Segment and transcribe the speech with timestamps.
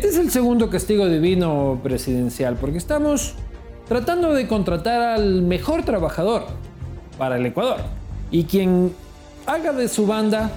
[0.00, 3.34] Este es el segundo castigo divino presidencial, porque estamos
[3.86, 6.46] tratando de contratar al mejor trabajador
[7.18, 7.80] para el Ecuador.
[8.30, 8.94] Y quien
[9.44, 10.50] haga de su banda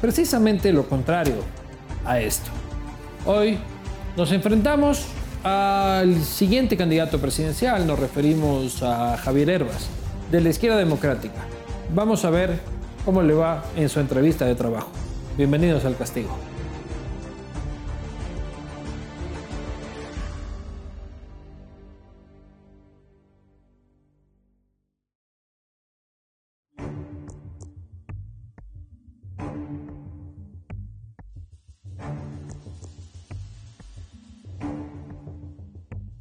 [0.00, 1.36] precisamente lo contrario
[2.04, 2.50] a esto.
[3.26, 3.58] Hoy
[4.16, 5.06] nos enfrentamos
[5.44, 9.88] al siguiente candidato presidencial, nos referimos a Javier Herbas,
[10.32, 11.42] de la izquierda democrática.
[11.94, 12.58] Vamos a ver
[13.04, 14.90] cómo le va en su entrevista de trabajo.
[15.36, 16.49] Bienvenidos al castigo.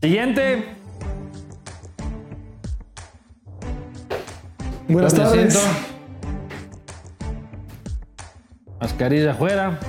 [0.10, 0.66] Siguiente.
[4.88, 5.68] Buenas ¿Dónde tardes.
[8.82, 9.80] Mascarilla afuera.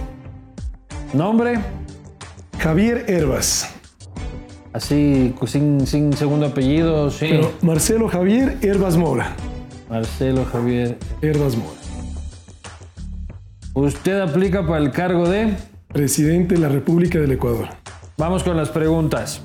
[1.14, 1.58] Nombre.
[2.58, 3.74] Javier Herbas.
[4.74, 7.28] Así, sin, sin segundo apellido, sí.
[7.30, 9.34] Pero Marcelo Javier Herbas Mora.
[9.88, 10.98] Marcelo Javier.
[11.22, 11.80] Herbas Mora.
[13.72, 15.56] Usted aplica para el cargo de...
[15.88, 17.68] Presidente de la República del Ecuador.
[18.18, 19.40] Vamos con las preguntas.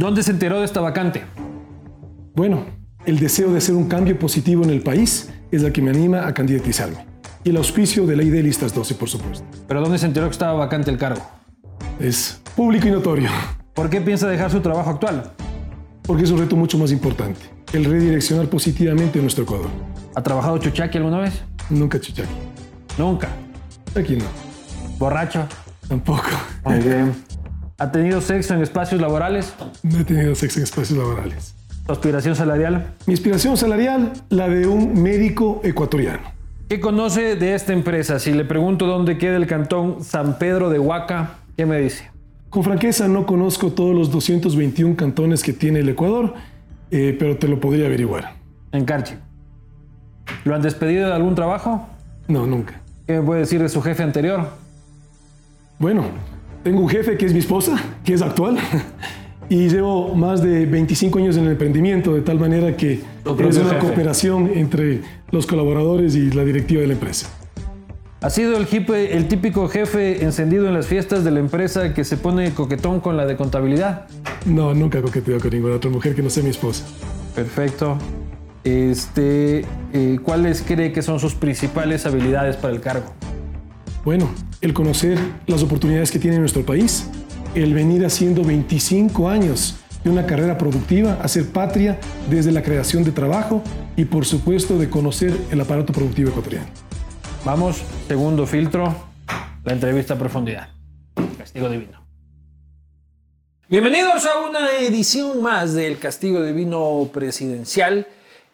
[0.00, 1.24] ¿Dónde se enteró de esta vacante?
[2.34, 2.64] Bueno,
[3.04, 6.26] el deseo de hacer un cambio positivo en el país es la que me anima
[6.26, 7.04] a candidatizarme.
[7.44, 9.44] Y el auspicio de ley de listas 12, por supuesto.
[9.68, 11.20] ¿Pero dónde se enteró que estaba vacante el cargo?
[11.98, 13.28] Es público y notorio,
[13.74, 15.32] ¿Por qué piensa dejar su trabajo actual?
[16.04, 17.38] porque es un reto mucho más importante.
[17.74, 19.68] El redireccionar positivamente nuestro Ecuador.
[20.14, 21.42] ¿Ha trabajado Chuchaki alguna vez?
[21.68, 22.32] Nunca Chuchaki.
[22.96, 23.28] Nunca.
[23.94, 24.24] Aquí no.
[24.98, 25.46] ¿Borracho?
[25.88, 26.30] Tampoco.
[26.64, 27.29] Muy bien.
[27.80, 29.54] ¿Ha tenido sexo en espacios laborales?
[29.82, 31.54] No he tenido sexo en espacios laborales.
[31.86, 32.92] ¿Su aspiración salarial?
[33.06, 36.30] Mi inspiración salarial, la de un médico ecuatoriano.
[36.68, 38.18] ¿Qué conoce de esta empresa?
[38.18, 42.10] Si le pregunto dónde queda el cantón San Pedro de Huaca, ¿qué me dice?
[42.50, 46.34] Con franqueza no conozco todos los 221 cantones que tiene el Ecuador,
[46.90, 48.34] eh, pero te lo podría averiguar.
[48.72, 49.14] En Carchi.
[50.44, 51.88] ¿Lo han despedido de algún trabajo?
[52.28, 52.78] No, nunca.
[53.06, 54.50] ¿Qué me puede decir de su jefe anterior?
[55.78, 56.04] Bueno,
[56.62, 58.58] tengo un jefe que es mi esposa, que es actual,
[59.48, 63.70] y llevo más de 25 años en el emprendimiento, de tal manera que es una
[63.70, 63.78] jefe.
[63.78, 65.00] cooperación entre
[65.30, 67.28] los colaboradores y la directiva de la empresa.
[68.22, 72.04] ¿Ha sido el, jefe- el típico jefe encendido en las fiestas de la empresa que
[72.04, 74.06] se pone coquetón con la de contabilidad?
[74.44, 76.84] No, nunca coqueteo con ninguna otra mujer que no sea mi esposa.
[77.34, 77.96] Perfecto.
[78.62, 83.06] Este, eh, ¿Cuáles cree que son sus principales habilidades para el cargo?
[84.02, 84.30] Bueno,
[84.62, 87.10] el conocer las oportunidades que tiene nuestro país,
[87.54, 92.00] el venir haciendo 25 años de una carrera productiva, hacer patria
[92.30, 93.62] desde la creación de trabajo
[93.96, 96.66] y por supuesto de conocer el aparato productivo ecuatoriano.
[97.44, 98.94] Vamos, segundo filtro,
[99.64, 100.70] la entrevista a profundidad.
[101.36, 102.02] Castigo Divino.
[103.68, 108.06] Bienvenidos a una edición más del Castigo Divino Presidencial,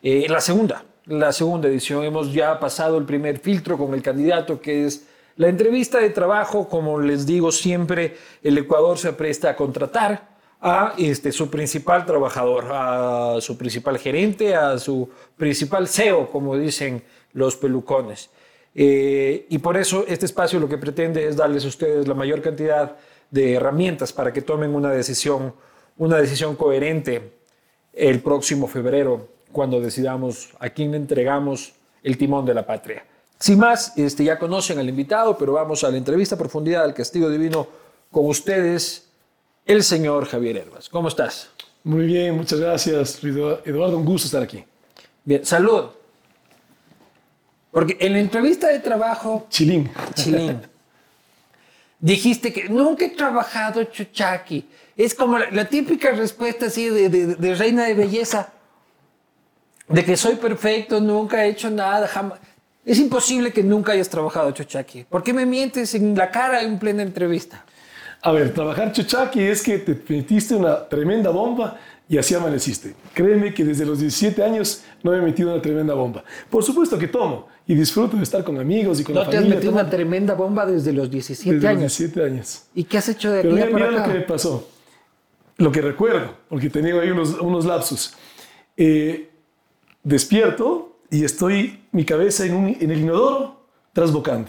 [0.03, 2.03] eh, la segunda, la segunda edición.
[2.03, 6.69] Hemos ya pasado el primer filtro con el candidato que es la entrevista de trabajo.
[6.69, 12.67] Como les digo siempre, el Ecuador se presta a contratar a este, su principal trabajador,
[12.71, 17.03] a su principal gerente, a su principal CEO, como dicen
[17.33, 18.31] los pelucones.
[18.75, 22.43] Eh, y por eso este espacio lo que pretende es darles a ustedes la mayor
[22.43, 22.97] cantidad
[23.31, 25.55] de herramientas para que tomen una decisión,
[25.97, 27.33] una decisión coherente
[27.93, 31.73] el próximo febrero, cuando decidamos a quién entregamos
[32.03, 33.07] el timón de la patria.
[33.39, 36.95] Sin más, este, ya conocen al invitado, pero vamos a la entrevista a profundidad al
[36.95, 37.67] castigo divino
[38.11, 39.09] con ustedes,
[39.67, 40.89] el señor Javier Herbas.
[40.89, 41.51] ¿Cómo estás?
[41.85, 43.99] Muy bien, muchas gracias, Eduardo.
[43.99, 44.65] Un gusto estar aquí.
[45.25, 45.87] Bien, salud.
[47.71, 49.91] Porque en la entrevista de trabajo Chilín.
[50.15, 50.63] Chilín.
[52.01, 54.67] Dijiste que nunca he trabajado chuchaki.
[54.97, 58.53] Es como la, la típica respuesta así de, de- de reina de belleza.
[59.89, 62.39] De que soy perfecto, nunca he hecho nada, jamás.
[62.87, 65.05] Es imposible que nunca hayas trabajado chuchaki.
[65.11, 67.65] ¿Por qué me mientes en la cara en plena entrevista?
[68.23, 71.79] A ver, trabajar chuchaki es que te metiste una tremenda bomba
[72.09, 72.95] y así amaneciste.
[73.13, 76.23] Créeme que desde los 17 años no me he metido una tremenda bomba.
[76.49, 79.37] Por supuesto que tomo y disfruto de estar con amigos y con No la te
[79.37, 79.57] has familia.
[79.57, 81.99] metido una tremenda bomba desde los 17 desde los años.
[81.99, 82.63] 17 años.
[82.73, 84.69] ¿Y qué has hecho de Pero mira, mira lo que me pasó.
[85.57, 88.15] Lo que recuerdo, porque tenía ahí unos, unos lapsus.
[88.77, 89.29] Eh,
[90.05, 94.49] despierto y estoy mi cabeza en, un- en el inodoro trasbocando.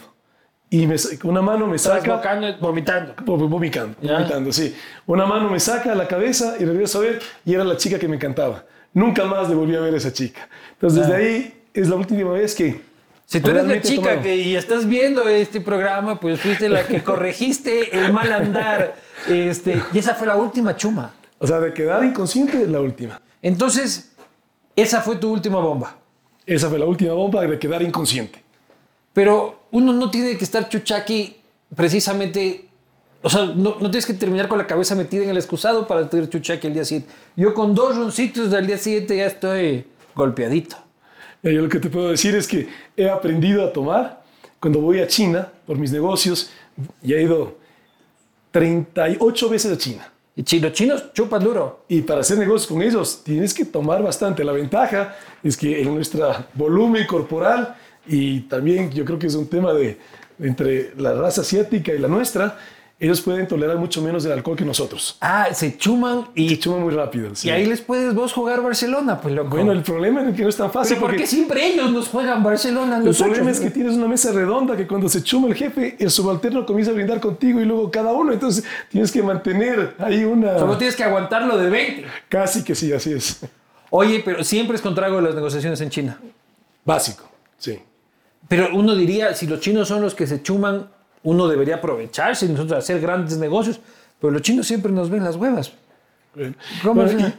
[0.70, 2.22] Y me una mano me saca...
[2.22, 3.16] bocando- vomitando.
[3.26, 4.14] Vo- Vomitando, Ya.
[4.18, 4.76] vomitando, sí.
[5.06, 8.08] Una mano me saca la cabeza y regreso a ver y era la chica que
[8.08, 8.66] me encantaba.
[8.94, 10.50] Nunca más le volví a ver a esa chica.
[10.74, 12.82] Entonces, desde ahí es la última vez que...
[13.26, 14.22] Si tú eres la chica tomado.
[14.24, 18.96] que y estás viendo este programa, pues fuiste la que corregiste el mal andar
[19.28, 21.14] Este, y esa fue la última chuma.
[21.38, 23.22] O sea, de quedar inconsciente es la última.
[23.42, 24.12] Entonces,
[24.76, 25.96] esa fue tu última bomba.
[26.48, 28.42] Esa fue la última bomba de quedar inconsciente.
[29.12, 31.36] Pero uno no tiene que estar chuchaqui
[31.76, 32.70] precisamente.
[33.22, 36.10] O sea, no, no tienes que terminar con la cabeza metida en el excusado para
[36.10, 37.14] tener chuchaqui el día siguiente.
[37.36, 39.86] Yo con dos roncitos del día siguiente ya estoy
[40.16, 40.78] golpeadito.
[41.44, 44.24] Yo lo que te puedo decir es que he aprendido a tomar
[44.60, 46.50] cuando voy a China por mis negocios.
[47.04, 47.58] Y he ido
[48.52, 50.12] 38 veces a China.
[50.38, 51.84] Y los chinos chupan duro.
[51.88, 54.44] Y para hacer negocios con ellos tienes que tomar bastante.
[54.44, 57.76] La ventaja es que en nuestro volumen corporal
[58.06, 59.98] y también yo creo que es un tema de,
[60.40, 62.56] entre la raza asiática y la nuestra,
[63.00, 65.18] ellos pueden tolerar mucho menos el alcohol que nosotros.
[65.22, 66.50] Ah, se chuman y...
[66.50, 67.32] Se chuman muy rápido.
[67.44, 69.50] Y ahí les puedes vos jugar Barcelona, pues loco.
[69.50, 70.96] Bueno, el problema es que no es tan fácil.
[70.96, 72.98] ¿Pero porque siempre ellos nos juegan Barcelona?
[72.98, 76.10] El problema es que tienes una mesa redonda que cuando se chuma el jefe, el
[76.10, 78.34] subalterno comienza a brindar contigo y luego cada uno.
[78.34, 80.58] Entonces tienes que mantener ahí una...
[80.58, 82.06] Solo tienes que aguantarlo de 20.
[82.30, 83.42] Casi que sí, así es.
[83.92, 86.20] Oye, pero siempre es contrario las negociaciones en China.
[86.84, 87.30] Básico,
[87.60, 87.80] sí.
[88.48, 90.90] Pero uno diría, si los chinos son los que se chuman,
[91.28, 93.82] uno debería aprovecharse y nosotros hacer grandes negocios,
[94.18, 95.74] pero los chinos siempre nos ven las huevas.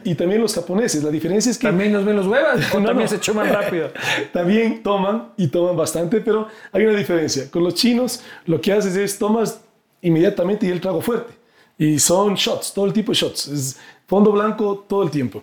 [0.03, 1.65] y, también los japoneses, la diferencia es que...
[1.65, 3.89] También nos ven los huevas, también se chuman rápido.
[4.33, 7.49] también toman y toman bastante, pero hay una diferencia.
[7.49, 9.61] Con los chinos lo que haces es tomas
[10.03, 11.33] inmediatamente y el trago fuerte.
[11.75, 13.47] Y son shots, todo el tipo de shots.
[13.47, 15.41] Es fondo blanco todo el tiempo.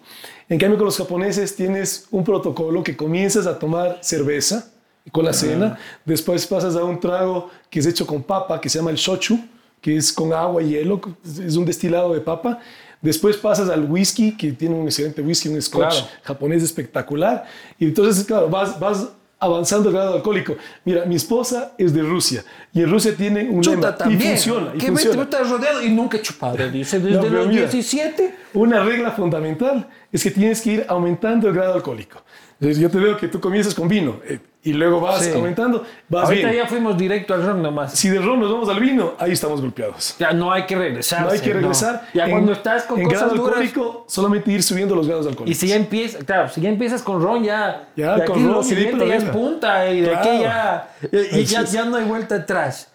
[0.49, 4.71] En cambio con los japoneses tienes un protocolo que comienzas a tomar cerveza,
[5.13, 5.79] con la cena.
[6.05, 9.39] Después pasas a un trago que es hecho con papa, que se llama el shochu,
[9.81, 12.59] que es con agua y hielo, es un destilado de papa.
[13.01, 17.45] Después pasas al whisky, que tiene un excelente whisky, un scotch japonés espectacular.
[17.79, 19.09] Y entonces, claro, vas, vas
[19.39, 20.57] avanzando el grado alcohólico.
[20.85, 24.73] Mira, mi esposa es de Rusia y en Rusia tiene un lema y funciona.
[24.75, 25.23] Y ¿Qué funciona.
[25.23, 28.35] estás rodeado y nunca he chupado, dice, desde los 17.
[28.55, 32.23] Una regla fundamental es que tienes que ir aumentando el grado alcohólico.
[32.59, 36.51] Yo te veo que tú comienzas con vino eh, y luego vas aumentando, vas Ahorita
[36.55, 37.93] ya fuimos directo al ron nomás.
[37.93, 40.17] Si de ron nos vamos al vino, ahí estamos golpeados.
[40.19, 41.27] Ya no hay que regresar.
[41.27, 42.09] No hay que regresar.
[42.15, 45.55] Ya cuando estás con en cosas grado duras, alcohólico, solamente ir subiendo los grados alcohólicos.
[45.55, 48.47] Y si ya empiezas, claro, si ya empiezas con ron, ya, Ya, de con aquí
[48.47, 51.97] ron, lo siguiente ahí ya es punta y de aquí ya, y, ya, ya no
[51.97, 52.91] hay vuelta atrás.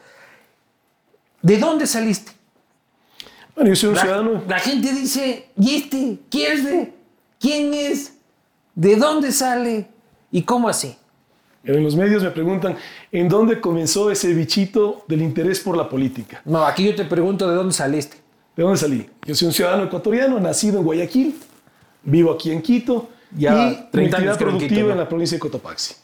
[1.44, 2.32] ¿De dónde saliste?
[3.56, 4.44] Bueno, yo soy un La, ciudadano.
[4.48, 6.18] la gente dice, ¿y este?
[6.32, 6.88] ¿Quién es?
[7.40, 8.14] ¿Quién es?
[8.76, 9.88] ¿De dónde sale?
[10.32, 10.96] ¿Y cómo así?
[11.64, 12.76] En los medios me preguntan,
[13.12, 16.42] ¿en dónde comenzó ese bichito del interés por la política?
[16.46, 18.18] No, aquí yo te pregunto, ¿de dónde saliste?
[18.56, 19.10] ¿De dónde salí?
[19.26, 21.36] Yo soy un ciudadano ecuatoriano, nacido en Guayaquil,
[22.04, 24.92] vivo aquí en Quito Ya, y 30 mi años en productiva Quito, ¿no?
[24.92, 25.96] en la provincia de Cotopaxi.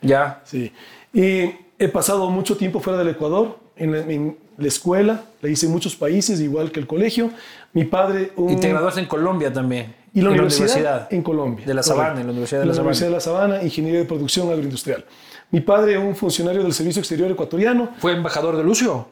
[0.00, 0.40] Ya.
[0.44, 0.72] Sí.
[1.12, 5.72] Y he pasado mucho tiempo fuera del Ecuador, en en la escuela, la hice en
[5.72, 7.30] muchos países, igual que el colegio.
[7.72, 8.32] Mi padre...
[8.36, 9.94] Un, Y te graduaste en Colombia también.
[10.12, 11.64] y la en universidad, en Colombia.
[11.66, 11.82] De la.
[11.82, 13.44] Sabana, en la Universidad de la, la Universidad Sabana.
[13.44, 15.04] de la Sabana, Ingeniería de Producción Agroindustrial.
[15.50, 19.08] Mi padre, un funcionario del Servicio Exterior ecuatoriano, ¿Fue embajador de Lucio?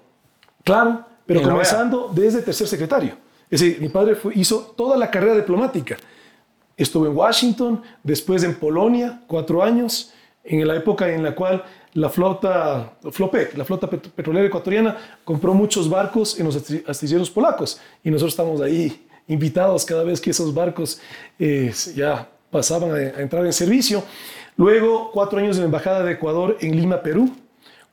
[0.65, 3.15] claro, pero En la comenzando desde tercer secretario.
[3.51, 5.97] Es decir, mi padre fue- hizo toda la carrera diplomática.
[6.77, 10.13] Estuvo en Washington, después en Polonia, cuatro años,
[10.45, 11.65] en la época en la cual
[11.97, 16.57] la flota, Flopec, la flota pet- petrolera ecuatoriana, compró muchos barcos en los
[16.87, 21.01] astilleros polacos y nosotros estamos ahí invitados cada vez que esos barcos
[21.39, 24.03] eh, ya pasaban a, a entrar en servicio.
[24.57, 27.31] Luego, cuatro años en la Embajada de Ecuador en Lima, Perú,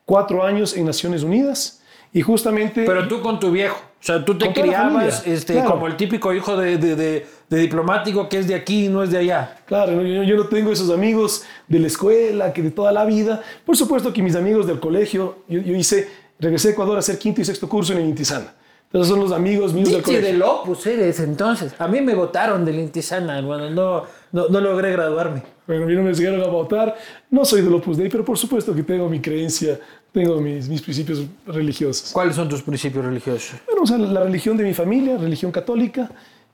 [0.06, 1.82] cuatro años en Naciones Unidas
[2.12, 2.86] y justamente...
[2.86, 3.80] Pero tú con tu viejo.
[4.04, 5.72] O sea, tú te criabas este, claro.
[5.72, 9.02] como el típico hijo de, de- de- de diplomático que es de aquí y no
[9.02, 9.58] es de allá.
[9.66, 13.42] Claro, yo, yo no tengo esos amigos de la escuela, que de toda la vida.
[13.66, 17.18] Por supuesto que mis amigos del colegio, yo, yo hice, regresé a Ecuador a hacer
[17.18, 18.54] quinto y sexto curso en el Intisana.
[18.88, 20.28] Entonces son los amigos míos del colegio.
[20.28, 21.74] del Opus eres entonces.
[21.80, 23.70] A mí me votaron del Intisana, hermano.
[23.70, 25.44] No, no, no logré graduarme.
[25.66, 26.96] Bueno, a mí no me llegaron a votar.
[27.32, 29.80] No soy del Opus Dei, pero por supuesto que tengo mi creencia,
[30.14, 32.12] tengo mis, mis principios religiosos.
[32.14, 33.60] ¿Cuáles son tus principios religiosos?
[33.66, 36.10] Bueno, o sea, la religión de mi familia, religión católica,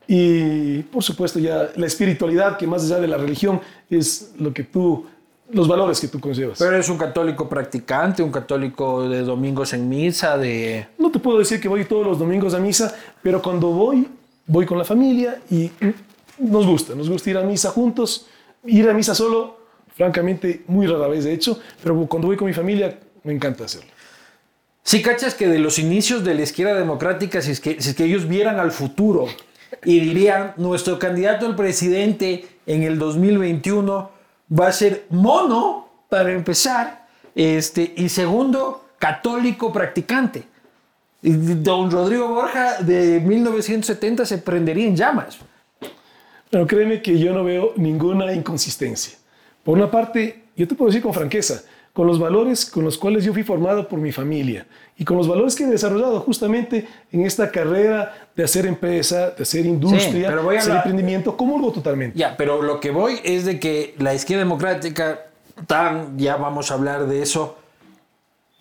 [0.07, 4.63] y por supuesto ya la espiritualidad, que más allá de la religión es lo que
[4.63, 5.05] tú,
[5.51, 6.57] los valores que tú conllevas.
[6.57, 10.87] Pero eres un católico practicante, un católico de domingos en misa, de...
[10.97, 14.07] No te puedo decir que voy todos los domingos a misa, pero cuando voy,
[14.47, 15.69] voy con la familia y
[16.39, 18.25] nos gusta, nos gusta ir a misa juntos.
[18.65, 19.57] Ir a misa solo,
[19.95, 23.89] francamente, muy rara vez de hecho, pero cuando voy con mi familia, me encanta hacerlo.
[24.83, 27.95] Si cachas que de los inicios de la izquierda democrática, si es, que, si es
[27.95, 29.27] que ellos vieran al futuro
[29.83, 34.09] y dirían, nuestro candidato al presidente en el 2021
[34.59, 40.43] va a ser mono, para empezar, este, y segundo, católico practicante.
[41.21, 45.37] don Rodrigo Borja de 1970 se prendería en llamas.
[46.49, 49.17] Pero créeme que yo no veo ninguna inconsistencia.
[49.63, 51.61] Por una parte, yo te puedo decir con franqueza,
[51.99, 54.65] con los valores con los cuales yo fui formado por mi familia
[54.97, 59.43] y con los valores que he desarrollado justamente en esta carrera de hacer empresa, de
[59.43, 62.17] hacer industria, de hacer emprendimiento, comulgo totalmente.
[62.17, 65.25] Ya, pero lo que voy es de que la izquierda democrática,
[65.67, 67.57] tan, ya vamos a hablar de eso,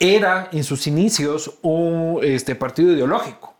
[0.01, 3.55] era en sus inicios un este, partido ideológico.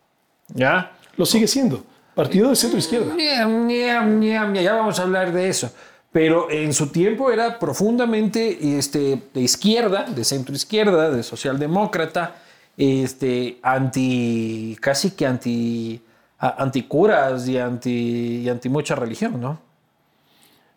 [0.49, 0.91] ¿Ya?
[1.15, 1.85] Lo sigue siendo.
[2.15, 3.15] Partido de centro izquierda.
[3.17, 5.71] Ya vamos a hablar de eso.
[6.11, 12.35] Pero en su tiempo era profundamente este, de izquierda, de centro izquierda, de socialdemócrata,
[12.75, 16.01] este, anti, casi que anti,
[16.39, 19.59] anticuras y anti, y anti mucha religión, ¿no?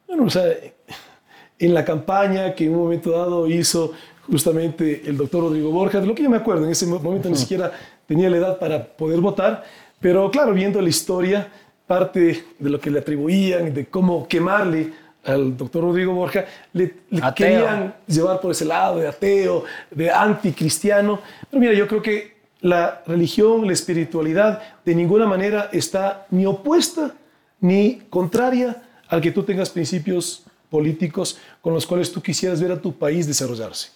[0.07, 0.45] Bueno, o sea,
[1.59, 3.93] en la campaña que en un momento dado hizo
[4.27, 7.37] justamente el doctor Rodrigo Borja, de lo que yo me acuerdo, en ese momento ni
[7.37, 7.73] siquiera
[8.07, 9.65] tenía la edad para poder votar,
[10.01, 11.49] pero claro, viendo la historia,
[11.87, 14.93] parte de lo que le atribuían, de cómo quemarle
[15.25, 16.95] al doctor Rodrigo Borja, le,
[17.35, 21.21] querían llevar por ese lado de ateo, de anticristiano.
[21.51, 27.15] Pero mira, yo creo que la religión, la espiritualidad, de ninguna manera está ni opuesta
[27.61, 32.81] ni contraria al que tú tengas principios políticos con los cuales tú quisieras ver a
[32.81, 33.91] tu país desarrollarse.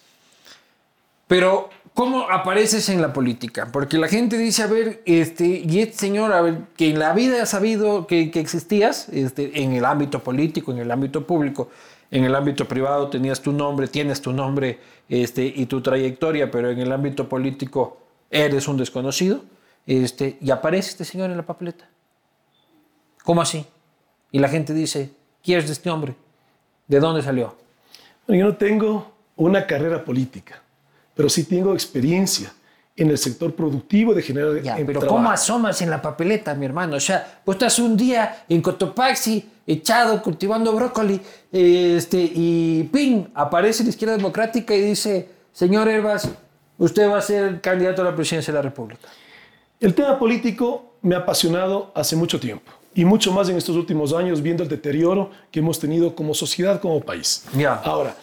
[1.27, 3.69] Pero, ¿cómo apareces en la política?
[3.73, 7.11] Porque la gente dice, a ver, este, y este señor, a ver, que en la
[7.11, 11.71] vida ha sabido que, existías, este, en el ámbito político, en el ámbito público,
[12.11, 16.69] en el ámbito privado tenías tu nombre, tienes tu nombre este, y tu trayectoria, pero
[16.69, 17.97] en el ámbito político
[18.29, 19.41] eres un desconocido,
[19.87, 21.89] este, y aparece este señor en la papeleta.
[23.23, 23.65] ¿Cómo así?
[24.31, 25.09] Y la gente dice,
[25.43, 26.15] ¿quién es este hombre?
[26.87, 27.55] ¿De dónde salió?
[28.27, 30.61] yo no tengo una carrera política
[31.17, 32.53] pero sí tengo experiencia
[32.95, 36.95] en el sector productivo de generar ya, pero ¿cómo asomas en la papeleta, mi hermano?
[36.95, 41.19] O sea, vos estás un día en Cotopaxi, echado, cultivando brócoli,
[41.51, 43.25] este, y ¡ping!
[43.35, 46.29] Aparece la izquierda democrática y dice, señor Herbas,
[46.77, 49.07] usted va a ser candidato a la presidencia de la República.
[49.79, 54.11] El tema político me ha apasionado hace mucho tiempo y mucho más en estos últimos
[54.11, 57.45] años viendo el deterioro que hemos tenido como sociedad, como país.
[57.55, 57.75] Ya.
[57.75, 58.15] Ahora,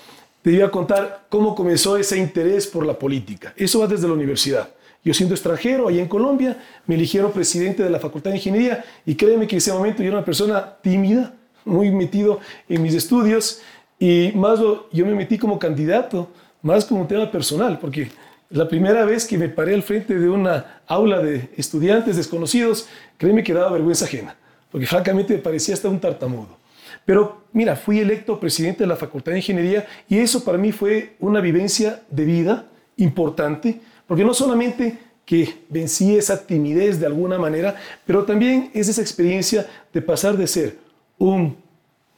[0.45, 3.55] te iba a contar cómo comenzó ese interés por la política.
[3.57, 4.69] Eso va desde la universidad.
[5.03, 9.15] Yo siendo extranjero, ahí en Colombia, me eligieron presidente de la Facultad de Ingeniería y
[9.15, 11.33] créeme que en ese momento yo era una persona tímida,
[11.65, 13.63] muy metido en mis estudios
[13.99, 16.29] y más yo me metí como candidato,
[16.61, 18.11] más como un tema personal, porque
[18.51, 22.87] la primera vez que me paré al frente de una aula de estudiantes desconocidos,
[23.17, 24.37] créeme que daba vergüenza ajena,
[24.71, 26.64] porque francamente me parecía hasta un tartamudo.
[27.05, 31.15] Pero mira, fui electo presidente de la Facultad de Ingeniería y eso para mí fue
[31.21, 37.77] una vivencia de vida importante, porque no solamente que vencí esa timidez de alguna manera,
[38.07, 40.79] pero también es esa experiencia de pasar de ser
[41.19, 41.57] un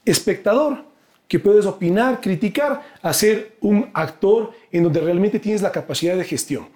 [0.05, 0.85] espectador
[1.29, 6.25] que puedes opinar, criticar, a ser un actor en donde realmente tienes la capacidad de
[6.25, 6.69] gestión.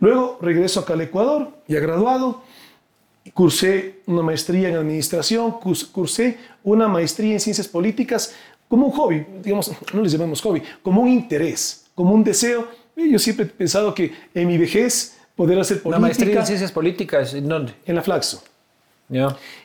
[0.00, 2.42] Luego regreso acá al Ecuador, ya graduado,
[3.34, 5.56] cursé una maestría en administración,
[5.92, 8.34] cursé una maestría en ciencias políticas
[8.68, 12.68] como un hobby, digamos, no les llamamos hobby, como un interés, como un deseo.
[12.96, 15.98] Yo siempre he pensado que en mi vejez poder hacer política.
[15.98, 17.74] ¿Una maestría en ciencias políticas en dónde?
[17.86, 18.42] En la Flaxo.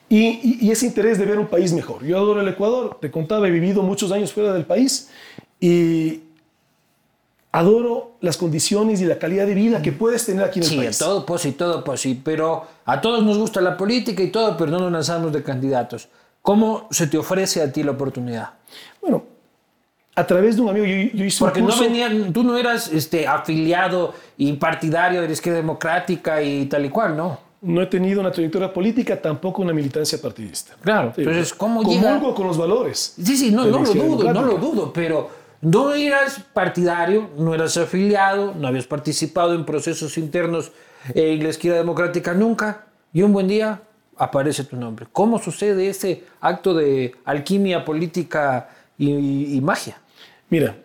[0.07, 2.05] Y, y, ese interés de ver un país mejor.
[2.05, 5.09] Yo adoro el Ecuador, te contaba, he vivido muchos años fuera del país
[5.59, 6.21] y
[7.53, 10.97] adoro las condiciones y la calidad de vida que puedes tener aquí en el país.
[10.97, 14.29] Sí, todo pues y todo pues sí, pero a todos nos gusta la política y
[14.29, 16.09] todo, pero no nos lanzamos de candidatos.
[16.41, 18.49] ¿Cómo se te ofrece a ti la oportunidad?
[18.99, 19.23] Bueno,
[20.15, 21.83] a través de un amigo, yo, hice Porque un curso...
[21.83, 26.85] no venían, tú no eras este, afiliado y partidario de la izquierda democrática y tal
[26.85, 27.39] y cual, ¿no?
[27.61, 30.73] No he tenido una trayectoria política, tampoco una militancia partidista.
[30.81, 32.19] Claro, entonces, ¿cómo llega?
[32.19, 33.13] con los valores.
[33.23, 37.77] Sí, sí, no, no lo dudo, no lo dudo, pero no eras partidario, no eras
[37.77, 40.71] afiliado, no habías participado en procesos internos
[41.15, 43.81] en la izquierda democrática nunca, y un buen día
[44.17, 45.07] aparece tu nombre.
[45.11, 49.97] ¿Cómo sucede ese acto de alquimia política y, magia?
[50.49, 50.75] Mira,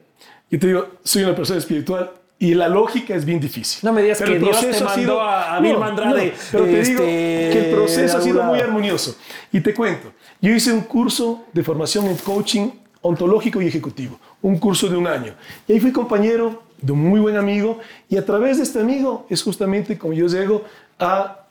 [0.51, 3.81] yo te digo, soy una persona espiritual y la lógica es bien difícil.
[3.83, 6.35] No me digas que el Dios te mandó sido, a, a no, Andrade.
[6.53, 9.17] pero te digo que el proceso ha sido muy armonioso.
[9.53, 12.71] Y te cuento, yo hice un curso de formación en coaching
[13.01, 15.35] ontológico y ejecutivo, un curso de un año.
[15.67, 17.79] Y ahí fui compañero de un muy buen amigo
[18.09, 20.65] y a través de este amigo es justamente como yo llego
[20.99, 21.47] a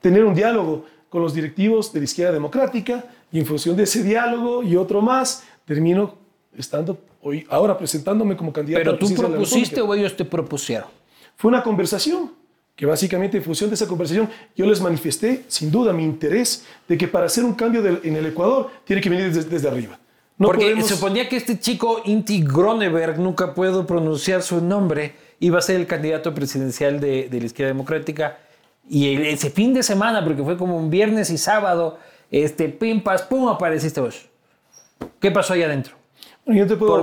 [0.00, 4.02] tener un diálogo con los directivos de la izquierda democrática y en función de ese
[4.02, 6.14] diálogo y otro más, termino
[6.56, 10.88] estando hoy, ahora presentándome como candidato ¿Pero tú propusiste o ellos te propusieron?
[11.36, 12.32] Fue una conversación
[12.74, 16.96] que básicamente en función de esa conversación yo les manifesté sin duda mi interés de
[16.96, 19.98] que para hacer un cambio en el Ecuador tiene que venir desde, arriba.
[20.42, 25.60] No Porque se suponía que este chico Inti Groneberg, nunca puedo pronunciar su nombre, iba
[25.60, 28.38] a ser el candidato presidencial de, de la izquierda democrática.
[28.90, 31.96] Y ese fin de semana, porque fue como un viernes y sábado,
[32.28, 34.26] este, pimpas, pum, apareciste vos.
[35.20, 35.94] ¿Qué pasó ahí adentro?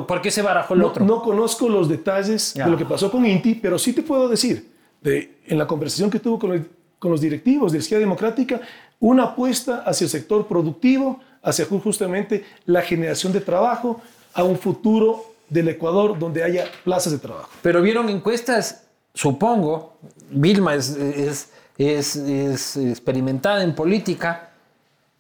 [0.06, 1.06] ¿Por, qué se barajó el otro?
[1.06, 4.70] No conozco los detalles de lo que pasó con Inti, pero sí te puedo decir,
[5.02, 6.68] de, en la conversación que tuvo con,
[7.00, 8.60] con los directivos de la izquierda democrática,
[9.00, 14.02] una apuesta hacia el sector productivo, hacia justamente la generación de trabajo,
[14.34, 17.50] a un futuro del Ecuador donde haya plazas de trabajo.
[17.62, 19.98] Pero vieron encuestas, supongo,
[20.30, 24.52] Vilma es, es, es, es experimentada en política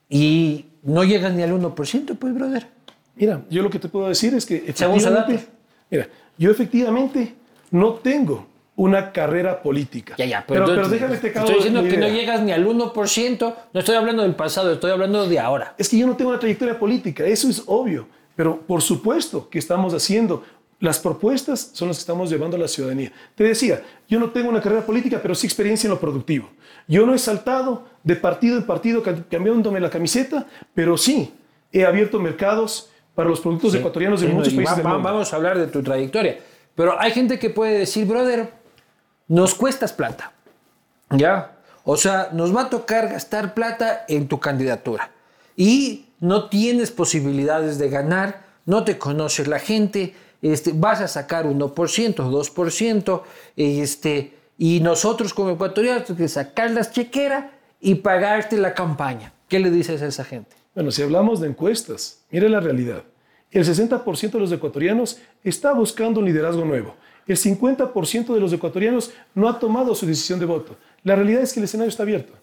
[0.07, 2.67] y no llega ni al 1%, pues, brother.
[3.15, 5.47] Mira, yo lo que te puedo decir es que efectivamente,
[5.89, 6.07] mira,
[6.37, 7.35] yo efectivamente
[7.71, 8.47] no tengo
[8.79, 10.15] una carrera política.
[10.17, 13.79] Ya, ya, pero, pero, déjame te Estoy diciendo que no llegas ni al 1%, no
[13.79, 15.75] estoy hablando del pasado, estoy hablando de ahora.
[15.77, 18.07] Es que yo no tengo una trayectoria política, eso es obvio,
[18.37, 20.45] pero por supuesto que estamos haciendo
[20.79, 23.11] las propuestas son las que estamos llevando a la ciudadanía.
[23.35, 26.49] Te decía, yo no tengo una carrera política, pero sí experiencia en lo productivo.
[26.87, 31.33] Yo no he saltado de partido en partido cambiándome la camiseta, pero sí
[31.73, 35.03] he abierto mercados para los productos ecuatorianos de muchos países del mundo.
[35.03, 36.39] Vamos a hablar de tu trayectoria.
[36.75, 38.53] Pero hay gente que puede decir, brother,
[39.29, 40.33] nos cuestas plata.
[41.11, 41.55] ¿Ya?
[41.85, 45.11] O sea, nos va a tocar gastar plata en tu candidatura.
[45.55, 51.45] Y no tienes posibilidades de ganar, no te conoces la gente, este, vas a sacar
[51.45, 51.73] 1%,
[52.15, 53.21] 2%,
[53.55, 57.45] este, y nosotros como ecuatorianos tenemos que sacar las chequeras
[57.79, 59.33] y pagarte la campaña.
[59.47, 60.55] ¿Qué le dices a esa gente?
[60.75, 63.03] Bueno, si hablamos de encuestas, mire la realidad.
[63.51, 66.95] El 60% de los ecuatorianos está buscando un liderazgo nuevo.
[67.29, 70.75] El 50% de los ecuatorianos no ha tomado su decisión de voto.
[71.03, 72.33] La realidad es que el escenario está abierto.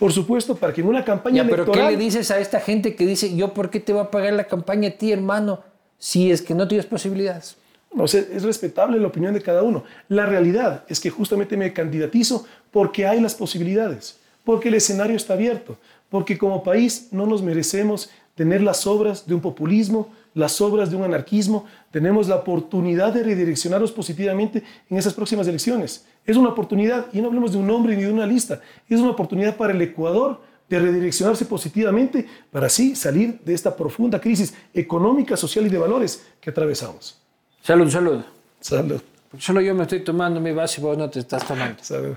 [0.00, 2.96] Por supuesto, para que en una campaña ya, pero ¿qué le dices a esta gente
[2.96, 5.60] que dice, yo por qué te va a pagar la campaña a ti, hermano,
[5.96, 7.56] si es que no tienes posibilidades?
[7.94, 9.84] No sé, es respetable la opinión de cada uno.
[10.08, 15.34] La realidad es que justamente me candidatizo porque hay las posibilidades, porque el escenario está
[15.34, 15.78] abierto,
[16.10, 20.96] porque como país no nos merecemos tener las obras de un populismo, las obras de
[20.96, 26.06] un anarquismo, tenemos la oportunidad de redireccionarnos positivamente en esas próximas elecciones.
[26.24, 29.10] Es una oportunidad, y no hablemos de un nombre ni de una lista, es una
[29.10, 35.36] oportunidad para el Ecuador de redireccionarse positivamente para así salir de esta profunda crisis económica,
[35.36, 37.20] social y de valores que atravesamos.
[37.60, 38.22] Salud, salud.
[38.60, 39.00] Salud.
[39.38, 41.82] Solo yo me estoy tomando mi vaso y vos no te estás tomando.
[41.82, 42.14] Salud.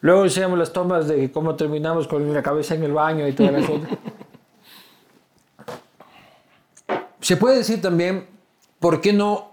[0.00, 3.52] Luego enseñamos las tomas de cómo terminamos con la cabeza en el baño y toda
[3.52, 3.88] la cosa.
[7.24, 8.26] Se puede decir también,
[8.78, 9.52] ¿por qué no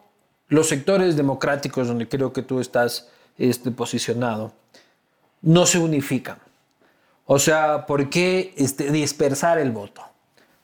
[0.49, 3.07] los sectores democráticos, donde creo que tú estás
[3.37, 4.51] este, posicionado,
[5.41, 6.37] no se unifican?
[7.25, 10.01] O sea, ¿por qué este, dispersar el voto?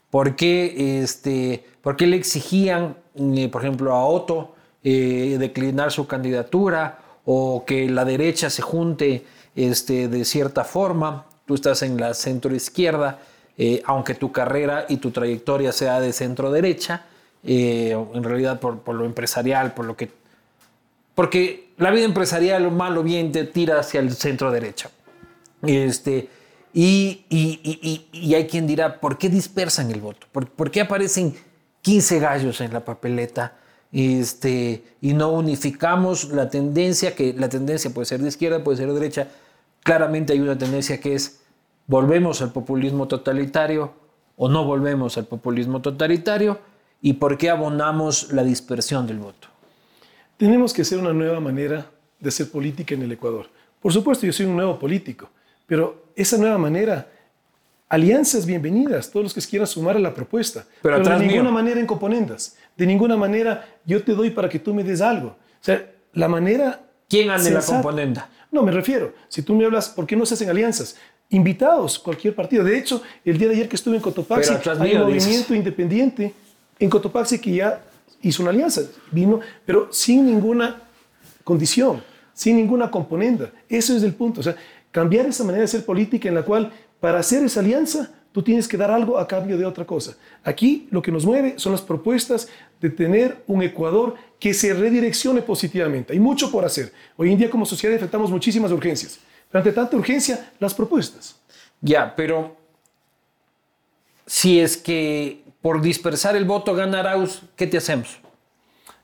[0.09, 6.07] ¿Por qué, este, ¿Por qué le exigían, eh, por ejemplo, a Otto eh, declinar su
[6.07, 12.13] candidatura o que la derecha se junte este, de cierta forma, tú estás en la
[12.13, 13.19] centro izquierda,
[13.57, 17.05] eh, aunque tu carrera y tu trayectoria sea de centro derecha,
[17.43, 20.11] eh, en realidad por, lo empresarial, por lo que...
[21.15, 24.91] Porque la vida empresarial, mal o bien, te tira hacia el centro derecha.
[25.63, 26.29] Este,
[26.73, 30.27] y, y, hay quien dirá, ¿por qué dispersan el voto?
[30.31, 31.35] ¿Por, ¿Por, qué aparecen
[31.81, 33.55] 15 gallos en la papeleta?
[33.91, 38.87] Este, y no unificamos la tendencia, que la tendencia puede ser de izquierda, puede ser
[38.89, 39.27] de derecha,
[39.81, 41.39] claramente hay una tendencia que es
[41.87, 43.93] volvemos al populismo totalitario
[44.35, 46.59] o no volvemos al populismo totalitario
[47.01, 49.47] y por qué abonamos la dispersión del voto.
[50.37, 53.47] Tenemos que hacer una nueva manera de hacer política en el Ecuador.
[53.81, 55.29] Por supuesto, yo soy un nuevo político,
[55.65, 57.07] pero esa nueva manera,
[57.89, 61.87] alianzas bienvenidas, todos los que quieran sumar a la propuesta, pero, de ninguna manera en
[61.87, 65.29] componendas, de ninguna manera yo te doy para que tú me des algo.
[65.29, 66.81] O sea, la manera...
[67.07, 68.29] ¿Quién anda en la componenda?
[68.51, 70.97] No, me refiero, si tú me hablas, ¿por qué no se hacen alianzas?
[71.29, 72.63] Invitados, cualquier partido.
[72.63, 76.33] De hecho, el día de ayer que estuve en Cotopaxi, hay un movimiento independiente
[76.79, 77.83] en Cotopaxi que ya
[78.21, 80.81] hizo una alianza, vino, pero sin ninguna
[81.43, 82.01] condición,
[82.33, 83.51] sin ninguna componenda.
[83.67, 84.39] Eso es el punto.
[84.39, 84.55] O sea,
[84.91, 88.67] cambiar esa manera de hacer política en la cual, para hacer esa alianza, tú tienes
[88.67, 90.15] que dar algo a cambio de otra cosa.
[90.43, 92.47] Aquí lo que nos mueve son las propuestas
[92.79, 96.13] de tener un Ecuador que se redireccione positivamente.
[96.13, 96.93] Hay mucho por hacer.
[97.15, 99.19] Hoy en día como sociedad enfrentamos muchísimas urgencias.
[99.49, 101.35] Pero ante tanta urgencia, las propuestas.
[101.81, 102.55] Ya, pero
[104.25, 108.19] si es que por dispersar el voto gana Arauz, ¿qué te hacemos?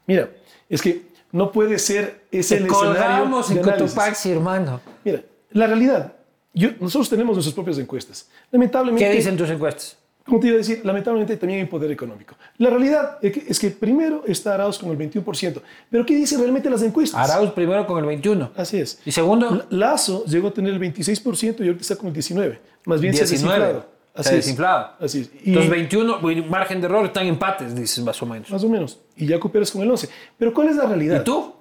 [0.06, 0.30] Mira,
[0.70, 4.82] es que no puede ser ese te el escenario en Cotopaxi, hermano.
[5.04, 6.14] Mira, la realidad,
[6.54, 8.30] yo, nosotros tenemos nuestras propias encuestas.
[8.52, 9.06] Lamentablemente...
[9.08, 9.98] ¿Qué dicen tus encuestas?
[10.26, 12.36] Como te iba a decir, lamentablemente también hay poder económico.
[12.58, 15.62] La realidad es que, es que primero está Arauz con el 21%.
[15.90, 17.30] Pero ¿qué dicen realmente las encuestas?
[17.30, 18.52] Arauz primero con el 21%.
[18.56, 19.00] Así es.
[19.06, 19.66] ¿Y segundo?
[19.70, 22.58] Lazo llegó a tener el 26% y ahorita está con el 19%.
[22.86, 23.16] Más bien 19.
[23.16, 23.86] se ha desinflado.
[24.16, 24.92] Así se ha desinflado.
[25.00, 25.30] Así es.
[25.44, 28.50] Y Los 21, margen de error, están empates, dices más o menos.
[28.50, 29.00] Más o menos.
[29.18, 30.08] Y ya cooperas con el 11.
[30.38, 31.22] Pero ¿cuál es la realidad?
[31.22, 31.54] ¿Y tú?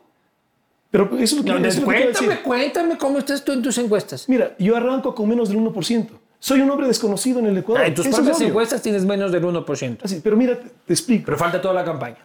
[0.92, 3.78] Pero eso es lo que, no, eso es cuéntame, cuéntame cómo estás tú en tus
[3.78, 4.28] encuestas.
[4.28, 6.08] Mira, yo arranco con menos del 1%.
[6.44, 7.84] Soy un hombre desconocido en el Ecuador.
[7.84, 9.98] Ah, en tus propias encuestas tienes menos del 1%.
[10.02, 11.26] Así, pero mira, te, te, explico.
[11.26, 12.16] Pero falta toda la campaña.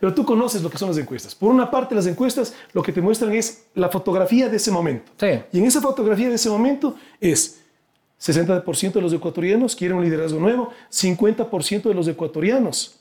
[0.00, 1.36] Pero tú conoces lo que son las encuestas.
[1.36, 5.12] Por una parte, las encuestas lo que te muestran es la fotografía de ese momento.
[5.16, 5.28] Sí.
[5.52, 7.60] Y en esa fotografía de ese momento es
[8.20, 12.96] 60% de los ecuatorianos quieren un liderazgo nuevo, 50% de los ecuatorianos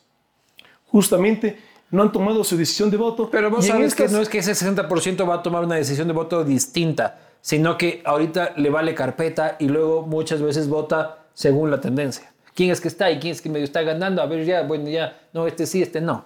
[0.86, 1.58] justamente
[1.90, 3.28] no han tomado su decisión de voto.
[3.32, 4.12] Pero vos sabes estas...
[4.12, 7.78] que no es que ese 60% va a tomar una decisión de voto distinta sino
[7.78, 12.32] que ahorita le vale carpeta y luego muchas veces vota según la tendencia.
[12.54, 14.22] ¿Quién es que está y quién es que medio está ganando?
[14.22, 16.26] A ver, ya, bueno, ya, no, este sí, este no.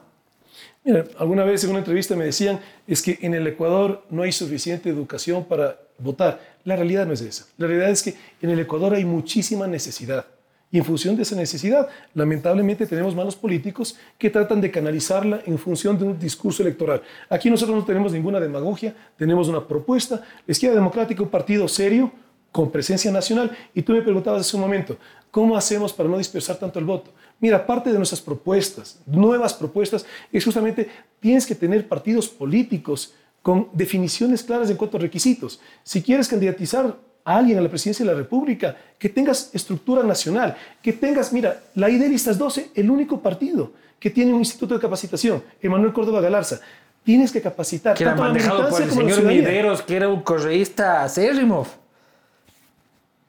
[0.84, 4.32] Mira, alguna vez en una entrevista me decían, es que en el Ecuador no hay
[4.32, 6.42] suficiente educación para votar.
[6.66, 7.46] La realidad no es esa.
[7.58, 10.26] La realidad es que en el Ecuador hay muchísima necesidad.
[10.74, 15.60] Y en función de esa necesidad, lamentablemente tenemos malos políticos que tratan de canalizarla en
[15.60, 17.04] función de un discurso electoral.
[17.30, 20.24] Aquí nosotros no tenemos ninguna demagogia, tenemos una propuesta.
[20.48, 22.12] La izquierda democrática, un partido serio,
[22.52, 23.56] con presencia nacional.
[23.76, 24.98] Y tú me preguntabas hace un momento,
[25.30, 27.12] ¿cómo hacemos para no dispersar tanto el voto?
[27.40, 33.70] Mira, parte de nuestras propuestas, nuevas propuestas, es justamente tienes que tener partidos políticos con
[33.74, 35.62] definiciones claras en cuanto a requisitos.
[35.84, 40.56] Si quieres candidatizar a alguien a la presidencia de la República, que tengas estructura nacional,
[40.82, 44.82] que tengas, mira, la ID Listas 12, el único partido que tiene un instituto de
[44.82, 46.60] capacitación, Emanuel Córdoba Galarza.
[47.04, 47.96] Tienes que capacitar.
[47.96, 51.66] Que era manejado por el señor Mideros, que era un correísta acérrimo.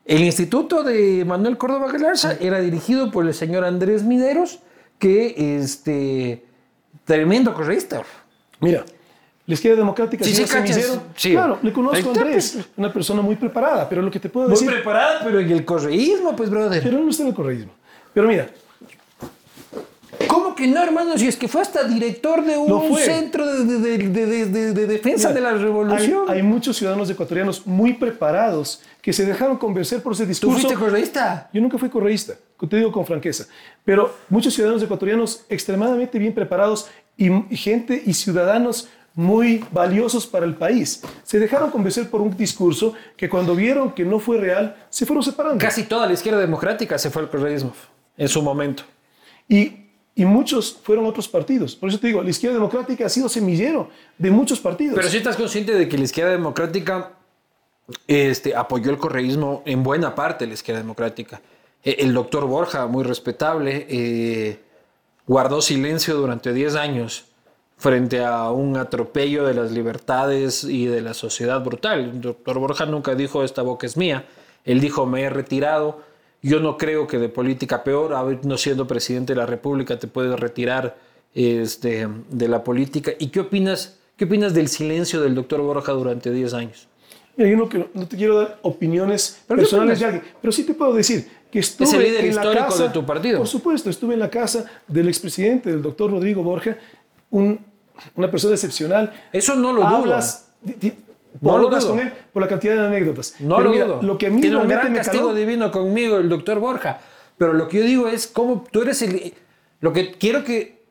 [0.05, 4.59] El instituto de Manuel Córdoba Galarza era dirigido por el señor Andrés Mideros,
[4.99, 6.45] que este
[7.05, 8.03] tremendo correísta.
[8.61, 8.85] Mira,
[9.47, 10.45] la izquierda democrática, sí, sí,
[11.17, 11.31] sí.
[11.33, 14.67] Claro, le conozco a Andrés, una persona muy preparada, pero lo que te puedo decir...
[14.67, 16.83] Muy preparada, pero en el correísmo, pues, brother.
[16.83, 17.73] Pero no está en el correísmo.
[18.15, 18.49] Pero mira...
[20.29, 21.19] ¿Cómo que no, hermano?
[21.19, 25.41] Si es que fue hasta director de un centro de, de, de, de defensa mira,
[25.41, 26.25] de la revolución.
[26.29, 30.57] Hay, hay, muchos ciudadanos ecuatorianos muy preparados que se dejaron convencer por ese discurso.
[30.57, 31.51] ¿Tú fuiste correísta?
[31.53, 32.35] Yo nunca fui correísta,
[32.69, 33.47] te digo con franqueza.
[33.85, 40.55] Pero muchos ciudadanos ecuatorianos extremadamente bien preparados y gente y ciudadanos muy valiosos para el
[40.55, 41.03] país.
[41.23, 45.23] Se dejaron convencer por un discurso que cuando vieron que no fue real, se fueron
[45.23, 45.59] separando.
[45.59, 47.73] Casi toda la izquierda democrática se fue al correísmo
[48.17, 48.83] en su momento.
[49.49, 49.73] Y,
[50.17, 51.77] y muchos fueron otros partidos.
[51.77, 54.97] Por eso te digo, la izquierda democrática ha sido semillero de muchos partidos.
[54.97, 57.13] Pero si estás consciente de que la izquierda democrática
[58.09, 61.41] este, apoyó el correísmo en buena parte la izquierda democrática.
[61.85, 64.61] E, el doctor Borja, muy respetable, eh,
[65.27, 67.27] guardó silencio durante 10 años
[67.77, 72.01] frente a un atropello de las libertades y de la sociedad brutal.
[72.01, 74.27] El doctor Borja nunca dijo esta boca es mía,
[74.65, 76.01] él dijo me he retirado.
[76.43, 80.39] Yo no creo que de política peor, no siendo presidente de la República, te puedes
[80.39, 80.97] retirar
[81.35, 83.13] este, de la política.
[83.19, 86.89] ¿Y qué opinas, qué opinas del silencio del doctor Borja durante 10 años?
[87.37, 90.93] Mira, yo no, no, te quiero dar opiniones personales de alguien, pero sí te puedo
[90.93, 93.39] decir que estuve es el líder en histórico la casa, de tu partido.
[93.39, 96.77] Por supuesto, estuve en la casa del expresidente, del doctor Rodrigo Borja,
[97.35, 97.61] un,
[98.15, 99.13] una persona excepcional.
[99.33, 100.93] Eso no lo Hablas, dudo.
[101.41, 103.35] No lo con él por la cantidad de anécdotas.
[103.41, 104.03] No Pero lo mira, dudo.
[104.03, 107.01] Lo que a mí Tiene un gran me castigo caló, divino conmigo, el doctor Borja.
[107.37, 109.35] Pero lo que yo digo es cómo tú eres el...
[109.81, 110.85] Lo que quiero que...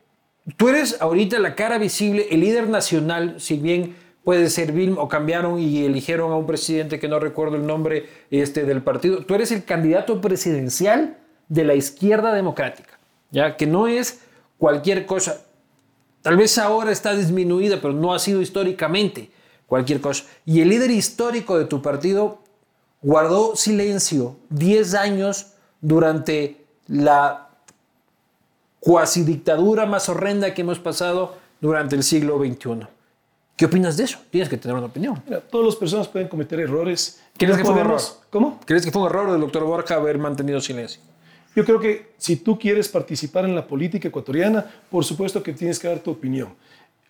[0.58, 5.58] Tú eres ahorita la cara visible, el líder nacional, si bien puede servir o cambiaron
[5.58, 9.24] y eligieron a un presidente que no recuerdo el nombre este, del partido.
[9.24, 11.16] Tú eres el candidato presidencial
[11.48, 12.98] de la izquierda democrática,
[13.30, 14.20] ya que no es
[14.58, 15.40] cualquier cosa.
[16.24, 19.30] Tal vez ahora está disminuida, pero no ha sido históricamente
[19.66, 20.24] cualquier cosa.
[20.46, 22.38] Y el líder histórico de tu partido
[23.02, 25.48] guardó silencio 10 años
[25.82, 27.50] durante la
[28.80, 32.86] cuasi dictadura más horrenda que hemos pasado durante el siglo XXI.
[33.54, 34.18] ¿Qué opinas de eso?
[34.30, 35.22] Tienes que tener una opinión.
[35.26, 37.20] Mira, todas las personas pueden cometer errores.
[37.36, 38.00] ¿Crees No que fue un error?
[38.30, 38.60] ¿Cómo?
[38.64, 41.02] ¿Crees que fue un error del doctor Borja haber mantenido silencio?
[41.54, 45.78] Yo creo que si tú quieres participar en la política ecuatoriana, por supuesto que tienes
[45.78, 46.48] que dar tu opinión.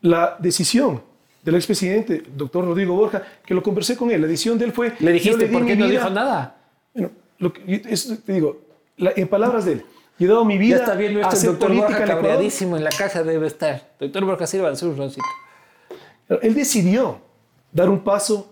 [0.03, 1.03] La decisión
[1.43, 4.93] del expresidente, doctor Rodrigo Borja, que lo conversé con él, la decisión de él fue...
[4.99, 6.57] Le dijiste di por qué no vida- dijo nada.
[6.93, 8.61] Bueno, lo que, eso te digo,
[8.99, 9.85] la- en palabras de él,
[10.19, 12.85] yo he dado mi vida Ya está viendo a esto el doctor Borja cabreadísimo en
[12.85, 13.91] la caja debe estar.
[13.99, 15.27] Doctor Borja, sirva su roncito.
[16.43, 17.19] Él decidió
[17.73, 18.51] dar un paso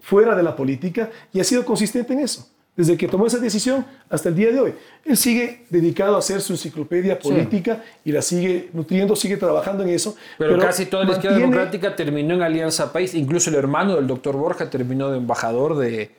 [0.00, 2.48] fuera de la política y ha sido consistente en eso.
[2.76, 4.74] Desde que tomó esa decisión hasta el día de hoy.
[5.04, 9.90] Él sigue dedicado a hacer su enciclopedia política y la sigue nutriendo, sigue trabajando en
[9.90, 10.16] eso.
[10.38, 13.14] Pero, casi toda la izquierda democrática terminó en Alianza País.
[13.14, 16.10] Incluso el hermano del doctor Borja terminó de embajador de,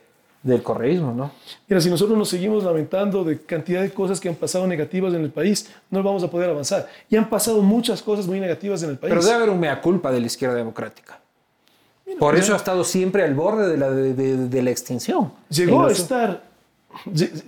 [0.42, 1.32] del correísmo, ¿no?
[1.68, 5.22] Mira, si nosotros nos seguimos lamentando de cantidad de cosas que han pasado negativas en
[5.22, 6.88] el país, no vamos a poder avanzar.
[7.10, 9.10] Y han pasado muchas cosas muy negativas en el país.
[9.10, 11.20] Pero debe haber un mea culpa de la izquierda democrática.
[12.18, 15.32] Por eso ha estado siempre al borde de la, de, la extinción.
[15.48, 16.44] Llegó a estar,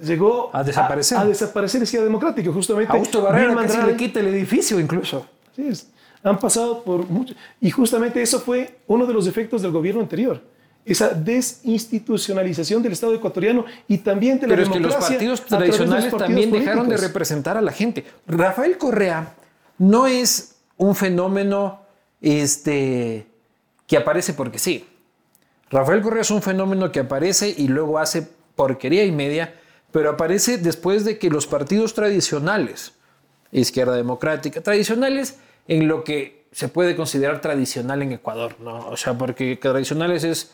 [0.03, 1.19] llegó a desaparecer.
[1.19, 2.93] A, desaparecer la izquierda democrática, justamente.
[2.93, 5.27] Augusto Barrera casi le quita el edificio incluso.
[5.55, 5.71] Sí,
[6.23, 7.35] han pasado por mucho.
[7.61, 10.43] Y justamente eso fue uno de los efectos del gobierno anterior
[10.89, 16.17] esa desinstitucionalización del Estado ecuatoriano y también de la Pero es que los partidos tradicionales
[16.17, 18.05] también dejaron de representar a la gente.
[18.27, 19.35] Rafael Correa
[19.77, 21.83] no es un fenómeno
[22.23, 23.27] este,
[23.89, 24.87] que aparece porque sí.
[25.71, 29.55] Rafael Correa es un fenómeno que aparece y luego hace porquería y media,
[29.91, 32.93] pero aparece después de que los partidos tradicionales,
[33.51, 38.89] izquierda democrática, tradicionales en lo que se puede considerar tradicional en Ecuador, ¿no?
[38.89, 40.53] O sea, porque tradicionales es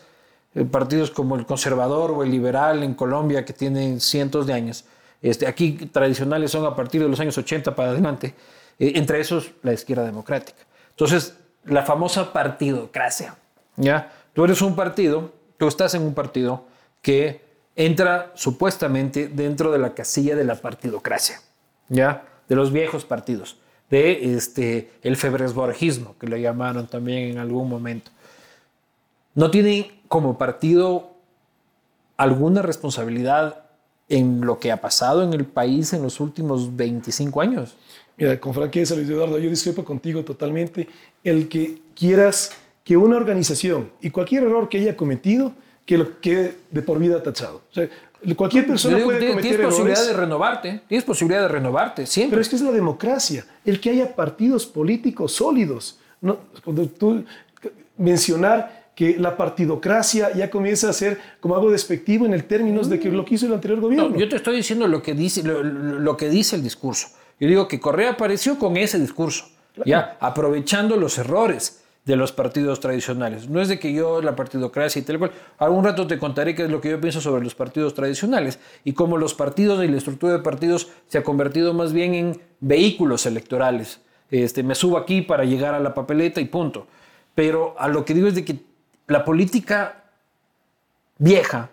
[0.55, 4.85] eh, partidos como el conservador o el liberal en Colombia que tienen cientos de años.
[5.23, 8.35] Este, aquí tradicionales son a partir de los años 80 para adelante,
[8.79, 10.59] eh, entre esos la izquierda democrática.
[10.91, 11.35] Entonces,
[11.67, 13.37] la famosa partidocracia.
[13.77, 14.13] ¿ya?
[14.33, 16.65] Tú eres un partido, tú estás en un partido
[17.03, 17.43] que
[17.77, 21.41] entra supuestamente dentro de la casilla de la partidocracia,
[21.89, 22.25] ¿ya?
[22.49, 23.59] de los viejos partidos,
[23.91, 28.11] de este, el febresborgismo, que lo llamaron también en algún momento.
[29.35, 31.11] No tienen como partido
[32.17, 33.65] alguna responsabilidad
[34.09, 37.77] en lo que ha pasado en el país en los últimos 25 años?
[38.17, 40.89] Mira, con franqueza, Luis Eduardo, yo discrepo contigo totalmente.
[41.23, 42.53] El que quieras
[42.85, 45.53] que una organización y cualquier error que haya cometido,
[45.87, 47.63] que lo quede de por vida tachado.
[47.71, 47.89] O sea,
[48.37, 52.37] cualquier persona puede cometer Tienes posibilidad de renovarte, tienes posibilidad de renovarte, siempre.
[52.37, 55.99] Pero es que es la democracia, el que haya partidos políticos sólidos.
[56.21, 57.25] No, cuando tú
[57.99, 63.01] mencionar que la partidocracia ya comienza a ser como algo despectivo en el términos de
[63.01, 64.11] que lo que hizo el anterior gobierno.
[64.11, 67.09] No, yo te estoy diciendo lo que dice, lo, que dice el discurso.
[67.41, 69.47] Yo digo que Correa apareció con ese discurso,
[69.85, 73.49] ya aprovechando los errores de los partidos tradicionales.
[73.49, 75.33] No es de que yo la partidocracia y tal cual.
[75.59, 78.93] Algún rato te contaré qué es lo que yo pienso sobre los partidos tradicionales y
[78.93, 83.25] cómo los partidos y la estructura de partidos se ha convertido más bien en vehículos
[83.27, 84.01] electorales.
[84.31, 86.87] Este, me subo aquí para llegar a la papeleta y punto.
[87.35, 88.59] Pero a lo que digo es de que
[89.07, 90.05] la política
[91.19, 91.71] vieja,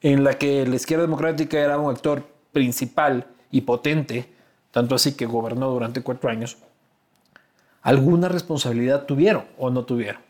[0.00, 4.31] en la que la izquierda democrática era un actor principal y potente,
[4.72, 6.56] tanto así que gobernó durante cuatro años,
[7.82, 10.20] ¿alguna responsabilidad tuvieron o no tuvieron?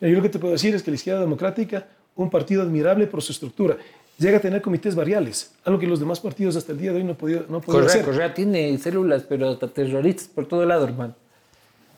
[0.00, 1.86] Yo lo que te puedo decir es que la izquierda democrática,
[2.16, 3.76] un partido admirable por su estructura,
[4.18, 7.04] llega a tener comités variales, algo que los demás partidos hasta el día de hoy
[7.04, 8.04] no podían no hacer.
[8.04, 11.14] Correa tiene células, pero hasta terroristas por todo lado, hermano.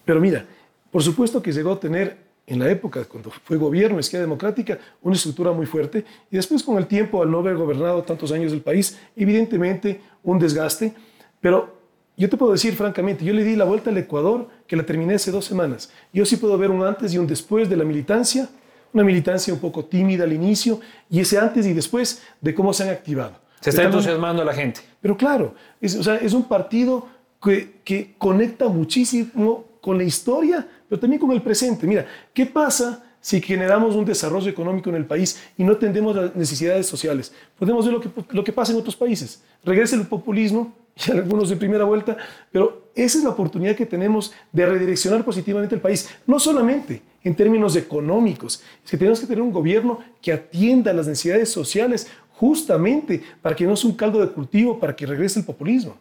[0.04, 0.44] Pero mira,
[0.90, 5.14] por supuesto que llegó a tener en la época, cuando fue gobierno, izquierda democrática, una
[5.14, 8.60] estructura muy fuerte, y después con el tiempo, al no haber gobernado tantos años el
[8.60, 10.92] país, evidentemente un desgaste,
[11.40, 11.81] pero
[12.16, 15.14] yo te puedo decir francamente, yo le di la vuelta al Ecuador, que la terminé
[15.14, 15.90] hace dos semanas.
[16.12, 18.48] Yo sí puedo ver un antes y un después de la militancia,
[18.92, 22.82] una militancia un poco tímida al inicio, y ese antes y después de cómo se
[22.82, 23.40] han activado.
[23.60, 24.80] Se está entusiasmando a la gente.
[25.00, 27.08] Pero claro, es, o sea, es un partido
[27.42, 31.86] que, que conecta muchísimo con la historia, pero también con el presente.
[31.86, 36.36] Mira, ¿qué pasa si generamos un desarrollo económico en el país y no atendemos las
[36.36, 37.32] necesidades sociales?
[37.58, 39.42] Podemos ver lo que, lo que pasa en otros países.
[39.64, 42.16] Regresa el populismo, y algunos de primera vuelta,
[42.50, 47.34] pero esa es la oportunidad que tenemos de redireccionar positivamente el país, no solamente en
[47.34, 53.22] términos económicos, es que tenemos que tener un gobierno que atienda las necesidades sociales justamente
[53.40, 55.96] para que no sea un caldo de cultivo, para que regrese el populismo.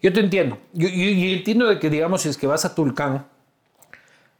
[0.00, 0.58] Yo te entiendo.
[0.72, 3.24] Yo, yo entiendo de que, digamos, si es que vas a Tulcán,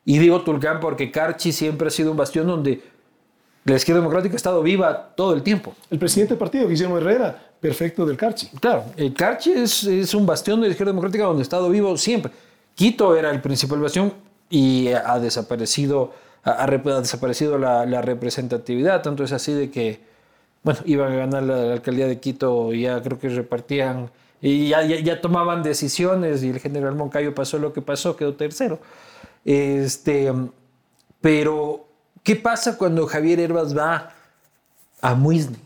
[0.04, 2.82] y digo Tulcán porque Carchi siempre ha sido un bastión donde
[3.64, 5.74] la izquierda democrática ha estado viva todo el tiempo.
[5.90, 8.48] El presidente del partido, Guillermo Herrera, perfecto del Carchi.
[8.60, 11.96] Claro, el Carchi es, es un bastión de la izquierda democrática donde ha estado vivo
[11.96, 12.32] siempre.
[12.74, 14.12] Quito era el principal bastión
[14.50, 19.02] y ha desaparecido, ha, desaparecido la, la, representatividad.
[19.02, 20.00] Tanto es así de que,
[20.62, 24.10] bueno, iban a ganar la, la alcaldía de Quito y ya creo que repartían
[24.42, 28.34] y ya, ya, ya, tomaban decisiones y el general Moncayo pasó lo que pasó, quedó
[28.34, 28.80] tercero.
[29.44, 30.32] Este,
[31.20, 31.86] pero,
[32.22, 34.12] ¿qué pasa cuando Javier Herbas va
[35.00, 35.58] a Muisne?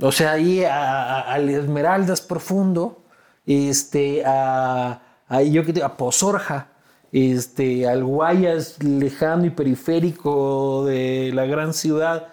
[0.00, 3.02] O sea, ahí al Esmeraldas profundo,
[3.46, 6.68] este, a, a, yo que a Pozorja,
[7.10, 12.28] este, al Guayas lejano y periférico de la gran ciudad,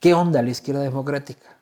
[0.00, 1.56] ¿Qué onda la izquierda democrática?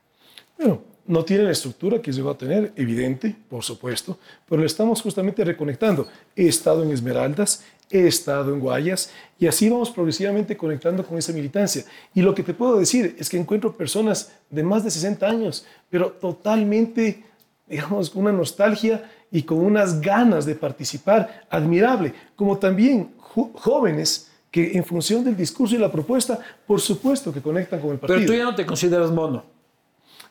[0.59, 5.01] Bueno, no tiene la estructura que llegó a tener, evidente, por supuesto, pero le estamos
[5.01, 6.07] justamente reconectando.
[6.35, 11.33] He estado en Esmeraldas, he estado en Guayas y así vamos progresivamente conectando con esa
[11.33, 11.85] militancia.
[12.14, 15.66] Y lo que te puedo decir es que encuentro personas de más de 60 años,
[15.90, 17.25] pero totalmente,
[17.66, 24.77] digamos, con una nostalgia y con unas ganas de participar admirable, como también jóvenes que
[24.77, 28.20] en función del discurso y la propuesta, por supuesto que conectan con el partido.
[28.20, 29.56] Pero tú ya no te consideras mono.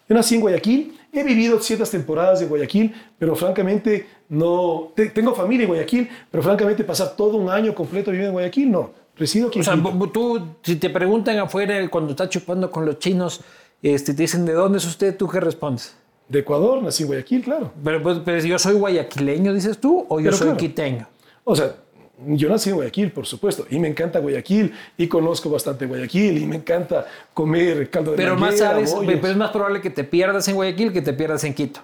[0.08, 4.92] Yo nací en Guayaquil, he vivido ciertas temporadas en Guayaquil, pero francamente no.
[5.14, 8.92] tengo familia en Guayaquil, pero francamente pasar todo un año completo viviendo en Guayaquil, no.
[9.16, 9.62] Resido aquí.
[9.62, 9.82] O sea,
[10.14, 13.42] tú, si te preguntan afuera cuando estás chupando con los chinos,
[13.82, 15.16] este, te dicen, ¿de dónde es usted?
[15.18, 15.96] ¿Tú qué respondes?
[16.28, 17.72] De Ecuador, nací en Guayaquil, claro.
[17.84, 21.08] Pero, pues, pero, yo soy guayaquileño, dices tú, o yo soy quiteño.
[21.44, 21.76] O sea,
[22.28, 26.46] yo nací en Guayaquil, por supuesto, y me encanta Guayaquil, y conozco bastante Guayaquil, y
[26.46, 30.48] me encanta comer caldo de Pero más sabes, pero es más probable que te pierdas
[30.48, 31.82] en Guayaquil que te pierdas en Quito.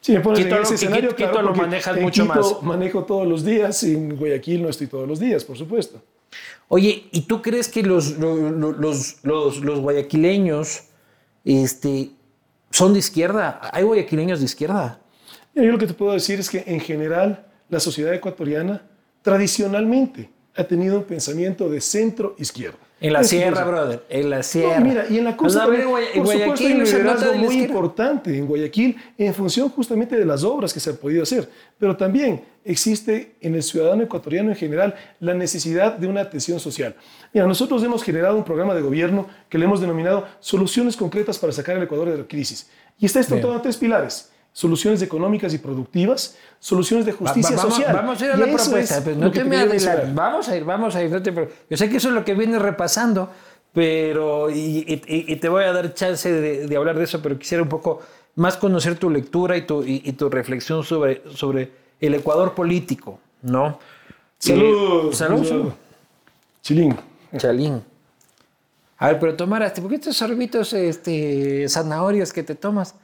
[0.00, 2.62] Sí, me pones en ese escenario, Quito, lo manejas mucho Quito más.
[2.62, 6.00] manejo todos los días, y en Guayaquil no estoy todos los días, por supuesto.
[6.68, 10.84] Oye, ¿y tú crees que los, los, los, los guayaquileños
[11.44, 12.10] este,
[12.70, 13.60] son de izquierda?
[13.72, 15.00] ¿Hay guayaquileños de izquierda?
[15.54, 18.82] Yo lo que te puedo decir es que en general la sociedad ecuatoriana
[19.22, 22.78] tradicionalmente ha tenido un pensamiento de centro izquierda.
[23.00, 24.80] En la sierra, brother, en la sierra.
[24.80, 29.32] mira, y en la costa, por supuesto, hay un liderazgo muy importante en Guayaquil en
[29.32, 31.48] función justamente de las obras que se han podido hacer.
[31.78, 36.96] Pero también existe en el ciudadano ecuatoriano en general la necesidad de una atención social.
[37.32, 41.52] Mira, nosotros hemos generado un programa de gobierno que le hemos denominado Soluciones concretas para
[41.52, 42.68] sacar al Ecuador de la crisis.
[42.98, 47.94] Y está estructurado en tres pilares soluciones económicas y productivas, soluciones de justicia social.
[47.94, 49.64] Vamos a ir a la propuesta, pues, no te me
[50.12, 51.10] Vamos a ir, vamos a ir.
[51.70, 53.30] yo sé que eso es lo que viene repasando,
[53.72, 58.00] pero y, te voy a dar chance de, hablar de eso, pero quisiera un poco
[58.36, 63.78] más conocer tu lectura y tu, y, tu reflexión sobre, sobre el Ecuador político, ¿no?
[64.38, 65.12] Salud.
[65.12, 65.72] salud.
[66.62, 66.96] Chilín.
[67.36, 67.82] Chalín.
[68.98, 72.94] A ver, pero tomar, ¿por qué estos sorbitos este, zanahorias que te tomas?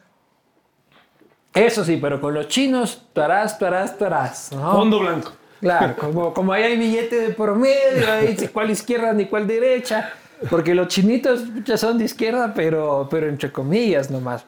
[1.55, 4.51] Eso sí, pero con los chinos, tarás, tarás, tarás.
[4.53, 4.73] ¿no?
[4.73, 5.33] Fondo blanco.
[5.61, 9.47] Claro, como, como ahí hay billete de por medio, ahí dice cuál izquierda ni cuál
[9.47, 10.13] derecha.
[10.51, 14.45] Porque los chinitos ya son de izquierda, pero, pero entre comillas nomás.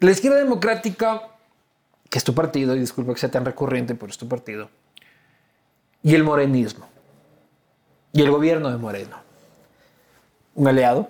[0.00, 1.22] La izquierda democrática,
[2.10, 4.68] que es tu partido, y disculpa que sea tan recurrente, pero es tu partido,
[6.02, 6.88] y el morenismo,
[8.12, 9.16] y el gobierno de Moreno.
[10.56, 11.08] Un aliado,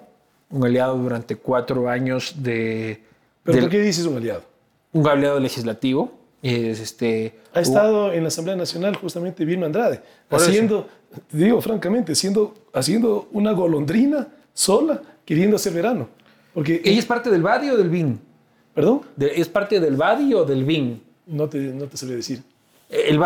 [0.50, 3.02] un aliado durante cuatro años de
[3.44, 4.44] ¿Pero por qué dices un aliado?
[4.92, 6.12] Un aliado legislativo.
[6.42, 10.88] Es este, ha estado en la Asamblea Nacional justamente Vilma Andrade, haciendo,
[11.31, 16.09] digo francamente, siendo, haciendo una golondrina sola, queriendo hacer verano.
[16.52, 18.20] Porque, ¿Ella es parte del BADI o del BIN?
[18.74, 19.02] ¿Perdón?
[19.20, 21.00] ¿Es parte del BADI o del BIN?
[21.26, 22.42] No te, no te sabría decir.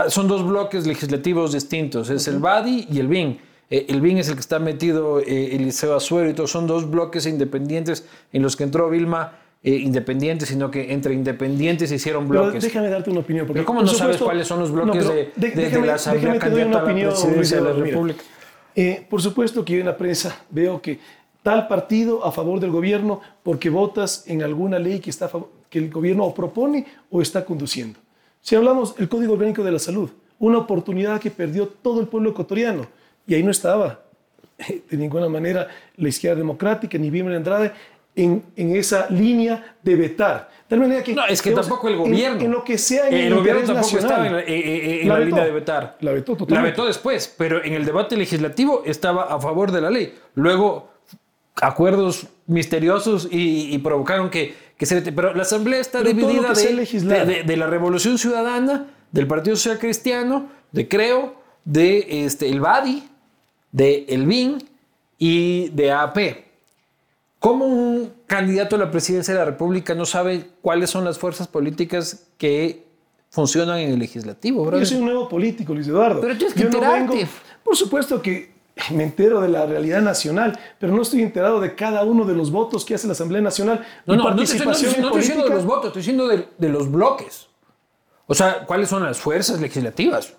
[0.08, 3.38] son dos bloques legislativos distintos, es el BADI y el BIN.
[3.70, 6.88] Eh, el BIN es el que está metido eh, Eliseo Azuero y todo, son dos
[6.88, 9.32] bloques independientes en los que entró Vilma
[9.66, 12.62] eh, independientes, sino que entre independientes se hicieron bloques.
[12.62, 13.48] déjame darte una opinión.
[13.48, 16.84] Porque, pero ¿cómo no sabes cuáles son los bloques de, de, la Asamblea candidata a
[16.84, 18.22] la presidencia de la República?
[18.76, 21.00] Eh, por supuesto que yo en la prensa veo que
[21.42, 25.28] tal partido a favor del gobierno porque votas en alguna ley que, está
[25.68, 27.98] que el gobierno o propone o está conduciendo.
[28.40, 32.30] Si hablamos del Código Orgánico de la Salud, una oportunidad que perdió todo el pueblo
[32.30, 32.86] ecuatoriano
[33.26, 34.02] y ahí no estaba
[34.90, 37.72] de ninguna manera la izquierda democrática ni Bimel Andrade
[38.16, 40.50] en, esa línea de vetar.
[40.68, 42.40] De manera que, no, es que tampoco el gobierno.
[42.40, 45.44] En, lo que sea en el, el gobierno tampoco estaba en, la, eh, eh, línea
[45.44, 45.96] de vetar.
[46.00, 46.54] La vetó totalmente.
[46.54, 50.14] La vetó después, pero en el debate legislativo estaba a favor de la ley.
[50.34, 50.90] Luego,
[51.60, 55.00] acuerdos misteriosos y, provocaron que, que, se...
[55.00, 60.88] Pero la Asamblea está dividida de, de, la Revolución Ciudadana, del Partido Social Cristiano, de
[60.88, 63.04] Creo, de este, el BADI,
[63.72, 64.58] de el BIN
[65.18, 66.45] y de AP.
[67.46, 71.46] ¿Cómo un candidato a la presidencia de la República no sabe cuáles son las fuerzas
[71.46, 72.88] políticas que
[73.30, 74.68] funcionan en el legislativo?
[74.76, 76.20] Yo soy un nuevo político, Luis Eduardo.
[76.22, 77.28] Pero tienes que enterarte.
[77.62, 78.52] por supuesto que
[78.90, 82.50] me entero de la realidad nacional, pero no estoy enterado de cada uno de los
[82.50, 83.86] votos que hace la Asamblea Nacional.
[84.06, 87.46] No, no, no, estoy, diciendo de los votos, estoy diciendo de, de los bloques.
[88.26, 90.34] O sea, ¿cuáles son las fuerzas legislativas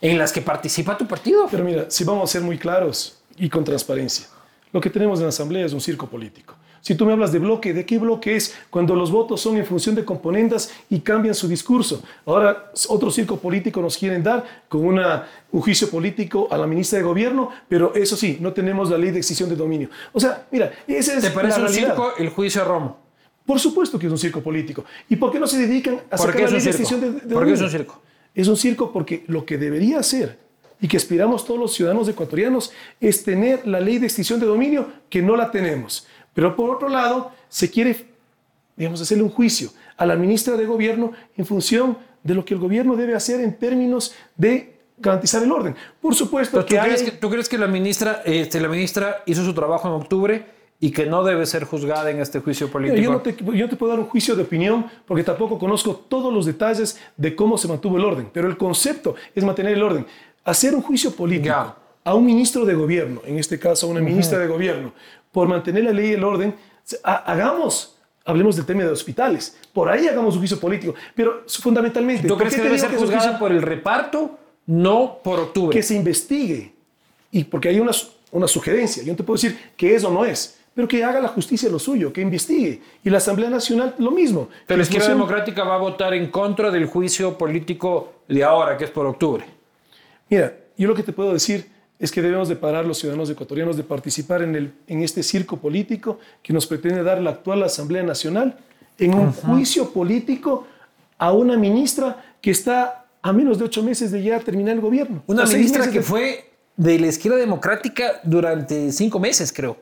[0.00, 1.46] en las que participa tu partido?
[1.48, 4.33] Pero mira, si vamos a ser muy claros y con transparencia.
[4.74, 6.56] Lo que tenemos en la Asamblea es un circo político.
[6.80, 8.56] Si tú me hablas de bloque, ¿de qué bloque es?
[8.70, 12.02] Cuando los votos son en función de componendas y cambian su discurso.
[12.26, 16.98] Ahora, otro circo político nos quieren dar con una, un juicio político a la ministra
[16.98, 19.90] de Gobierno, pero eso sí, no tenemos la ley de extinción de dominio.
[20.12, 22.98] O sea, mira, ese es ¿Te parece la un circo el juicio a Romo?
[23.46, 24.84] Por supuesto que es un circo político.
[25.08, 27.20] ¿Y por qué no se dedican a ¿Por sacar la ley de extinción de, de
[27.20, 27.54] ¿Por qué dominio?
[27.54, 28.02] es un circo?
[28.34, 30.43] Es un circo porque lo que debería hacer
[30.84, 32.70] y que aspiramos todos los ciudadanos ecuatorianos
[33.00, 36.06] es tener la ley de extinción de dominio que no la tenemos.
[36.34, 38.04] Pero por otro lado, se quiere,
[38.76, 42.60] digamos, hacerle un juicio a la ministra de Gobierno en función de lo que el
[42.60, 45.74] gobierno debe hacer en términos de garantizar el orden.
[46.02, 46.90] Por supuesto Pero ¿tú, que hay...
[46.90, 50.46] crees que, tú crees que la ministra, este, la ministra hizo su trabajo en octubre
[50.80, 53.00] y que no debe ser juzgada en este juicio político?
[53.00, 56.30] Yo, no te, yo te puedo dar un juicio de opinión porque tampoco conozco todos
[56.30, 60.06] los detalles de cómo se mantuvo el orden, pero el concepto es mantener el orden.
[60.44, 61.74] Hacer un juicio político Ya.
[62.04, 64.92] a un ministro de gobierno, en este caso a una ministra de gobierno,
[65.32, 66.54] por mantener la ley y el orden,
[67.02, 72.28] ha- hagamos, hablemos del tema de hospitales, por ahí hagamos un juicio político, pero fundamentalmente...
[72.28, 75.18] ¿Tú ¿por crees qué que te debe ser que juzgada juicio- por el reparto, no
[75.24, 75.74] por octubre?
[75.76, 76.72] que se investigue.
[77.30, 77.90] Y porque hay una,
[78.30, 79.02] una sugerencia.
[79.02, 81.68] Yo no te puedo decir que es o no es, pero que haga la justicia
[81.68, 82.80] lo suyo, que investigue.
[83.02, 84.48] Y la Asamblea Nacional lo mismo.
[84.66, 88.84] Pero la izquierda democrática va a votar en contra del juicio político de ahora, que
[88.84, 89.44] es por octubre.
[90.30, 91.66] Mira, yo lo que te puedo decir
[91.98, 95.56] es que debemos de parar los ciudadanos ecuatorianos de participar en, el, en este circo
[95.58, 98.56] político que nos pretende dar la actual Asamblea Nacional
[98.98, 100.66] en un juicio político
[101.18, 105.22] a una ministra que está a menos de ocho meses de ya terminar el gobierno.
[105.26, 109.76] Una ministra que de- fue de la izquierda democrática durante cinco meses, creo.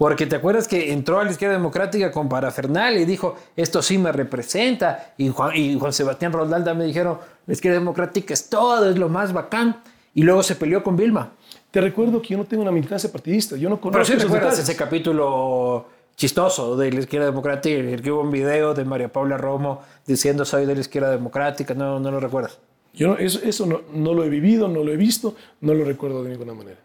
[0.00, 3.98] Porque te acuerdas que entró a la izquierda democrática con parafernalia y dijo, esto sí
[3.98, 5.12] me representa.
[5.18, 9.10] Y Juan, y Juan Sebastián Roldalda me dijeron, la izquierda democrática es todo, es lo
[9.10, 9.82] más bacán.
[10.14, 11.32] Y luego se peleó con Vilma.
[11.70, 14.22] Te recuerdo que yo no tengo una militancia partidista, yo no Pero conozco sí esos
[14.24, 14.68] recuerdas detalles.
[14.70, 15.86] ese capítulo
[16.16, 19.82] chistoso de la izquierda democrática, en el que hubo un video de María Paula Romo
[20.06, 22.58] diciendo soy de la izquierda democrática, no, no lo recuerdas.
[22.94, 25.84] Yo no- eso, eso no, no lo he vivido, no lo he visto, no lo
[25.84, 26.78] recuerdo de ninguna manera.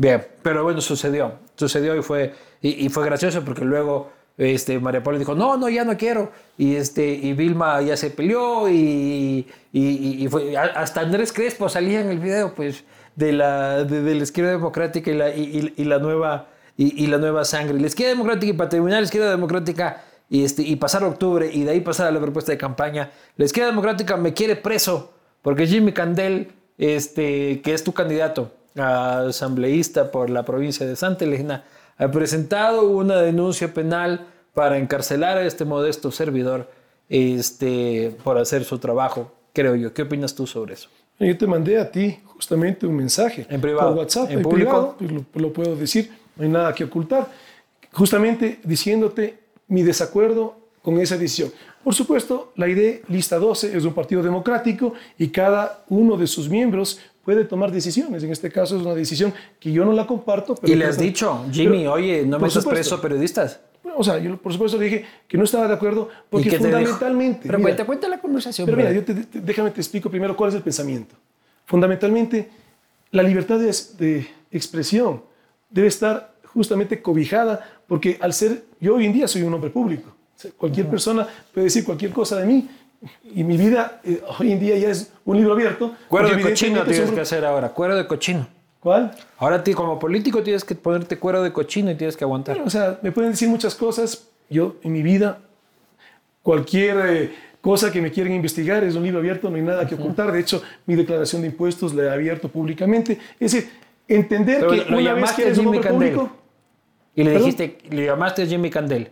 [0.00, 1.34] Bien, pero bueno, sucedió.
[1.56, 2.32] Sucedió y fue,
[2.62, 6.32] y, fue gracioso porque luego este, María Paula dijo, no, no, ya no quiero.
[6.56, 12.08] Y, este, y Vilma ya se peleó y, y- fue, hasta Andrés Crespo salía en
[12.08, 12.82] el video pues,
[13.14, 16.48] de, la, de, izquierda democrática y la, y, la nueva,
[16.78, 17.78] y, la nueva sangre.
[17.78, 21.64] La izquierda democrática y para terminar la izquierda democrática y, este, y pasar octubre y
[21.64, 23.10] de ahí pasar a la propuesta de campaña.
[23.36, 30.10] La izquierda democrática me quiere preso porque Jimmy Candel, este, que es tu candidato asambleísta
[30.10, 31.64] por la provincia de Santa Elena,
[31.98, 36.70] ha presentado una denuncia penal para encarcelar a este modesto servidor
[37.08, 39.92] este, por hacer su trabajo, creo yo.
[39.92, 40.88] ¿Qué opinas tú sobre eso?
[41.18, 43.90] Yo te mandé a ti justamente un mensaje En privado.
[43.90, 44.94] por WhatsApp, ¿En en, público?
[44.98, 47.28] privado, lo, lo puedo decir, no hay nada que ocultar,
[47.92, 51.52] justamente diciéndote mi desacuerdo con esa decisión.
[51.84, 56.48] Por supuesto, la ID Lista 12 es un partido democrático y cada uno de sus
[56.48, 58.22] miembros puede tomar decisiones.
[58.22, 60.54] En este caso es una decisión que yo no la comparto.
[60.54, 62.70] Pero y le has dicho, Jimmy, pero- oye, no supuesto.
[62.70, 63.60] preso periodistas.
[63.96, 67.40] O sea, yo por supuesto dije que no estaba de acuerdo porque fundamentalmente...
[67.46, 68.66] Pero mira, cuenta, cuenta la conversación.
[68.66, 69.14] pero mira, brother.
[69.16, 71.14] yo te- te- déjame te explico primero cuál es el pensamiento.
[71.66, 72.50] Fundamentalmente,
[73.12, 75.22] la libertad de, de expresión
[75.70, 80.10] debe estar justamente cobijada porque al ser, yo hoy en día soy un hombre público.
[80.10, 82.68] O sea, Cualquier persona puede decir cualquier cosa de mí
[83.34, 85.94] y mi vida eh, hoy en día ya es un libro abierto.
[86.08, 88.46] Cuero de cochino tienes que hacer ahora, cuero de cochino.
[88.80, 89.10] ¿Cuál?
[89.38, 92.60] Ahora ti como político tienes que ponerte cuero de cochino y tienes que aguantar.
[92.62, 94.28] O sea, me pueden decir muchas cosas.
[94.48, 95.38] Yo en mi vida,
[96.42, 99.94] cualquier eh, cosa que me quieran investigar es un libro abierto, no hay nada que
[99.94, 100.32] ocultar.
[100.32, 103.18] De hecho, mi declaración de impuestos la he abierto públicamente.
[103.38, 103.70] Es decir,
[104.08, 106.14] entender Pero que lo una vez que eres un hombre Candel.
[106.14, 106.36] público...
[107.14, 107.50] Y le ¿Perdón?
[107.50, 109.10] dijiste, le llamaste a Jimmy Candel.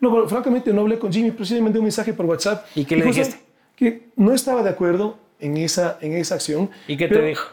[0.00, 2.66] No, pero francamente no hablé con Jimmy, pero sí le mandé un mensaje por WhatsApp.
[2.74, 3.36] ¿Y qué le dijiste?
[3.76, 6.70] Que no estaba de acuerdo en esa, en esa acción.
[6.88, 7.48] ¿Y qué te dijo?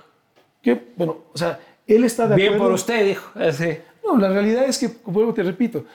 [0.62, 2.66] Que, bueno, o sea, él está de Bien acuerdo...
[2.66, 3.32] por usted, dijo.
[3.40, 3.78] Así.
[4.06, 5.86] No, la realidad es que, vuelvo, te repito,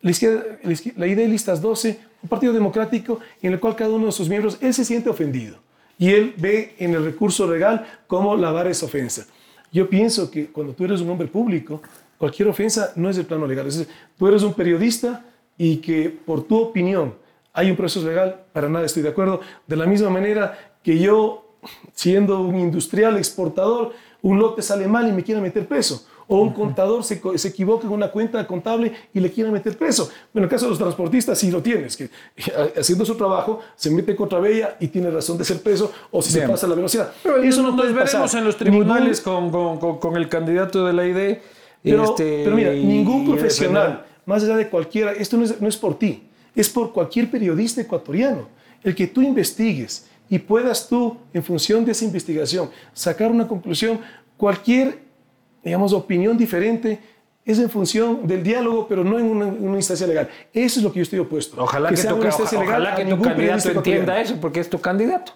[0.00, 3.76] la, izquierda, la izquier- la idea de listas 12, un partido democrático en el cual
[3.76, 5.58] cada uno de sus miembros, él se siente ofendido
[5.98, 9.26] y él ve en el recurso legal cómo lavar esa ofensa.
[9.72, 11.82] Yo pienso que cuando tú eres un hombre público,
[12.16, 13.66] cualquier ofensa no es del plano legal.
[13.66, 15.24] Es decir, tú eres un periodista
[15.58, 17.14] y que por tu opinión
[17.52, 19.40] hay un proceso legal, para nada estoy de acuerdo.
[19.66, 21.56] De la misma manera que yo,
[21.92, 23.92] siendo un industrial exportador,
[24.22, 26.06] un lote sale mal y me quiere meter preso.
[26.30, 30.04] O un contador se, se equivoca en una cuenta contable y le quiere meter preso.
[30.04, 32.10] Bueno, en el caso de los transportistas sí lo tienes, que
[32.78, 36.34] haciendo su trabajo se mete contra Bella y tiene razón de ser preso o si
[36.34, 36.46] Bien.
[36.46, 37.12] se pasa la velocidad.
[37.22, 38.40] Pero Eso no nos puede veremos pasar.
[38.40, 41.38] en los tribunales con, con- con- con el candidato de la ID.
[41.82, 45.76] Pero, este, pero mira, ningún profesional, más allá de cualquiera, esto no es, no es
[45.78, 46.22] por ti,
[46.54, 48.46] es por cualquier periodista ecuatoriano.
[48.84, 54.00] El que tú investigues y puedas tú, en función de esa investigación, sacar una conclusión,
[54.36, 54.98] cualquier,
[55.64, 57.00] digamos, opinión diferente,
[57.42, 60.28] es en función del diálogo, pero no en una, instancia legal.
[60.52, 61.62] Eso es lo que yo estoy opuesto.
[61.62, 65.32] Ojalá que, tu, ojalá que tu candidato entienda eso, porque es tu candidato.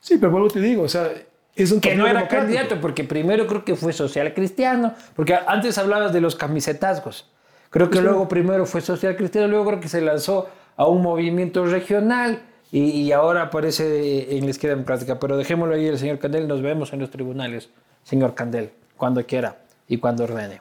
[0.00, 1.10] Sí, pero vuelvo te digo, o sea,
[1.54, 5.76] es un Que no era candidato, porque primero creo que fue social cristiano, porque antes
[5.76, 7.30] hablabas de los camisetazgos.
[7.72, 10.46] Creo que luego primero fue social cristiano, luego creo que se lanzó
[10.76, 15.18] a un movimiento regional y, ahora aparece en la izquierda democrática.
[15.18, 17.70] Pero dejémoslo ahí, el señor Candel, nos vemos en los tribunales,
[18.02, 19.56] señor Candel, cuando quiera
[19.88, 20.60] y cuando ordene.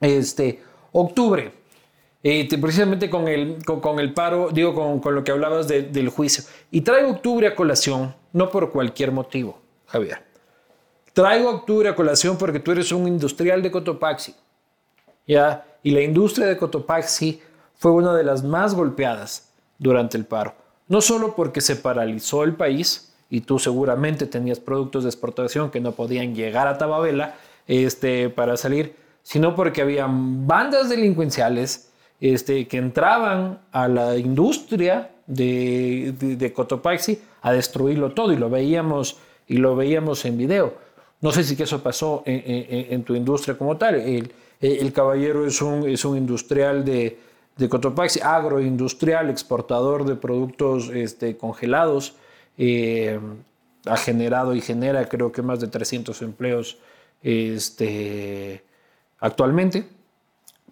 [0.00, 0.62] Este,
[0.92, 1.52] octubre,
[2.22, 6.44] eh, precisamente con el, con, el paro, digo, con, con lo que hablabas del juicio.
[6.70, 10.22] Y traigo octubre a colación, no por cualquier motivo, Javier.
[11.12, 14.34] Traigo octubre a colación porque tú eres un industrial de Cotopaxi.
[15.26, 15.66] ¿ya?
[15.82, 17.40] Y la industria de Cotopaxi
[17.76, 20.54] fue una de las más golpeadas durante el paro.
[20.88, 25.80] No solo porque se paralizó el país y tú seguramente tenías productos de exportación que
[25.80, 27.34] no podían llegar a Tababela
[27.66, 36.52] este, para salir, sino porque había bandas delincuenciales este, que entraban a la industria de,
[36.54, 39.16] Cotopaxi a destruirlo todo y lo veíamos,
[39.48, 40.74] y lo veíamos en video.
[41.20, 44.30] No sé si eso pasó en, tu industria como tal.
[44.92, 47.18] Caballero es un, es un industrial de,
[47.68, 52.14] Cotopaxi, agroindustrial, exportador de productos este, congelados,
[52.58, 53.20] eh,
[53.86, 56.78] ha generado y genera creo que más de 300 empleos
[57.22, 58.62] este,
[59.18, 59.86] actualmente.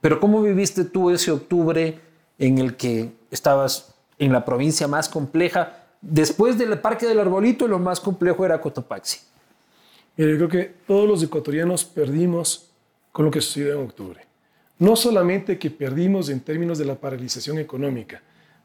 [0.00, 1.98] Pero ¿cómo viviste tú ese octubre
[2.38, 5.84] en el que estabas en la provincia más compleja?
[6.00, 9.20] Después del Parque del Arbolito, lo más complejo era Cotopaxi.
[10.16, 12.69] yo creo que todos los ecuatorianos perdimos
[13.12, 14.20] con lo que sucedió en octubre.
[14.78, 18.22] No solamente que perdimos en términos de la paralización económica,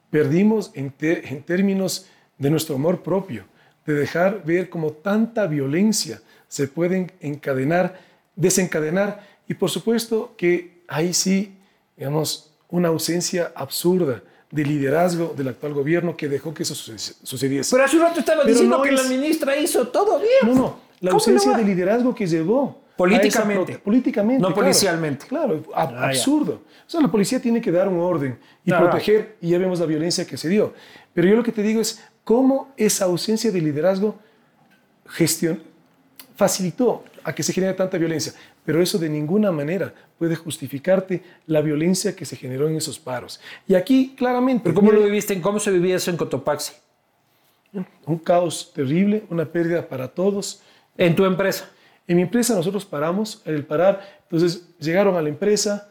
[0.10, 2.06] perdimos en, términos
[2.38, 3.44] de nuestro amor propio,
[3.86, 8.00] de dejar ver cómo tanta violencia se puede encadenar,
[8.36, 11.58] desencadenar, y por supuesto que ahí sí,
[11.98, 17.76] digamos, una ausencia absurda de liderazgo del actual gobierno que dejó que eso sucediese.
[17.76, 20.56] Pero hace un rato estaba diciendo que la ministra hizo todo bien.
[20.56, 23.80] No, no, la ausencia de liderazgo que llevó Políticamente.
[23.80, 24.42] Políticamente.
[24.42, 25.28] No policialmente.
[25.28, 26.62] Claro, ah, absurdo.
[26.88, 29.86] O sea, la policía tiene que dar un orden y proteger, y ya vemos la
[29.86, 30.74] violencia que se dio.
[31.14, 34.18] Pero yo lo que te digo es cómo esa ausencia de liderazgo
[35.08, 35.62] gestión,
[36.36, 38.34] facilitó a que se genere tanta violencia.
[38.66, 43.40] Pero eso de ninguna manera puede justificarte la violencia que se generó en esos paros.
[43.68, 44.64] Y aquí claramente...
[44.64, 45.40] ¿Pero cómo lo viviste?
[45.40, 46.74] ¿Cómo se vivía eso en Cotopaxi?
[48.06, 50.62] Un caos terrible, una pérdida para todos.
[50.98, 51.70] ¿En tu empresa?
[52.08, 55.90] En mi empresa nosotros paramos, el parar, entonces llegaron a la empresa.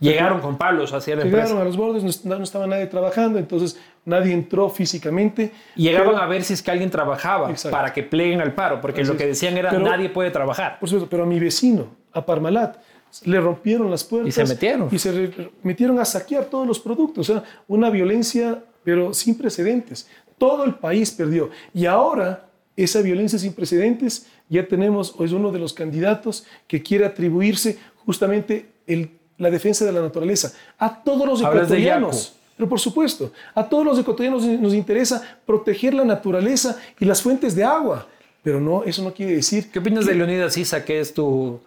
[0.00, 1.46] Llegaron con palos hacia la empresa.
[1.46, 5.52] Llegaron a los bordes, no, estaba nadie trabajando, entonces nadie entró físicamente.
[5.74, 9.16] Llegaban a ver si es que alguien trabajaba para que pleguen al paro, porque lo
[9.16, 10.78] que decían era nadie puede trabajar.
[10.78, 12.76] Por supuesto, pero a mi vecino, a Parmalat,
[13.24, 14.28] le rompieron las puertas.
[14.28, 14.88] Y se metieron.
[14.92, 17.28] Y se metieron a saquear todos los productos.
[17.28, 20.08] O sea, una violencia, pero sin precedentes.
[20.36, 21.50] Todo el país perdió.
[21.74, 22.44] Y ahora
[22.76, 27.78] esa violencia sin precedentes ya tenemos, o es uno de los candidatos que quiere atribuirse
[28.04, 30.52] justamente el, la defensa de la naturaleza.
[30.78, 32.34] A todos los ecuatorianos.
[32.56, 37.54] Pero por supuesto, a todos los ecuatorianos nos interesa proteger la naturaleza y las fuentes
[37.54, 38.08] de agua.
[38.42, 39.70] Pero no, eso no quiere decir.
[39.70, 41.60] ¿Qué opinas de Leonidas Isa, que es tu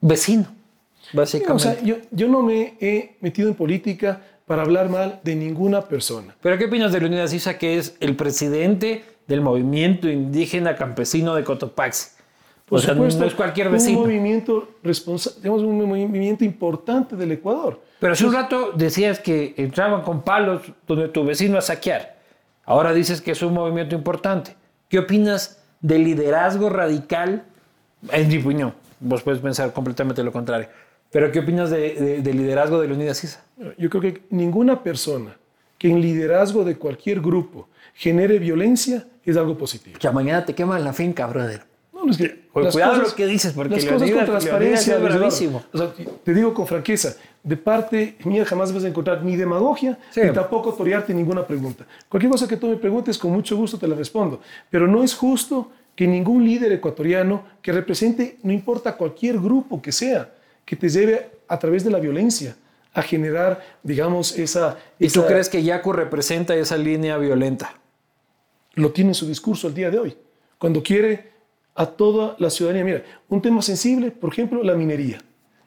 [0.00, 0.46] vecino?
[1.12, 1.52] Básicamente.
[1.52, 5.82] o sea, yo, yo no me he metido en política para hablar mal de ninguna
[5.82, 6.34] persona.
[6.40, 11.42] ¿Pero qué opinas de Leonidas Isa, que es el presidente del movimiento indígena campesino de
[11.42, 12.10] Cotopaxi.
[12.66, 14.00] Por o supuesto, no es cualquier vecino.
[14.00, 17.80] Un movimiento, digamos, un movimiento importante del Ecuador.
[17.98, 22.16] Pero hace un rato decías que entraban con palos donde tu vecino a saquear.
[22.66, 24.54] Ahora dices que es un movimiento importante.
[24.90, 27.44] ¿Qué opinas del liderazgo radical?
[28.10, 30.68] En mi opinión, vos puedes pensar completamente lo contrario.
[31.10, 33.42] Pero ¿qué opinas del de, liderazgo de Leonidas Sisa?
[33.78, 35.38] Yo creo que ninguna persona
[35.78, 39.98] que en liderazgo de cualquier grupo genere violencia es algo positivo.
[39.98, 41.64] Que mañana te queman la finca, brother.
[41.92, 45.62] No, es que cuidado lo que dices, porque las cosas con transparencia es bravísimo.
[45.72, 45.92] O sea,
[46.24, 50.72] te digo con franqueza, de parte mía jamás vas a encontrar ni demagogia ni tampoco
[50.72, 51.86] torearte ninguna pregunta.
[52.08, 54.40] Cualquier cosa que tú me preguntes, con mucho gusto te la respondo.
[54.70, 59.92] Pero no es justo que ningún líder ecuatoriano que represente, no importa cualquier grupo que
[59.92, 60.32] sea,
[60.64, 62.56] que te lleve a través de la violencia
[62.94, 64.76] a generar, digamos, esa...
[64.98, 67.74] ¿Y tú crees que Yacu representa esa línea violenta?
[68.74, 70.16] Lo tiene en su discurso al día de hoy,
[70.58, 71.32] cuando quiere
[71.74, 72.84] a toda la ciudadanía.
[72.84, 75.18] Mira, un tema sensible, por ejemplo, la minería.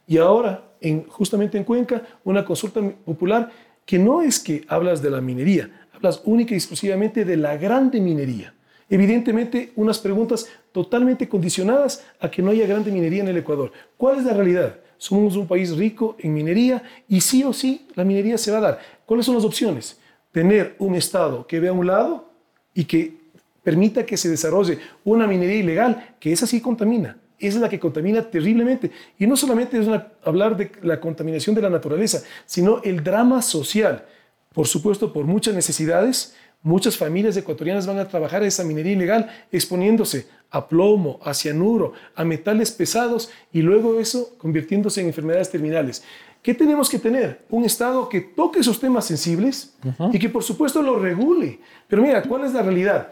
[0.08, 3.52] Y ahora en, justamente en Cuenca una consulta popular
[3.86, 8.00] que no es que hablas de la minería, hablas única y exclusivamente de la grande
[8.00, 8.54] minería.
[8.88, 13.72] Evidentemente, unas preguntas totalmente condicionadas a que no haya grande minería en el Ecuador.
[13.98, 14.80] ¿Cuál es la realidad?
[14.98, 18.62] Somos un país rico en minería y sí o sí la minería se va a
[18.62, 18.80] dar.
[19.06, 20.00] ¿Cuáles son las opciones?
[20.32, 22.35] Tener un Estado que vea un lado
[22.76, 23.18] y que
[23.64, 27.18] permita que se desarrolle una minería ilegal, que esa sí contamina.
[27.40, 28.92] Es la que contamina terriblemente.
[29.18, 29.88] Y no solamente es
[30.24, 34.06] hablar de la contaminación de la naturaleza, sino el drama social.
[34.54, 40.28] Por supuesto, por muchas necesidades, muchas familias ecuatorianas van a trabajar esa minería ilegal exponiéndose
[40.52, 46.04] a plomo, a cianuro, a metales pesados y luego eso convirtiéndose en enfermedades terminales.
[46.46, 47.44] ¿Qué tenemos que tener?
[47.50, 49.76] Un Estado que toque esos temas sensibles
[50.14, 51.60] y que por supuesto lo regule.
[51.88, 53.12] Pero mira, ¿cuál es la realidad?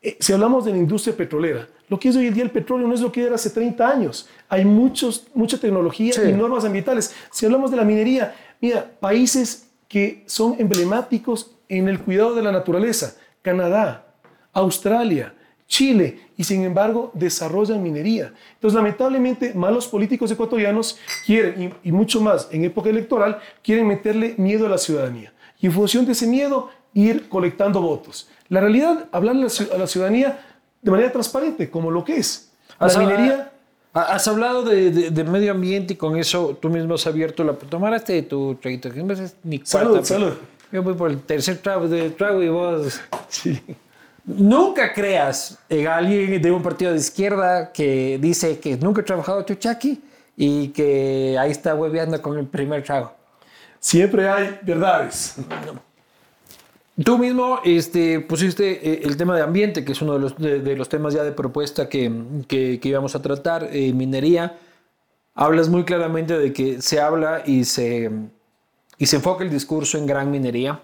[0.00, 2.86] Eh, si hablamos de la industria petrolera, lo que es hoy en día el petróleo
[2.86, 4.28] no es lo que era hace 30 años.
[4.48, 7.12] Hay muchos, mucha tecnología y normas ambientales.
[7.32, 12.52] Si hablamos de la minería, mira, países que son emblemáticos en el cuidado de la
[12.52, 14.14] naturaleza, Canadá,
[14.52, 15.34] Australia,
[15.72, 18.34] Chile, y sin embargo desarrollan minería.
[18.54, 24.34] Entonces, lamentablemente, malos políticos ecuatorianos quieren, y, y mucho más en época electoral, quieren meterle
[24.36, 25.32] miedo a la ciudadanía.
[25.60, 28.28] Y en función de ese miedo, ir colectando votos.
[28.50, 30.44] La realidad, hablarle a la ciudadanía
[30.82, 32.52] de manera transparente, como lo que es.
[32.78, 33.48] La minería...
[33.94, 37.54] Has hablado de, medio ambiente y con eso tú mismo has abierto la...
[37.54, 38.90] Tomaste tu traguito.
[39.42, 40.32] Ni salud, salud.
[40.70, 43.00] Yo voy por el tercer trago, de trago y vos...
[43.28, 43.58] Sí.
[44.24, 49.42] Nunca creas en alguien de un partido de izquierda que dice que nunca ha trabajado
[49.42, 50.00] chuchaqui
[50.36, 53.12] y que ahí está hueveando con el primer trago.
[53.80, 55.34] Siempre hay verdades.
[57.04, 60.76] Tú mismo este, pusiste eh, el tema de ambiente, que es uno de los, de,
[60.76, 62.12] los temas ya de propuesta que,
[62.46, 64.58] que, íbamos a tratar, eh, minería.
[65.34, 68.10] Hablas muy claramente de que se habla y se,
[68.98, 70.80] y se enfoca el discurso en gran minería,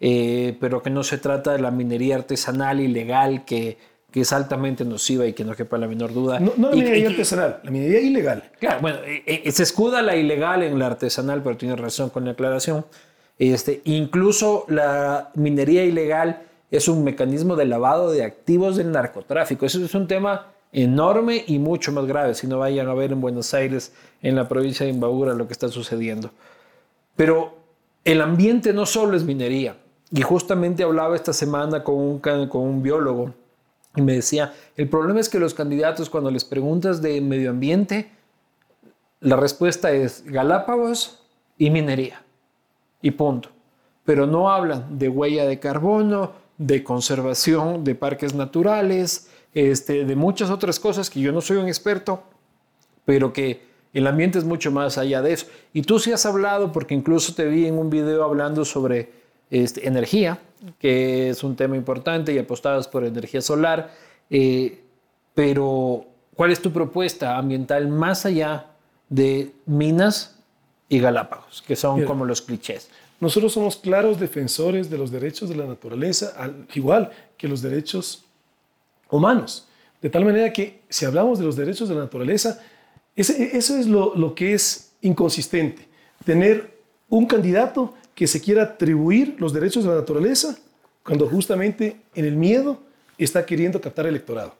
[0.00, 3.78] eh, pero que no se trata de la minería artesanal ilegal que,
[4.10, 6.40] que es altamente nociva y que no quepa la menor duda.
[6.40, 8.44] No, no la minería artesanal, la minería ilegal.
[8.58, 12.84] Claro, bueno, se escuda la ilegal en la artesanal, pero tienes razón con la aclaración.
[13.38, 19.66] Este, incluso la minería ilegal es un mecanismo de lavado de activos del narcotráfico.
[19.66, 22.34] Eso es un tema enorme y mucho más grave.
[22.34, 23.92] Si no vayan a ver en Buenos Aires,
[24.22, 26.30] en la provincia de Imbabura, lo que está sucediendo.
[27.14, 27.58] Pero
[28.04, 29.76] el ambiente no solo es minería.
[30.10, 33.34] Y justamente hablaba esta semana con un, con un biólogo
[33.96, 38.10] y me decía, el problema es que los candidatos cuando les preguntas de medio ambiente,
[39.20, 41.22] la respuesta es Galápagos
[41.56, 42.22] y minería
[43.00, 43.48] y punto.
[44.04, 50.50] Pero no hablan de huella de carbono, de conservación de parques naturales, este, de muchas
[50.50, 52.22] otras cosas que yo no soy un experto,
[53.06, 55.46] pero que el ambiente es mucho más allá de eso.
[55.72, 59.10] Y tú sí has hablado, porque incluso te vi en un video hablando sobre
[59.50, 60.38] este, energía,
[60.78, 63.92] que es un tema importante y apostabas por energía solar,
[64.30, 64.80] eh,
[65.34, 68.66] pero ¿cuál es tu propuesta ambiental más allá
[69.08, 70.36] de minas
[70.88, 72.88] y Galápagos, que son como los clichés.
[73.18, 78.24] Nosotros somos claros defensores de los derechos de la naturaleza, al igual que los derechos
[79.10, 79.66] humanos.
[80.02, 82.60] De tal manera que si hablamos de los derechos de la naturaleza,
[83.16, 85.88] eso es lo, lo que es inconsistente.
[86.24, 86.76] Tener
[87.08, 90.58] un candidato que se quiera atribuir los derechos de la naturaleza
[91.04, 92.80] cuando justamente en el miedo
[93.18, 94.54] está queriendo captar electorado.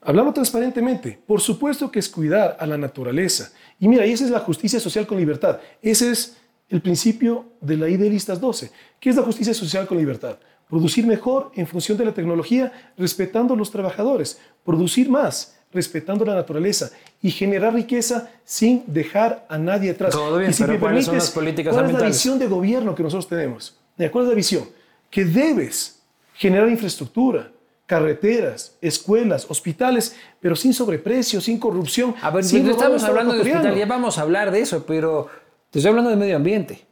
[0.00, 1.16] Hablamos transparentemente.
[1.24, 3.52] Por supuesto que es cuidar a la naturaleza.
[3.78, 5.60] Y mira, y esa es la justicia social con libertad.
[5.80, 6.36] Ese es
[6.68, 8.70] el principio de la Idealistas 12.
[8.98, 10.36] ¿Qué es la justicia social con libertad?
[10.68, 14.40] Producir mejor en función de la tecnología, respetando a los trabajadores.
[14.64, 16.90] Producir más, respetando la naturaleza.
[17.20, 20.12] Y generar riqueza sin dejar a nadie atrás.
[20.12, 22.94] Todo bien, y si pero ¿cuáles son las políticas ¿cuál es la visión de gobierno
[22.94, 23.76] que nosotros tenemos?
[23.96, 24.68] ¿Cuál es la visión?
[25.10, 26.00] Que debes
[26.34, 27.50] generar infraestructura,
[27.86, 32.14] carreteras, escuelas, hospitales, pero sin sobreprecio, sin corrupción.
[32.22, 35.28] A ver, sin estamos hablando de hospital, ya vamos a hablar de eso, pero
[35.70, 36.86] te estoy hablando de medio ambiente.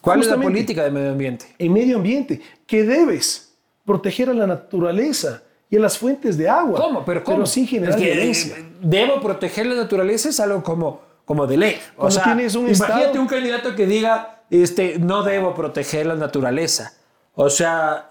[0.00, 1.54] ¿Cuál es la política de medio ambiente?
[1.58, 3.52] En medio ambiente, que debes
[3.84, 6.80] proteger a la naturaleza y a las fuentes de agua.
[6.80, 7.04] ¿Cómo?
[7.04, 7.46] Pero, ¿cómo?
[7.46, 8.56] sin generar violencia.
[8.58, 11.78] Eh, debo proteger la naturaleza es algo como, como de ley.
[11.96, 16.94] O sea, tienes un imagínate un candidato que diga, este, no debo proteger la naturaleza.
[17.34, 18.10] O sea,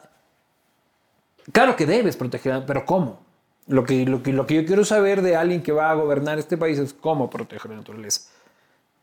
[1.52, 3.20] Claro que debes proteger, pero ¿cómo?
[3.68, 6.40] Lo que, lo, que, lo que yo quiero saber de alguien que va a gobernar
[6.40, 8.32] este país es cómo proteger la naturaleza.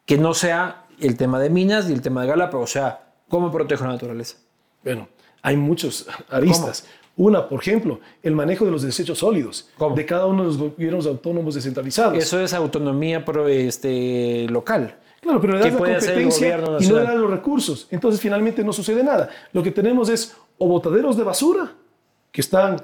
[0.05, 3.51] Que no sea el tema de minas y el tema de Galápagos, o sea, cómo
[3.51, 4.37] proteger la naturaleza.
[4.83, 5.09] Bueno,
[5.43, 6.87] hay muchos aristas.
[7.17, 11.07] Una, por ejemplo, el manejo de los desechos sólidos de cada uno de los gobiernos
[11.07, 12.19] autónomos descentralizados.
[12.19, 14.97] Eso es autonomía pro, este, local.
[15.23, 17.89] Claro, pero le das la competencia y no le das los recursos.
[17.91, 19.31] Entonces finalmente no sucede nada.
[19.53, 21.73] Lo que tenemos es o botaderos de basura
[22.31, 22.77] que están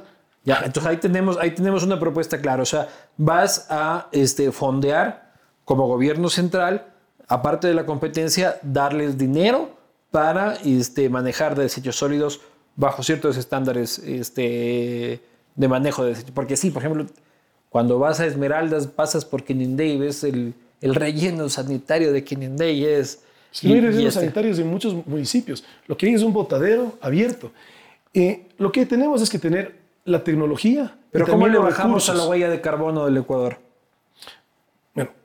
[0.44, 2.62] ya, entonces ahí tenemos, ahí tenemos una propuesta clara.
[2.62, 5.32] O sea, vas a este, fondear
[5.64, 6.86] como gobierno central,
[7.28, 9.70] aparte de la competencia, darles dinero
[10.10, 12.40] para este, manejar desechos sólidos
[12.76, 15.20] bajo ciertos estándares este,
[15.54, 16.16] de manejo de.
[16.34, 17.06] Porque sí, por ejemplo,
[17.68, 22.72] cuando vas a Esmeraldas, pasas por Quinindé y ves el, el relleno sanitario de Quinindé
[22.72, 23.22] y es...
[23.50, 25.62] Sí, hay rellenos este sanitarios en muchos municipios.
[25.86, 27.52] Lo que hay es un botadero abierto.
[28.14, 30.96] Eh, lo que tenemos es que tener la tecnología.
[31.10, 33.58] Pero ¿cómo le bajamos a la huella de carbono del Ecuador?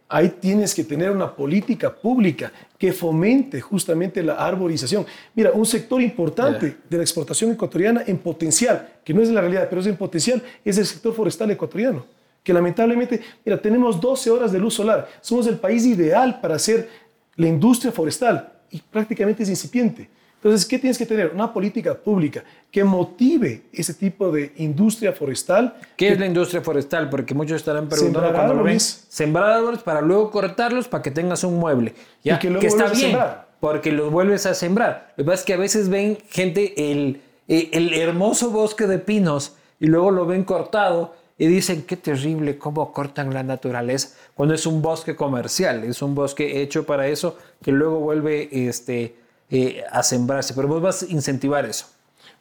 [0.10, 5.06] Ahí tienes que tener una política pública que fomente justamente la arborización.
[5.36, 9.68] Mira, un sector importante de la exportación ecuatoriana en potencial, que no es la realidad,
[9.70, 12.06] pero es en potencial, es el sector forestal ecuatoriano.
[12.42, 15.10] Que lamentablemente, mira, tenemos 12 horas de luz solar.
[15.20, 16.88] Somos el país ideal para hacer
[17.36, 20.10] la industria forestal y prácticamente es incipiente.
[20.38, 21.32] Entonces, ¿qué tienes que tener?
[21.34, 25.76] Una política pública que motive ese tipo de industria forestal.
[25.96, 27.10] ¿Qué es la industria forestal?
[27.10, 28.80] Porque muchos estarán preguntando cuando lo ven.
[28.80, 31.96] Sembrar árboles para luego cortarlos para que tengas un mueble.
[32.24, 32.38] ¿ya?
[32.38, 33.18] que, está bien,
[33.60, 35.14] porque los vuelves a sembrar.
[35.18, 39.56] Lo que pasa es que a veces ven gente el, el hermoso bosque de pinos
[39.80, 44.66] y luego lo ven cortado y dicen qué terrible cómo cortan la naturaleza cuando es
[44.66, 49.16] un bosque comercial, es un bosque hecho para eso que luego vuelve este
[49.50, 51.88] eh, a sembrarse, pero vos vas a incentivar eso.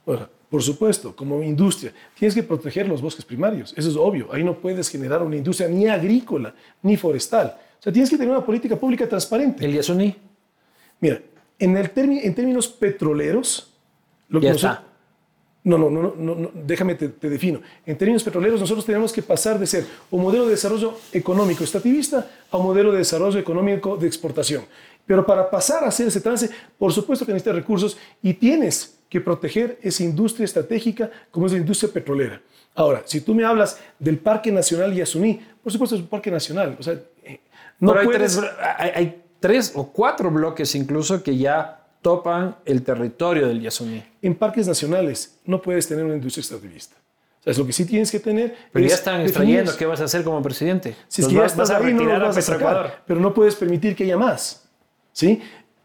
[0.05, 4.29] Bueno, por supuesto, como industria, tienes que proteger los bosques primarios, eso es obvio.
[4.33, 7.57] Ahí no puedes generar una industria ni agrícola ni forestal.
[7.79, 9.65] O sea, tienes que tener una política pública transparente.
[9.65, 10.15] ¿El Yasuní?
[11.01, 11.21] Mira,
[11.59, 13.73] en, el en términos petroleros,
[14.29, 14.83] lo que ya
[15.65, 17.61] No, no, no, no, déjame te, te, defino.
[17.85, 22.31] En términos petroleros, nosotros tenemos que pasar de ser un modelo de desarrollo económico extractivista
[22.51, 24.65] a un modelo de desarrollo económico de exportación.
[25.07, 29.21] Pero para pasar a hacer ese trance, por supuesto que necesitas recursos y tienes que
[29.21, 32.41] proteger esa industria estratégica como es la industria petrolera.
[32.75, 36.77] Ahora, si tú me hablas del Parque Nacional Yasuní, por supuesto es un parque nacional.
[36.79, 37.41] O sea, eh,
[37.81, 38.41] no hay, tres,
[38.79, 44.03] hay, tres, o cuatro bloques incluso que ya topan el territorio del Yasuní.
[44.21, 46.97] En parques nacionales no puedes tener una industria extractivista.
[47.41, 48.55] O sea, es lo que sí tienes que tener.
[48.73, 50.97] Pero ya están extrayendo, ¿qué vas a hacer como presidente?
[51.09, 54.19] Si es que ya vas, a retirar a, sacar, pero no puedes permitir que haya
[54.19, 54.66] más.
[55.17, 55.41] ¿Sí?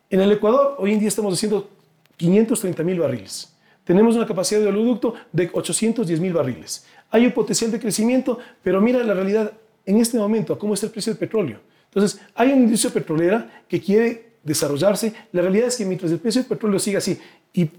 [0.10, 1.70] En el Ecuador hoy en día estamos haciendo
[2.18, 3.56] 530 mil barriles.
[3.86, 6.86] Tenemos una capacidad de oleoducto de 810 mil barriles.
[7.10, 9.54] Hay un potencial de crecimiento, pero mira la realidad
[9.86, 11.60] en este momento, cómo está el precio del petróleo.
[11.86, 15.14] Entonces, hay una industria petrolera que quiere desarrollarse.
[15.32, 17.18] La realidad es que mientras el precio del petróleo siga así
[17.54, 17.70] y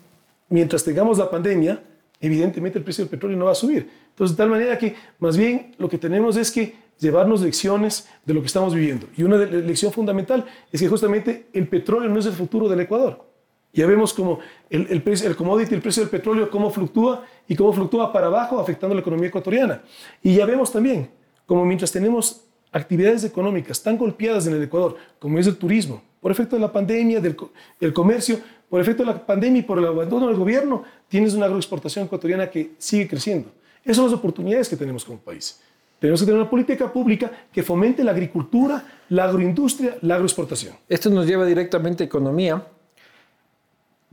[0.49, 1.83] mientras tengamos la pandemia,
[2.19, 3.91] evidentemente el precio del petróleo no va a subir.
[4.09, 8.33] Entonces, de tal manera que más bien lo que tenemos es que llevarnos lecciones de
[8.33, 9.07] lo que estamos viviendo.
[9.17, 13.29] Y una lección fundamental es que justamente el petróleo no es el futuro del Ecuador.
[13.75, 14.39] Ya vemos cómo
[14.71, 18.27] el, el, precio, el commodity, el precio del petróleo, cómo fluctúa y cómo fluctúa para
[18.27, 19.83] abajo, afectando la economía ecuatoriana.
[20.23, 21.11] Y ya vemos también
[21.47, 26.31] cómo mientras tenemos actividades económicas tan golpeadas en el Ecuador, como es el turismo, por
[26.31, 27.37] efecto de la pandemia, del
[27.81, 28.39] el comercio,
[28.69, 32.49] por efecto de la pandemia y por el abandono del gobierno, tienes una agroexportación ecuatoriana
[32.49, 33.51] que sigue creciendo.
[33.85, 35.61] Esas son las oportunidades que tenemos como país.
[36.03, 40.75] Tenemos que tener una política pública que fomente la agricultura, la agroindustria, la agroexportación.
[40.89, 42.67] Esto nos lleva directamente a economía.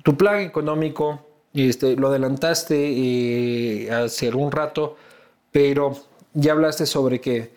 [0.03, 4.97] Tu plan económico, este, lo adelantaste eh, hace algún rato,
[5.51, 5.97] pero
[6.35, 7.49] ya hablaste sobre que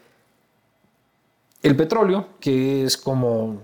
[1.62, 3.60] el petróleo, que es como,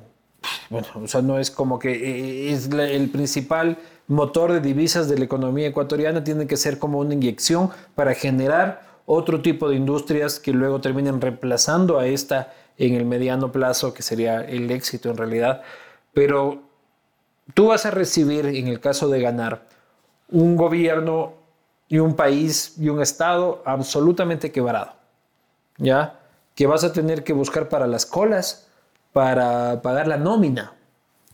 [0.68, 5.16] bueno, o sea, no es como que eh, es el principal motor de divisas de
[5.16, 10.38] la economía ecuatoriana, tiene que ser como una inyección para generar otro tipo de industrias
[10.38, 15.16] que luego terminen reemplazando a esta en el mediano plazo, que sería el éxito en
[15.16, 15.62] realidad.
[16.12, 16.60] Pero
[17.54, 19.66] tú vas a recibir, en el caso de ganar,
[20.30, 21.32] un gobierno
[21.88, 24.92] y un país y un Estado absolutamente quebrado,
[25.78, 26.20] ¿ya?
[26.54, 28.68] Que vas a tener que buscar para las colas,
[29.14, 30.74] para pagar la nómina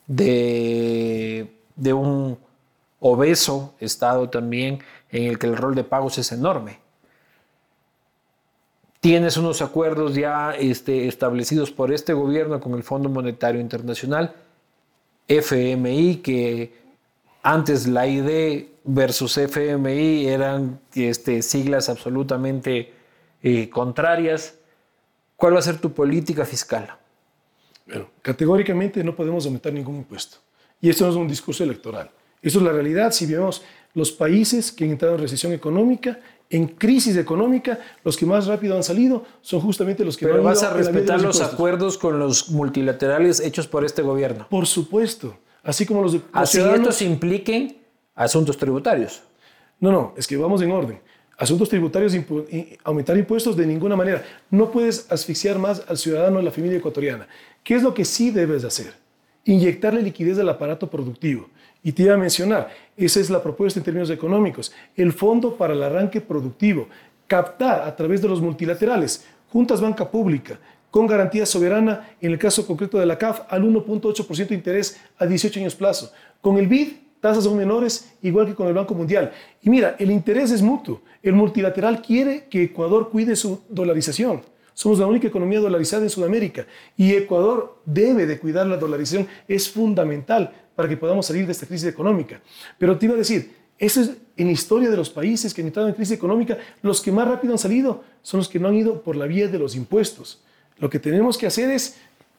[0.06, 2.38] de, de un
[3.00, 4.78] obeso Estado también,
[5.10, 6.83] en el que el rol de pagos es enorme
[9.04, 14.34] tienes unos acuerdos ya este, establecidos por este gobierno con el Fondo Monetario Internacional,
[15.28, 16.72] FMI, que
[17.42, 22.94] antes la ID versus FMI eran este, siglas absolutamente
[23.42, 24.54] eh, contrarias.
[25.36, 26.96] ¿Cuál va a ser tu política fiscal?
[27.86, 30.38] Bueno, categóricamente no podemos aumentar ningún impuesto.
[30.80, 32.10] Y esto no es un discurso electoral.
[32.40, 36.20] Eso es la realidad si vemos los países que han entrado en recesión económica
[36.50, 40.42] en crisis económica, los que más rápido han salido son justamente los que Pero no
[40.42, 41.52] han vas a respetar los impuestos.
[41.54, 44.46] acuerdos con los multilaterales hechos por este gobierno.
[44.50, 45.36] Por supuesto.
[45.62, 47.78] Así como los, de- los Así estos impliquen
[48.14, 49.22] asuntos tributarios.
[49.80, 51.00] No, no, es que vamos en orden.
[51.36, 54.22] Asuntos tributarios, impu- aumentar impuestos de ninguna manera.
[54.50, 57.26] No puedes asfixiar más al ciudadano de la familia ecuatoriana.
[57.64, 58.92] ¿Qué es lo que sí debes de hacer?
[59.44, 61.48] Inyectarle liquidez al aparato productivo.
[61.82, 65.74] Y te iba a mencionar, esa es la propuesta en términos económicos, el Fondo para
[65.74, 66.88] el Arranque Productivo.
[67.26, 70.58] Captar a través de los multilaterales, juntas banca pública,
[70.90, 75.26] con garantía soberana, en el caso concreto de la CAF, al 1.8% de interés a
[75.26, 76.12] 18 años plazo.
[76.40, 79.32] Con el BID, tasas aún menores, igual que con el Banco Mundial.
[79.62, 81.00] Y mira, el interés es mutuo.
[81.22, 84.42] El multilateral quiere que Ecuador cuide su dolarización.
[84.74, 86.66] Somos la única economía dolarizada en Sudamérica
[86.96, 89.26] y Ecuador debe de cuidar la dolarización.
[89.48, 92.40] Es fundamental para que podamos salir de esta crisis económica.
[92.78, 95.88] Pero te iba a decir, eso es en historia de los países que han entrado
[95.88, 99.00] en crisis económica, los que más rápido han salido son los que no han ido
[99.00, 100.42] por la vía de los impuestos.
[100.78, 101.96] Lo que tenemos que hacer es,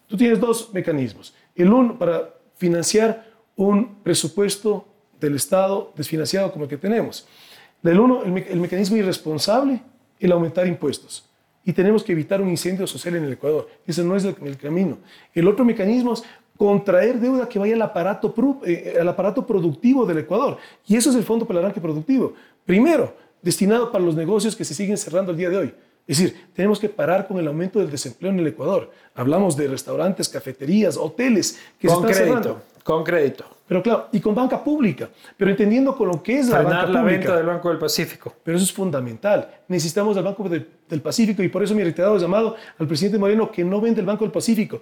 [0.08, 1.34] tú tienes dos mecanismos.
[1.56, 4.86] El uno para financiar un presupuesto
[5.22, 7.26] del Estado desfinanciado como el que tenemos.
[7.82, 9.82] Del uno, el, me- el mecanismo irresponsable,
[10.20, 11.24] el aumentar impuestos.
[11.66, 13.68] Y tenemos que evitar un incendio social en el Ecuador.
[13.88, 15.00] Ese no es el, el camino.
[15.34, 16.24] El otro mecanismo es
[16.58, 18.34] contraer deuda que vaya al aparato,
[18.66, 20.58] eh, al aparato productivo del Ecuador.
[20.88, 22.34] Y eso es el Fondo para el Arranque Productivo.
[22.66, 25.74] Primero, destinado para los negocios que se siguen cerrando el día de hoy.
[26.08, 28.92] Es decir, tenemos que parar con el aumento del desempleo en el Ecuador.
[29.16, 32.42] Hablamos de restaurantes, cafeterías, hoteles que Con se están crédito.
[32.44, 32.62] cerrando.
[32.86, 33.46] Con crédito.
[33.68, 37.00] Pero claro, y con banca pública, pero entendiendo con lo que es la banca la
[37.02, 37.04] pública.
[37.18, 38.32] venta del Banco del Pacífico.
[38.44, 39.50] Pero eso es fundamental.
[39.68, 43.52] Necesitamos al Banco de- del Pacífico y por eso mi reiterado llamado al presidente Moreno
[43.52, 44.82] que no vende el Banco del Pacífico.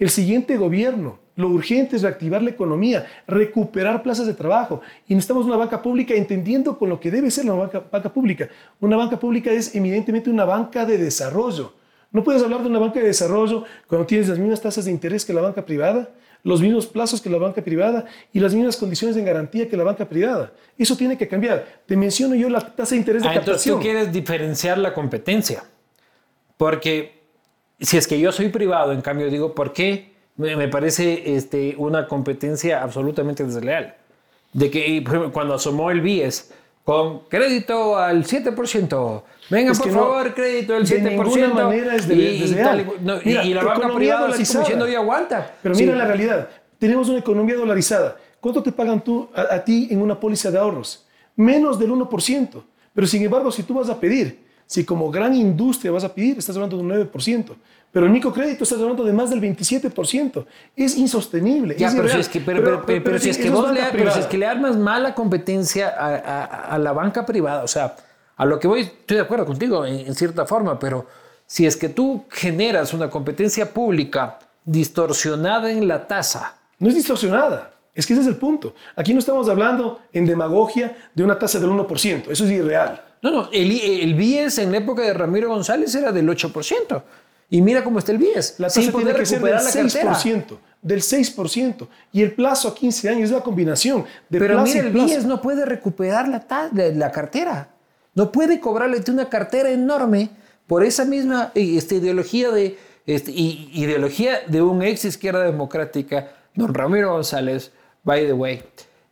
[0.00, 5.46] El siguiente gobierno, lo urgente es reactivar la economía, recuperar plazas de trabajo y necesitamos
[5.46, 8.48] una banca pública entendiendo con lo que debe ser la banca, banca pública.
[8.80, 11.72] Una banca pública es evidentemente una banca de desarrollo.
[12.10, 15.24] No puedes hablar de una banca de desarrollo cuando tienes las mismas tasas de interés
[15.24, 16.08] que la banca privada,
[16.44, 19.82] los mismos plazos que la banca privada y las mismas condiciones de garantía que la
[19.82, 20.52] banca privada.
[20.78, 21.66] Eso tiene que cambiar.
[21.86, 23.78] Te menciono yo la tasa de interés de Ah, entonces captación.
[23.78, 25.64] tú quieres diferenciar la competencia.
[26.58, 27.22] Porque
[27.80, 30.12] si es que yo soy privado, en cambio digo, ¿por qué?
[30.36, 33.94] Me, parece este, una competencia absolutamente desleal.
[34.52, 36.52] De que cuando asomó el BIES
[36.84, 41.10] con crédito al 7%, venga Es por que no, favor, crédito al de 7%.
[41.10, 42.66] ninguna manera es de- y, y desleal.
[42.68, 45.54] tal y- no, Mira, y la banca economía privada así como diciendo, y aguanta.
[45.62, 45.82] Pero Sí.
[45.84, 46.48] mira la realidad.
[46.78, 48.16] Tenemos una economía dolarizada.
[48.40, 51.06] ¿Cuánto te pagan tú, a, a ti en una póliza de ahorros?
[51.36, 52.62] Menos del 1%.
[52.94, 56.36] Pero sin embargo, si tú vas a pedir, si como gran industria vas a pedir,
[56.38, 57.56] estás hablando de un 9%.
[57.94, 60.44] Pero el microcrédito estás hablando de más del 27%.
[60.76, 61.76] Es insostenible.
[61.78, 63.80] Ya, es pero, si es que, pero, pero- pero- pero si es que vos le,
[63.92, 67.68] pero si es que le armas mala competencia a, a- a la banca privada, o
[67.68, 67.94] sea,
[68.36, 71.06] a lo que voy, estoy de acuerdo contigo en, en cierta forma, pero
[71.46, 77.70] si es que tú generas una competencia pública distorsionada en la tasa, No es distorsionada.
[77.94, 78.74] Es que ese es el punto.
[78.96, 82.24] Aquí no estamos hablando en demagogia de una tasa del 1%.
[82.28, 83.00] Eso es irreal.
[83.22, 87.02] no, no, el, el BIES en la época de Ramiro González era del 8%.
[87.50, 89.72] Y mira cómo está el BIES, La tasa sin tiene que ser del recuperar la
[89.72, 90.12] cartera.
[90.14, 90.58] 6%.
[90.82, 91.88] Del 6%.
[92.12, 95.06] Y el plazo a 15 años es la combinación de Pero plazo mira, el plazo.
[95.06, 97.68] BIES no puede recuperar la, la, cartera.
[98.14, 100.30] No puede cobrarle una cartera enorme
[100.66, 106.72] por esa misma eh, este, ideología de este, ideología de un ex izquierda democrática, don
[106.72, 107.70] Ramiro González,
[108.02, 108.62] by the way,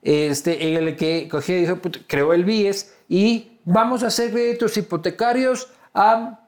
[0.00, 4.30] este, en el que cogió y dijo, "Puta, creó el BIES y vamos a hacer
[4.30, 6.41] créditos hipotecarios a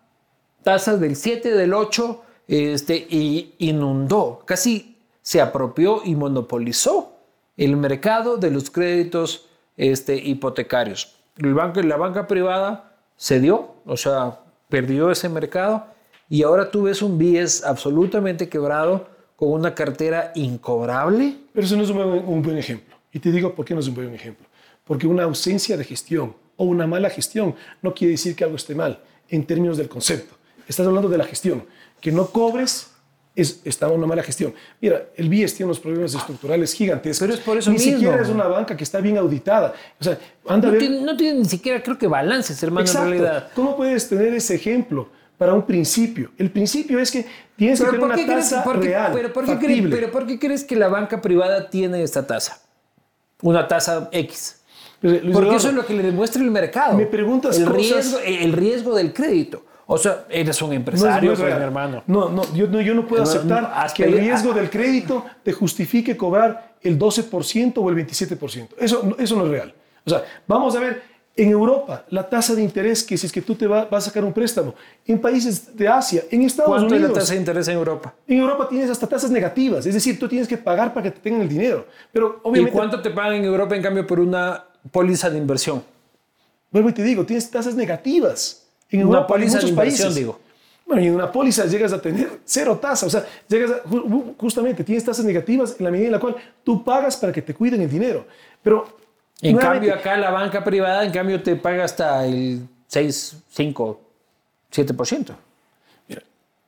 [0.65, 7.17] tasas del 7, del 8, este, y inundó, casi se apropió y monopolizó
[7.57, 9.47] el mercado de los créditos
[9.77, 11.17] este, hipotecarios.
[11.37, 15.87] El banco, la banca privada cedió, o sea, perdió ese mercado
[16.29, 21.37] y ahora tú ves un BIES absolutamente quebrado con una cartera incobrable.
[21.53, 22.97] Pero eso no es un un buen ejemplo.
[23.13, 24.47] Y te digo por qué no es un buen ejemplo.
[24.85, 28.75] Porque una ausencia de gestión o una mala gestión no quiere decir que algo esté
[28.75, 30.35] mal en términos del concepto.
[30.69, 31.65] Estás hablando de la gestión.
[32.01, 32.91] Que no cobres
[33.37, 34.55] es, está una mala gestión.
[34.81, 37.21] Mira, el BIES tiene unos problemas estructurales gigantescos.
[37.27, 37.93] Pero es por eso Ni mismo.
[37.95, 39.75] siquiera es una banca que está bien auditada.
[40.01, 40.79] O sea, anda a No ver...
[40.81, 43.09] tiene, no tiene ni siquiera, creo que balances, hermano, Exacto.
[43.09, 43.49] en realidad.
[43.55, 46.31] ¿Cómo puedes tener ese ejemplo para un principio?
[46.39, 49.59] El principio es que tienes que Pero tener ¿por una tasa real, pero ¿por qué
[49.59, 52.61] crees- pero ¿por qué crees que la banca privada tiene esta tasa?
[53.43, 54.61] Una tasa X.
[55.03, 56.97] Luis Porque Eduardo, eso es lo que le demuestra el mercado.
[56.97, 59.65] Me preguntas el cosas- riesgo, el riesgo del crédito.
[59.87, 62.03] O sea, eres un empresario, no es mi hermano.
[62.07, 64.55] No, no, yo no, yo no puedo aceptar que el riesgo ah.
[64.55, 68.69] del crédito te justifique cobrar el 12% o el 27%.
[68.79, 69.75] Eso, eso no es real.
[70.07, 73.43] O sea, vamos a ver En Europa, la tasa de interés que si es que
[73.43, 74.73] tú te vas a sacar un préstamo,
[75.05, 77.11] en países de Asia, en Estados ¿Cuánto Unidos.
[77.11, 78.15] es la tasa de interés en Europa?
[78.29, 81.19] En Europa tienes hasta tasas negativas, es decir, tú tienes que pagar para que te
[81.19, 81.87] tengan el dinero.
[82.13, 85.83] Pero ¿Y obviamente, cuánto te pagan en Europa en cambio por una póliza de inversión?
[86.71, 90.07] vuelvo y te digo, tienes tasas negativas en Una Europa, en póliza de muchos inversión,
[90.09, 90.15] países.
[90.15, 90.41] digo.
[90.87, 94.35] Bueno, y en una póliza llegas a tener cero tasa, o sea, llegas a- ju-
[94.39, 97.55] justamente tienes tasas negativas en la medida en la cual tú pagas para que te
[97.55, 98.27] cuiden el dinero.
[98.63, 98.99] Pero
[99.41, 104.01] En cambio acá la banca privada, en cambio te paga hasta el 6, 5,
[104.71, 105.35] 7%.
[106.09, 106.23] Mira,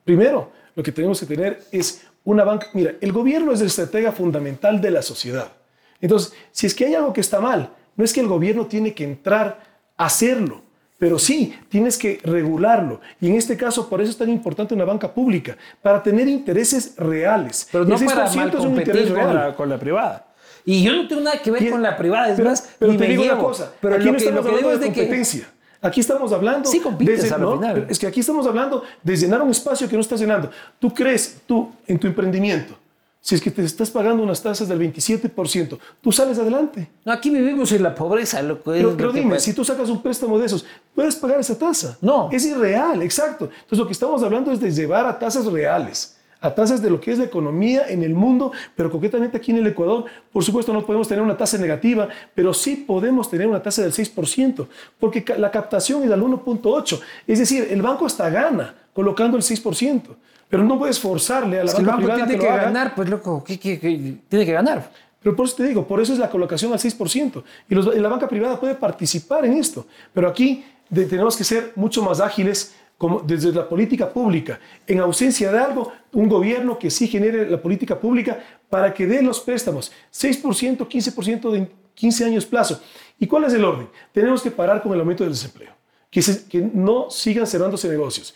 [0.05, 2.69] primero, lo que tenemos que tener es una banca.
[2.75, 5.53] Mira, el gobierno es el estratega fundamental de la sociedad.
[6.01, 8.93] Entonces, si es que hay algo que está mal, no es que el gobierno tiene
[8.95, 9.61] que entrar
[9.97, 10.61] a hacerlo,
[10.99, 13.01] pero sí tienes que regularlo.
[13.21, 16.95] Y en este caso, por eso es tan importante una banca pública, para tener intereses
[16.97, 17.69] reales.
[17.71, 19.35] Pero no para 6% mal es un interés con real.
[19.35, 20.27] la, con la privada.
[20.65, 22.93] Y yo no tengo nada que ver Y- con la privada, es pero, más, pero
[22.93, 24.69] ni te me digo una cosa, Pero aquí lo no que, estamos lo que digo
[24.71, 25.49] hablando es de de que competencia.
[25.83, 27.87] Aquí estamos hablando Sí compites no, final.
[27.89, 30.51] es que aquí estamos hablando de llenar un espacio que no estás llenando.
[30.81, 32.77] Tú crees, tú en tu emprendimiento,
[33.21, 36.89] si es que te estás pagando unas tasas del 27%, tú sales adelante.
[37.05, 38.71] No, aquí vivimos en la pobreza, loco.
[38.71, 39.45] Pero, lo pero que dime, pasa.
[39.47, 40.65] si tú sacas un préstamo de esos,
[40.95, 41.99] ¿puedes pagar esa tasa?
[42.01, 42.29] No.
[42.31, 43.47] Es irreal, exacto.
[43.47, 47.01] Entonces lo que estamos hablando es de llevar a tasas reales, a tasas de lo
[47.01, 50.73] que es la economía en el mundo, pero concretamente aquí en el Ecuador, por supuesto
[50.73, 54.67] no podemos tener una tasa negativa, pero sí podemos tener una tasa del 6%,
[55.01, 57.01] porque la captación es al 1.8.
[57.27, 60.03] Es decir, el banco hasta gana colocando el 6%,
[60.49, 62.95] pero no puedes forzarle a la Es que el banca banco tiene que, que, ganar,
[62.95, 64.15] pues loco, ¿qué, qué- qué?
[64.29, 64.91] tiene que ganar.
[65.23, 67.43] Pero por eso te digo, por eso es la colocación al 6%.
[67.69, 69.87] Y, los- y la banca privada puede participar en esto.
[70.15, 74.59] Pero aquí de- tenemos que ser mucho más ágiles como desde la política pública.
[74.87, 78.39] En ausencia de algo, un gobierno que sí genere la política pública
[78.71, 79.93] para que dé los préstamos.
[80.13, 82.81] 6%, 15% de 15 años plazo.
[83.19, 83.89] ¿Y cuál es el orden?
[84.13, 85.73] Tenemos que parar con el aumento del desempleo.
[86.11, 88.35] Que, se- que no sigan cerrándose negocios.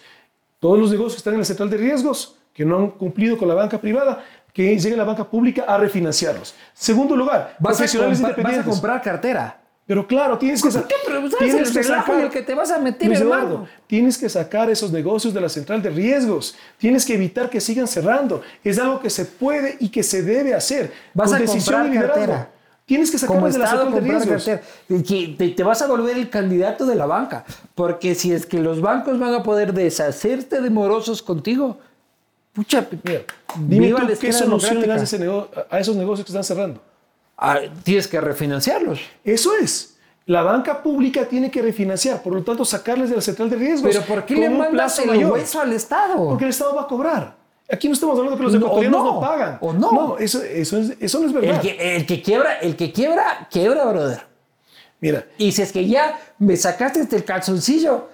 [0.58, 3.48] Todos los negocios que están en la central de riesgos, que no han cumplido con
[3.48, 6.54] la banca privada, que llegue la banca pública a refinanciarlos.
[6.74, 8.70] Segundo lugar, Vas a, profesionales comprar, vas a independientes.
[8.80, 9.59] comprar cartera.
[9.90, 13.10] Pero claro, tienes que, sa- tienes el que sacar, el que te vas a meter,
[13.12, 13.42] hermano.
[13.42, 16.54] Eduardo, tienes que sacar esos negocios de la central de riesgos.
[16.78, 18.40] Tienes que evitar que sigan cerrando.
[18.62, 20.92] Es algo que se puede y que se debe hacer.
[21.12, 22.50] Vas con a decisión comprar cartera.
[22.86, 24.44] Tienes que sacarlos de la central de riesgos.
[24.44, 24.62] cartera.
[24.88, 27.44] Y que te, te vas a volver el candidato de la banca.
[27.74, 31.78] Porque si es que los bancos van a poder deshacerte de morosos contigo,
[32.52, 33.22] pucha, Mira,
[33.58, 35.12] dime tú, qué solución le das
[35.68, 36.80] a esos negocios que están cerrando.
[37.40, 39.00] Ah, tienes que refinanciarlos.
[39.24, 39.96] Eso es.
[40.26, 43.90] La banca pública tiene que refinanciar, por lo tanto, sacarles de la central de riesgos.
[43.92, 45.32] Pero ¿por qué le mandas el mayor.
[45.32, 46.16] hueso al Estado?
[46.28, 47.34] Porque el Estado va a cobrar.
[47.72, 49.58] Aquí no estamos hablando que los ecuatorianos no, no, pagan.
[49.60, 49.92] o no.
[49.92, 51.54] No, eso, eso, es- eso no es verdad.
[51.54, 54.20] el, que, el que quiebra, el que quiebra, quiebra, brother.
[55.00, 58.08] Mira, Y si es que ya me sacaste del calzoncillo,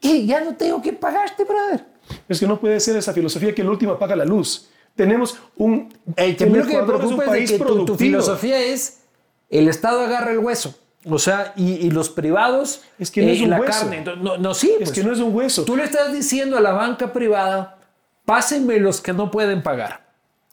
[0.00, 0.26] ¿qué?
[0.26, 1.84] ya no tengo que pagarte, brother.
[2.28, 4.68] es que no puede ser esa filosofía que el último apaga la luz.
[4.96, 5.94] Tenemos un.
[6.16, 9.02] El que que me es preocupa es de país que tu, tu filosofía es
[9.50, 10.74] el Estado agarra el hueso.
[11.08, 13.80] O sea, y, y los privados Es que no es un la hueso.
[13.88, 14.04] carne.
[14.20, 14.70] No, no, sí.
[14.72, 14.92] Es pues.
[14.92, 15.64] que no es un hueso.
[15.64, 17.78] Tú le estás diciendo a la banca privada,
[18.24, 20.04] pásenme los que no pueden pagar.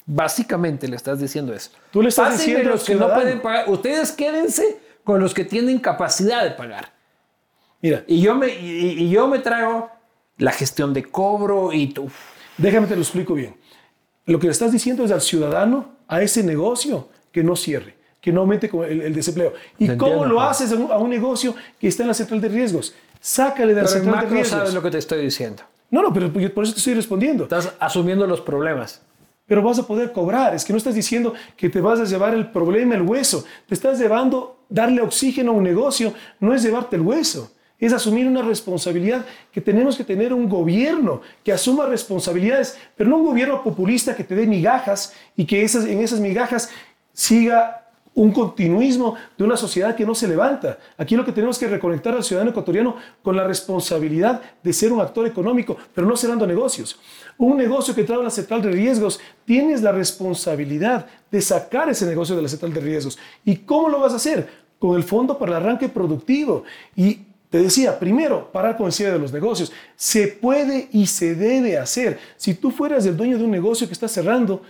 [0.05, 1.71] Básicamente le estás diciendo eso.
[1.91, 3.69] Tú le estás Pásenme diciendo los que no pueden pagar.
[3.69, 6.91] Ustedes quédense con los que tienen capacidad de pagar.
[7.81, 9.89] Mira, Y yo me, y, y yo me traigo
[10.37, 12.09] la gestión de cobro y tú.
[12.57, 13.55] déjame te lo explico bien.
[14.25, 18.31] Lo que le estás diciendo es al ciudadano, a ese negocio, que no cierre, que
[18.31, 19.53] no aumente el, el desempleo.
[19.77, 22.49] ¿Y cómo lo haces a un, a un negocio que está en la central de
[22.49, 22.93] riesgos?
[23.19, 24.59] Sácale de la Pero en central de riesgos.
[24.59, 25.63] sabes lo que te estoy diciendo.
[25.89, 27.43] No, no, pero yo por eso te estoy respondiendo.
[27.43, 29.01] Estás asumiendo los problemas.
[29.45, 30.55] Pero vas a poder cobrar.
[30.55, 33.43] Es que no estás diciendo que te vas a llevar el problema, el hueso.
[33.67, 37.51] Te estás llevando, darle oxígeno a un negocio, no es llevarte el hueso.
[37.79, 43.17] Es asumir una responsabilidad que tenemos que tener un gobierno que asuma responsabilidades, pero no
[43.17, 46.69] un gobierno populista que te dé migajas y que esas, en esas migajas
[47.11, 47.83] siga
[48.15, 50.77] un continuismo de una sociedad que no se levanta.
[50.97, 55.01] Aquí lo que tenemos que reconectar al ciudadano ecuatoriano con la responsabilidad de ser un
[55.01, 56.99] actor económico, pero no cerrando negocios.
[57.37, 62.05] Un negocio que entra en la central de riesgos, tienes la responsabilidad de sacar ese
[62.05, 63.17] negocio de la central de riesgos.
[63.43, 64.47] ¿Y cómo lo vas a hacer?
[64.77, 66.63] Con el Fondo para el Arranque Productivo.
[66.95, 67.19] Y
[67.53, 69.71] te decía, primero, parar con el cierre de los negocios.
[69.95, 72.17] Se puede y se debe hacer.
[72.35, 74.63] Si tú fueras el dueño de un negocio que está cerrando,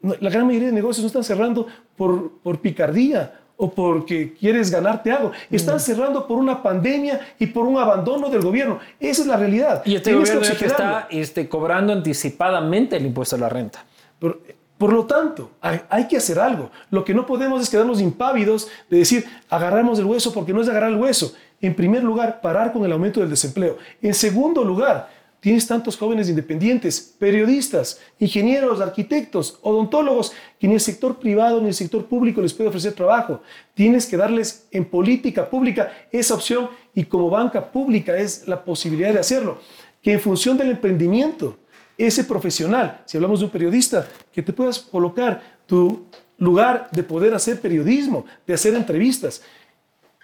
[0.00, 5.12] la gran mayoría de negocios no están cerrando por, por picardía o porque quieres ganarte
[5.12, 5.32] algo.
[5.50, 8.78] Están cerrando por una pandemia y por un abandono del gobierno.
[8.98, 9.82] Esa es la realidad.
[9.84, 13.84] Y este Tienes gobierno que está este, cobrando anticipadamente el impuesto a la renta.
[14.18, 14.38] Pero,
[14.78, 16.70] Por lo tanto, hay, hay, que hacer algo.
[16.90, 20.68] Lo que no podemos es quedarnos impávidos de decir, agarramos el hueso porque no es
[20.70, 21.34] agarrar el hueso.
[21.60, 23.76] En primer lugar, parar con el aumento del desempleo.
[24.00, 31.18] En segundo lugar, tienes tantos jóvenes independientes, periodistas, ingenieros, arquitectos, odontólogos, que ni el sector
[31.18, 33.42] privado ni el sector público les puede ofrecer trabajo.
[33.74, 39.12] Tienes que darles en política pública esa opción y como banca pública es la posibilidad
[39.12, 39.58] de hacerlo.
[40.02, 41.58] Que en función del emprendimiento,
[41.96, 46.06] ese profesional, si hablamos de un periodista, que te puedas colocar tu
[46.38, 49.42] lugar de poder hacer periodismo, de hacer entrevistas.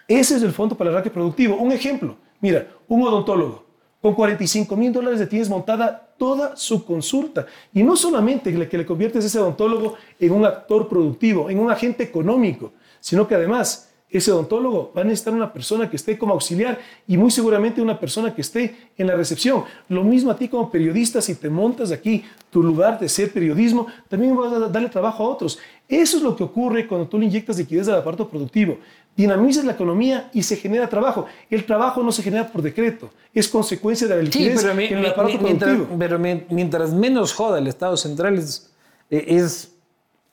[0.09, 1.57] Ese es el fondo para el arranque productivo.
[1.57, 3.65] Un ejemplo, mira, un odontólogo.
[4.01, 7.47] Con 45 mil dólares le tienes montada toda su consulta.
[7.73, 12.05] Y no solamente que le conviertes ese odontólogo en un actor productivo, en un agente
[12.05, 16.79] económico, sino que además ese odontólogo va a necesitar una persona que esté como auxiliar
[17.09, 19.65] y muy seguramente una persona que esté en la recepción.
[19.89, 23.89] Lo mismo a ti como periodista, si te montas aquí tu lugar de ser periodismo,
[24.09, 25.59] también vas a darle trabajo a otros.
[25.89, 28.79] Eso es lo que ocurre cuando tú le inyectas liquidez al aparato productivo.
[29.17, 31.27] Dinamizas la economía y se genera trabajo.
[31.49, 34.99] El trabajo no se genera por decreto, es consecuencia de la liquidez sí, pero en
[34.99, 35.99] el aparato mientras, productivo.
[35.99, 38.73] Pero mientras menos joda el Estado central es,
[39.09, 39.73] es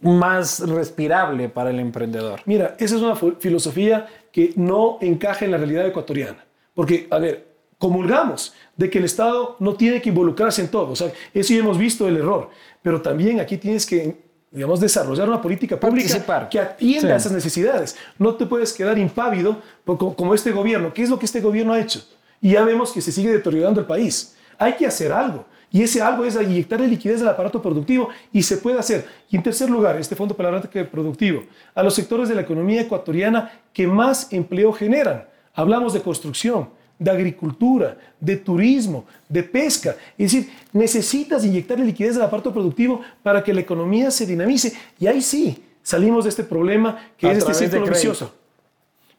[0.01, 2.41] más respirable para el emprendedor.
[2.45, 6.45] Mira, esa es una filosofía que no encaja en la realidad ecuatoriana.
[6.73, 10.91] Porque, a ver, comulgamos de que el Estado no tiene que involucrarse en todo.
[10.91, 12.49] O sea, eso ya hemos visto el error.
[12.81, 14.17] Pero también aquí tienes que,
[14.53, 16.47] digamos, desarrollar una política pública Participar.
[16.49, 17.07] que atienda Sí.
[17.07, 17.95] a esas necesidades.
[18.19, 20.93] No te puedes quedar impávido como este gobierno.
[20.93, 22.01] ¿Qué es lo que este gobierno ha hecho?
[22.39, 24.35] Y ya vemos que se sigue deteriorando el país.
[24.59, 25.45] Hay que hacer algo.
[25.71, 29.07] Y ese algo es inyectarle liquidez al aparato productivo y se puede hacer.
[29.31, 31.41] Y en tercer lugar, este fondo para el arranque productivo,
[31.73, 35.25] a los sectores de la economía ecuatoriana que más empleo generan.
[35.55, 36.69] Hablamos de construcción,
[36.99, 39.95] de agricultura, de turismo, de pesca.
[40.17, 44.73] Es decir, necesitas inyectarle liquidez al aparato productivo para que la economía se dinamice.
[44.99, 48.33] Y ahí sí, salimos de este problema que A es este círculo vicioso.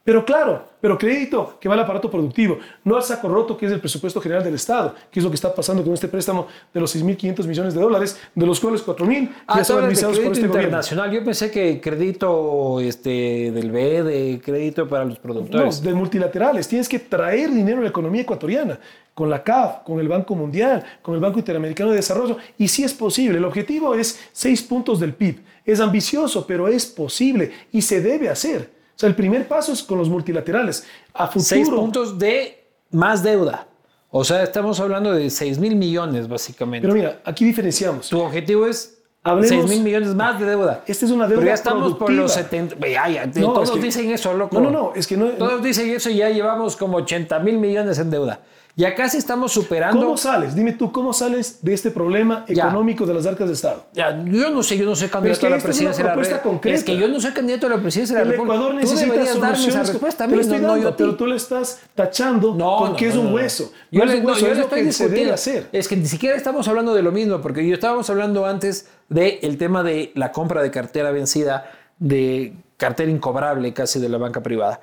[0.05, 3.71] Pero claro, pero crédito que va al aparato productivo, no al saco roto que es
[3.71, 6.79] el presupuesto general del Estado, que es lo que está pasando con este préstamo de
[6.79, 10.41] los 6.500 millones de dólares, de los cuales 4.000 Ah, ya son administrados por este
[10.47, 10.61] gobierno.
[10.61, 11.11] internacional.
[11.11, 15.81] Yo pensé que crédito este, del B, de crédito para los No, productores.
[15.81, 16.67] de multilaterales.
[16.67, 18.79] Tienes que traer dinero a la economía ecuatoriana,
[19.15, 22.37] con la CAF, con el Banco Mundial, con el Banco Interamericano de Desarrollo.
[22.59, 23.39] Y sí es posible.
[23.39, 25.39] El objetivo es 6 puntos del PIB.
[25.65, 28.74] Es ambicioso, pero es posible y se debe hacer.
[28.95, 30.85] O sea, el primer paso es con los multilaterales.
[31.13, 33.67] A futuro, Seis puntos de más deuda.
[34.09, 36.87] O sea, estamos hablando de 6 mil millones, básicamente.
[36.87, 38.07] Pero mira, aquí diferenciamos.
[38.09, 38.93] tu objetivo es
[39.23, 40.83] Hablemos- 6 mil millones más de deuda.
[40.87, 42.75] Esta es una deuda Pero ya estamos por los 70.
[42.87, 44.55] Ya, ya, No, todos es que- dicen eso, loco.
[44.61, 45.25] No, no, no, es que no.
[45.31, 48.39] Todos dicen eso y ya llevamos como 80 mil millones en deuda.
[48.77, 50.01] Ya casi estamos superando.
[50.01, 50.53] ¿Cómo sales?
[50.53, 52.65] Dime tú, ¿cómo sales de este problema Ya.
[52.65, 53.85] económico de las arcas de Estado?
[53.93, 56.41] Ya, yo no sé, yo no soy candidato que a la presidencia de la República.
[56.41, 56.77] concreta.
[56.77, 58.55] Es que yo no soy candidato a la presidencia de El la República.
[58.55, 60.95] Ecuador Tú necesita darme esa respuesta a mí, no, no yo dando, a ti.
[60.97, 63.35] pero tú le estás tachando No, con no, que es no, un no.
[63.35, 63.71] hueso.
[63.91, 65.33] Yo, No le, no, hueso, yo es le estoy que discutiendo.
[65.33, 65.67] hacer.
[65.71, 69.57] Es que ni siquiera estamos hablando de lo mismo, porque yo estábamos hablando antes del
[69.57, 74.81] tema de la compra de cartera vencida, de cartera incobrable casi de la banca privada.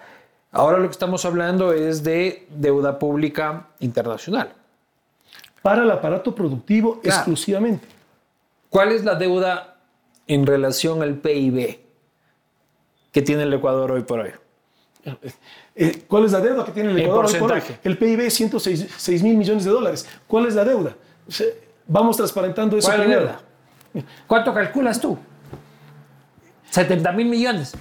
[0.52, 4.52] Ahora lo que estamos hablando es de deuda pública internacional.
[5.62, 7.16] Para el aparato productivo Claro.
[7.16, 7.86] exclusivamente.
[8.68, 9.76] ¿Cuál es la deuda
[10.26, 11.78] en relación al PIB
[13.12, 14.30] que tiene el Ecuador hoy por hoy?
[15.74, 17.26] Eh, ¿Cuál es la deuda que tiene el Ecuador?
[17.26, 17.62] hoy por hoy?
[17.82, 20.06] El PIB es 106 mil millones de dólares.
[20.26, 20.94] ¿Cuál es la deuda?
[21.86, 23.40] Vamos transparentando eso ¿Cuál es la deuda?
[24.26, 25.18] ¿Cuánto calculas tú?
[26.70, 27.74] 70 mil millones.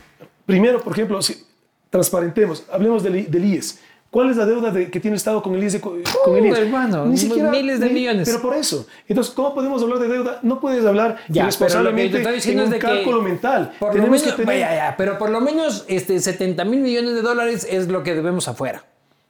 [0.45, 1.45] Primero, por ejemplo, si
[1.91, 3.79] transparentemos, hablemos del, IES.
[4.09, 5.73] ¿Cuál es la deuda de- que tiene el Estado con el IES?
[5.73, 5.97] de- con
[6.37, 6.57] el IES?
[6.57, 8.27] hermano, miles de millones.
[8.27, 8.87] Pero por eso.
[9.07, 10.39] Entonces, ¿cómo podemos hablar de deuda?
[10.41, 12.87] No puedes hablar Ya, irresponsablemente pero lo que yo estoy diciendo en un de que
[12.87, 13.73] cálculo mental.
[13.79, 14.63] Por lo Tenemos menos, que tener...
[14.65, 18.13] vaya, ya, pero por lo menos este, 70 mil millones de dólares es lo que
[18.15, 18.83] debemos afuera.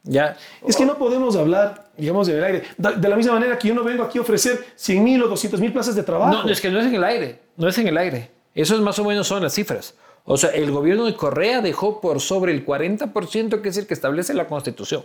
[0.04, 0.36] ¿Ya?
[0.66, 2.62] Es que no podemos hablar, digamos, en el aire.
[2.76, 5.60] De la misma manera que yo no vengo aquí a ofrecer 100 mil o 200
[5.60, 6.42] mil plazas de trabajo.
[6.42, 8.30] No, es que no es en el aire, no es en el aire.
[8.52, 9.94] Eso es más o menos son las cifras.
[10.24, 13.94] O sea, el gobierno de Correa dejó por sobre el 40%, que es el que
[13.94, 15.04] establece la Constitución.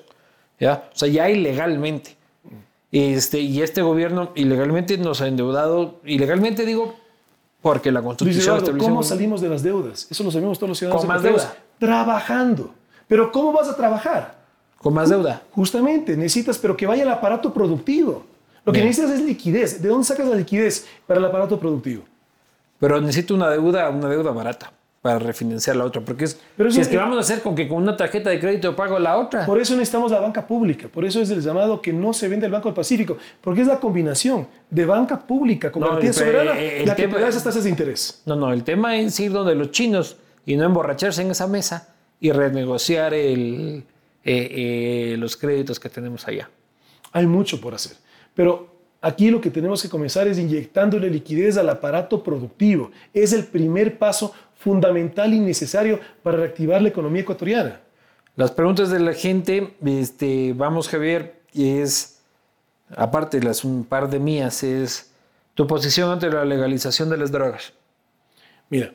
[0.60, 0.90] ¿Ya?
[0.94, 2.16] O sea, ya ilegalmente.
[2.92, 6.96] Este, y este gobierno ilegalmente nos ha endeudado, ilegalmente digo,
[7.62, 10.08] porque la Luis Constitución establece ¿cómo salimos de las deudas?
[10.10, 11.06] Eso lo sabemos todos los ciudadanos.
[11.06, 11.56] Con más deuda.
[11.80, 12.74] Trabajando.
[13.08, 14.38] Pero ¿cómo vas a trabajar?
[14.78, 15.44] con más deuda.
[15.52, 18.26] Justamente, necesitas, pero que vaya al aparato productivo.
[18.64, 18.90] Lo que Bien.
[18.90, 19.82] necesitas es liquidez.
[19.82, 22.04] ¿De dónde sacas la liquidez para el aparato productivo?
[22.80, 24.72] Pero necesito una deuda, una deuda barata.
[25.08, 26.02] Para refinanciar la otra.
[26.02, 28.42] Porque es, Pero si es que vamos a hacer con que con una tarjeta de
[28.42, 29.46] crédito pago la otra.
[29.46, 32.46] Por eso necesitamos la banca pública, por eso es el llamado que no se vende
[32.46, 36.14] el Banco del Pacífico, porque es la combinación de banca pública con No, garantía el-
[36.14, 38.22] soberana el la que tema- te da esas tasas de interés.
[38.26, 41.94] No, no, el tema es ir donde los chinos y no emborracharse en esa mesa
[42.20, 43.86] y renegociar el,
[44.26, 46.50] eh, eh, los créditos que tenemos allá.
[47.14, 47.96] Hay mucho por hacer,
[48.36, 52.92] pero aquí lo que tenemos que comenzar es inyectándole liquidez al aparato productivo.
[53.14, 57.80] Es el primer paso fundamental y necesario para reactivar la economía ecuatoriana.
[58.36, 62.20] Las preguntas de la gente, este, vamos Javier, es,
[62.96, 65.12] aparte las un par de mías, es
[65.56, 67.74] tu posición ante la legalización de las drogas.
[68.70, 68.94] Mira,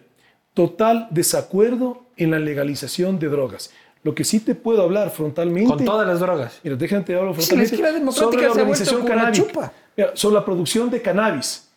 [0.55, 3.71] total desacuerdo en la legalización de drogas.
[4.05, 5.69] Lo que sí te puedo hablar frontalmente...
[5.69, 6.61] Con todas las drogas.
[6.63, 9.73] Mira, déjate hablar Sí, la frontalmente izquierda democrática sobre la organización canábica.
[9.97, 11.69] Mira, sobre la producción de cannabis.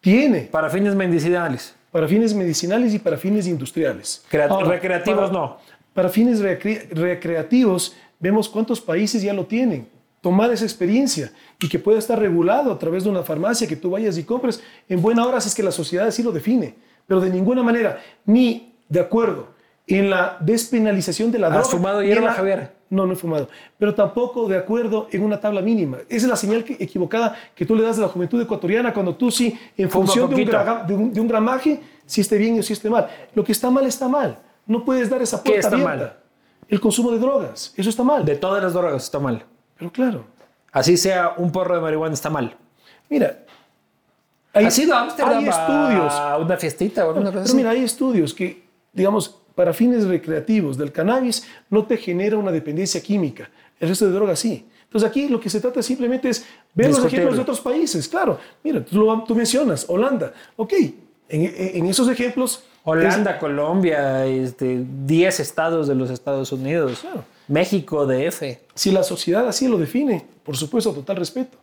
[0.00, 1.74] Tiene Para fines medicinales.
[1.96, 4.22] Para fines medicinales y para fines industriales.
[4.28, 5.56] Crea- recreativos para- no.
[5.94, 9.88] Para fines recre- recreativos, vemos cuántos países ya lo tienen.
[10.20, 13.88] Tomar esa experiencia y que pueda estar regulado a través de una farmacia que tú
[13.92, 16.74] vayas y compres en buena hora si es que la sociedad así lo define.
[17.06, 19.48] Pero de ninguna manera, ni de acuerdo
[19.86, 21.68] en la despenalización de la ¿Has droga.
[21.70, 22.72] fumado ni en hierba, la- Javier?
[22.88, 23.48] No, no he fumado.
[23.78, 25.98] Pero tampoco de acuerdo en una tabla mínima.
[26.08, 29.14] Esa es la señal que- equivocada que tú le das a la juventud ecuatoriana cuando
[29.16, 32.38] tú sí, en Fuma función de un, graga- de, un, de un gramaje, si esté
[32.38, 33.08] bien o si esté mal.
[33.34, 34.38] Lo que está mal está mal.
[34.66, 35.96] No puedes dar esa ¿Qué puerta está abierta.
[35.96, 36.16] mal?
[36.68, 37.72] El consumo de drogas.
[37.76, 38.24] Eso está mal.
[38.24, 39.44] De todas las drogas está mal.
[39.78, 40.24] Pero claro,
[40.72, 42.56] Así sea un porro de marihuana está mal.
[43.08, 43.38] mira.
[44.52, 46.12] Hay, ¿Has ido a Ámsterdam hay estudios.
[46.14, 47.56] a una fiestita o alguna cosa Pero así?
[47.56, 53.00] mira, hay estudios que, digamos, para fines recreativos del cannabis no te genera una dependencia
[53.02, 53.50] química.
[53.80, 54.64] El resto de drogas sí.
[54.84, 58.06] Entonces aquí lo que se trata simplemente es ver los ejemplos de otros países.
[58.08, 60.32] Claro, mira, tú, lo- tú mencionas Holanda.
[60.54, 60.72] Ok,
[61.28, 62.62] en, en esos ejemplos...
[62.88, 67.24] Holanda, Colombia, este, 10 estados de los Estados Unidos, Claro.
[67.48, 68.42] México, DF.
[68.42, 71.58] es- si la sociedad así lo define, por supuesto, total respeto.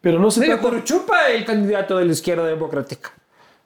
[0.00, 0.68] Pero no se Medio trata...
[0.68, 3.10] Curuchupa, el candidato de la izquierda democrática.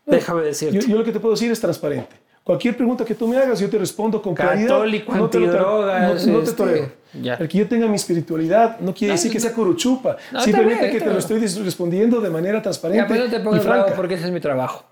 [0.07, 0.81] Déjame decirte.
[0.81, 2.17] Yo, yo lo que te puedo decir es transparente.
[2.45, 4.69] Cualquier pregunta que tú me hagas, yo te respondo con claridad.
[4.69, 6.93] Católico, no te No, no te este, toreo.
[7.21, 7.35] ya.
[7.35, 10.17] El que yo tenga mi espiritualidad no quiere No, decir que sea curuchupa.
[10.41, 13.45] Simplemente bien, que te lo estoy respondiendo de manera transparente Ya, pero no te y
[13.45, 13.97] pongas bravo franca.
[13.97, 14.85] porque ese es mi trabajo.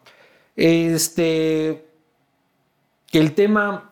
[0.55, 1.87] Este,
[3.13, 3.91] el tema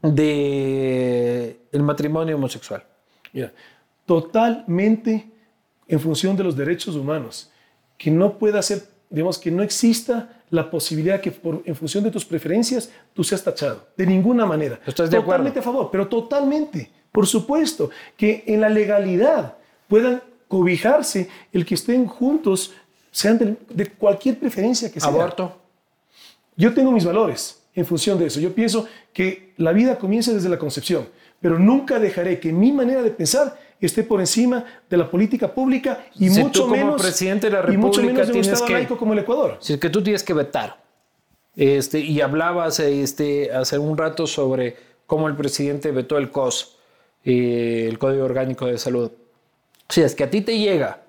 [0.00, 2.84] de el matrimonio homosexual.
[3.32, 3.52] Mira,
[4.06, 5.28] totalmente
[5.88, 7.50] en función de los derechos humanos.
[7.98, 8.82] Que no pueda ser,
[9.14, 13.42] digamos, que no exista la posibilidad que por, en función de tus preferencias tú seas
[13.42, 13.86] tachado.
[13.96, 14.80] De ninguna manera.
[14.86, 15.44] ¿Estás de acuerdo?
[15.44, 16.90] Totalmente a favor, pero totalmente.
[17.12, 19.56] Por supuesto, que en la legalidad
[19.88, 22.72] puedan cobijarse el que estén juntos,
[23.10, 25.08] sean del- de, cualquier preferencia que sea.
[25.08, 25.60] Aborto.
[26.56, 28.40] Yo tengo mis valores en función de eso.
[28.40, 31.08] Yo pienso que la vida comienza desde la concepción,
[31.40, 36.06] pero nunca dejaré que mi manera de pensar esté por encima de la política pública
[36.18, 38.72] y Si mucho menos presidente de la y mucho República menos de un estado que-
[38.72, 39.56] laico como el Ecuador.
[39.60, 40.82] Si es que tú tienes que vetar.
[41.56, 46.76] Este, y hablabas este, hace un rato sobre cómo el presidente vetó el COS,
[47.24, 49.10] eh, el Código Orgánico de Salud.
[49.88, 51.02] Si es que a ti te llega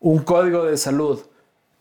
[0.00, 1.20] un código de salud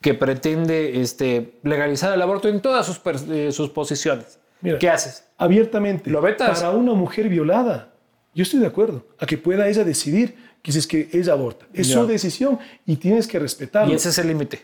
[0.01, 3.01] que pretende este, legalizar el aborto en todas sus,
[3.31, 4.77] eh, sus posiciones, Mira.
[4.77, 5.25] ¿qué haces?
[5.37, 6.09] Abiertamente.
[6.11, 6.59] ¿Lo vetas?
[6.61, 7.89] Para una mujer violada,
[8.35, 11.65] yo estoy de acuerdo a que pueda ella decidir que si es que ella aborta.
[11.73, 13.91] Es su decisión y tienes que respetarlo.
[13.91, 14.61] Y ese es el límite.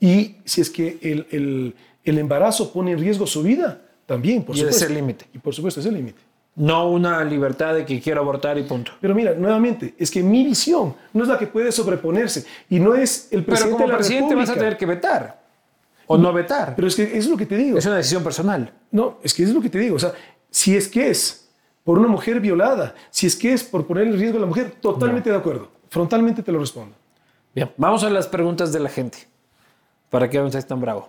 [0.00, 1.74] Y si es que el, el-
[2.04, 4.84] el embarazo pone en riesgo su vida, también, por Y ese supuesto.
[4.84, 5.26] es el límite.
[5.34, 6.18] Y por supuesto, es el límite.
[6.56, 8.92] No una libertad de que quiero abortar y punto.
[9.00, 12.94] Pero mira, nuevamente, es que mi visión no es la que puede sobreponerse y no
[12.94, 15.42] es el Pero presidente como de la presidente vas a tener que vetar
[16.06, 16.74] o no vetar.
[16.74, 17.76] Pero es que es lo que te digo.
[17.76, 18.72] Es una decisión personal.
[18.90, 19.96] No, es que es lo que te digo.
[19.96, 20.14] O sea,
[20.50, 21.47] si es que es
[21.88, 24.72] por una mujer violada, si es que es por poner en riesgo a la mujer,
[24.72, 25.70] totalmente de acuerdo.
[25.88, 26.94] Frontalmente te lo respondo.
[27.54, 29.26] Bien, vamos a las preguntas de la gente.
[30.10, 31.08] ¿Para qué no estés tan bravo?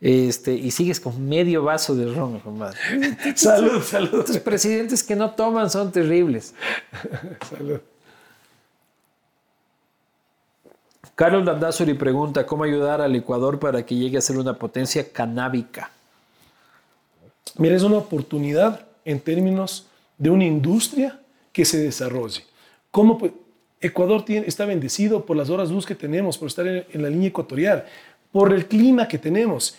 [0.00, 2.76] Este, y sigues con medio vaso de ron, compadre.
[3.36, 4.18] salud, salud.
[4.18, 6.52] Estos presidentes que no toman son terribles.
[7.48, 7.78] salud.
[11.14, 15.92] Carlos Landazuri pregunta cómo ayudar al Ecuador para que llegue a ser una potencia canábica.
[17.58, 19.86] Mira, es una oportunidad en términos
[20.18, 21.18] de una industria
[21.52, 22.44] que se desarrolle.
[22.90, 23.32] ¿Cómo pues,
[23.80, 27.08] Ecuador tiene, está bendecido por las horas luz que tenemos, por estar en, en la
[27.08, 27.84] línea ecuatorial,
[28.32, 29.76] por el clima que tenemos.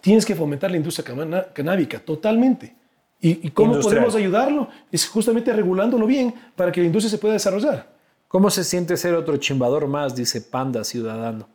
[0.00, 2.74] Tienes que fomentar la industria cana- canábica totalmente.
[3.20, 4.04] ¿Y, y cómo Industrial.
[4.04, 4.68] podemos ayudarlo?
[4.90, 7.88] Es justamente regulándolo bien para que la industria se pueda desarrollar.
[8.28, 10.14] ¿Cómo se siente ser otro chimbador más?
[10.14, 11.48] Dice Panda Ciudadano.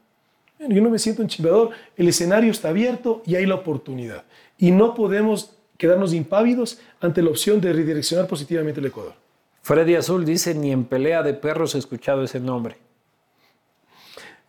[0.60, 4.24] Yo no me siento un chimbador, el escenario está abierto y hay la oportunidad.
[4.57, 9.14] Y no podemos quedarnos impávidos ante la opción de redireccionar positivamente el Ecuador.
[9.62, 12.78] Freddy Azul dice, ni en pelea de perros he escuchado ese nombre.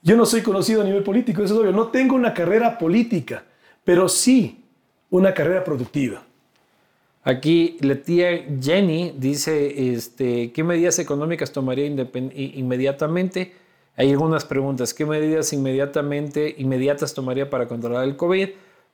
[0.03, 1.73] Yo no soy conocido a nivel político, eso es obvio.
[1.73, 3.45] No tengo una carrera política,
[3.83, 4.63] pero sí
[5.11, 6.23] una carrera productiva.
[7.25, 13.53] Aquí la tía Jenny dice, este, ¿qué medidas económicas tomaría inmediatamente?
[13.97, 14.95] Hay algunas preguntas.
[14.95, 18.51] ¿Qué medidas inmediatamente, inmediatas tomaría para controlar el COVID?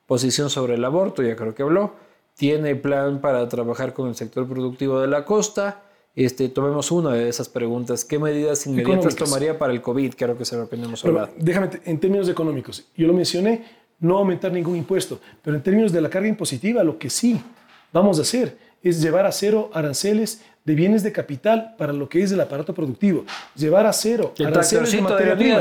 [0.07, 1.95] Posición sobre el aborto, ya creo que habló.
[2.37, 5.83] ¿Tiene plan para trabajar con el sector productivo de la costa?
[6.15, 8.05] Este, tomemos una de esas preguntas.
[8.05, 10.15] ¿Qué medidas inmediatas tomaría para el COVID?
[10.15, 11.31] Creo que se lo aprendemos hablar.
[11.39, 13.65] Déjame, en términos económicos, yo lo mencioné,
[14.01, 17.41] no aumentar ningún impuesto, pero en términos de la carga impositiva, lo que sí
[17.93, 22.23] vamos a hacer es llevar a cero aranceles de bienes de capital para lo que
[22.23, 25.61] es el aparato productivo, llevar a cero aranceles de materia prima.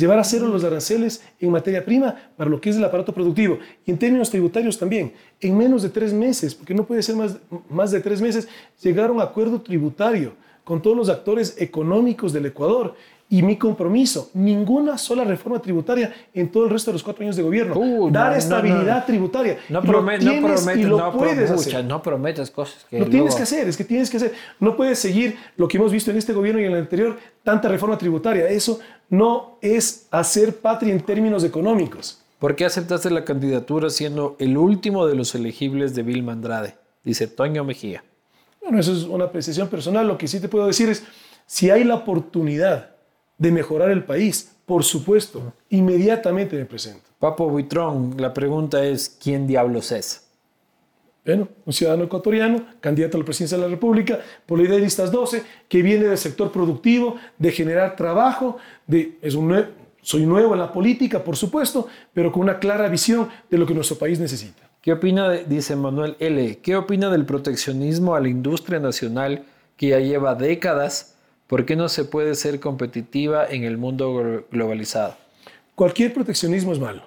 [0.00, 3.58] Llevar a cero los aranceles en materia prima para lo que es el aparato productivo.
[3.84, 7.36] Y en términos tributarios también, en menos de tres meses, porque no puede ser más,
[7.68, 8.48] más de tres meses,
[8.82, 10.32] llegar a un acuerdo tributario
[10.64, 12.94] con todos los actores económicos del Ecuador
[13.32, 17.36] y mi compromiso, ninguna sola reforma tributaria en todo el resto de los cuatro años
[17.36, 17.74] de gobierno.
[17.76, 19.56] Uh, Dar estabilidad tributaria.
[19.68, 23.76] No, prometes, no prometes, no puedes no prometes cosas que Lo tienes que hacer, es
[23.76, 24.32] que tienes que hacer.
[24.58, 27.68] No puedes seguir lo que hemos visto en este gobierno y en el anterior, tanta
[27.68, 28.48] reforma tributaria.
[28.48, 32.20] Eso no es hacer patria en términos económicos.
[32.38, 36.76] ¿Por qué aceptaste la candidatura siendo el último de los elegibles de Vilma Andrade?
[37.04, 38.02] Dice Toño Mejía.
[38.62, 40.06] Bueno, eso es una apreciación personal.
[40.06, 41.04] Lo que sí te puedo decir es,
[41.46, 42.90] si hay la oportunidad
[43.36, 47.10] de mejorar el país, por supuesto, inmediatamente me presento.
[47.18, 50.29] Papo Buitrón, la pregunta es, ¿quién diablos es?
[51.24, 54.82] Bueno, un ciudadano ecuatoriano, candidato a la presidencia de la República, por la idea de
[54.82, 58.56] listas 12, que viene del sector productivo, de generar trabajo,
[58.86, 59.66] de, es un
[60.02, 63.74] soy nuevo en la política, por supuesto, pero con una clara visión de lo que
[63.74, 64.70] nuestro país necesita.
[64.80, 69.44] ¿Qué opina, dice Manuel L., qué opina del proteccionismo a la industria nacional
[69.76, 71.16] que ya lleva décadas
[71.50, 75.16] ¿Por qué no se puede ser competitiva en el mundo globalizado?
[75.74, 77.02] Cualquier proteccionismo es malo.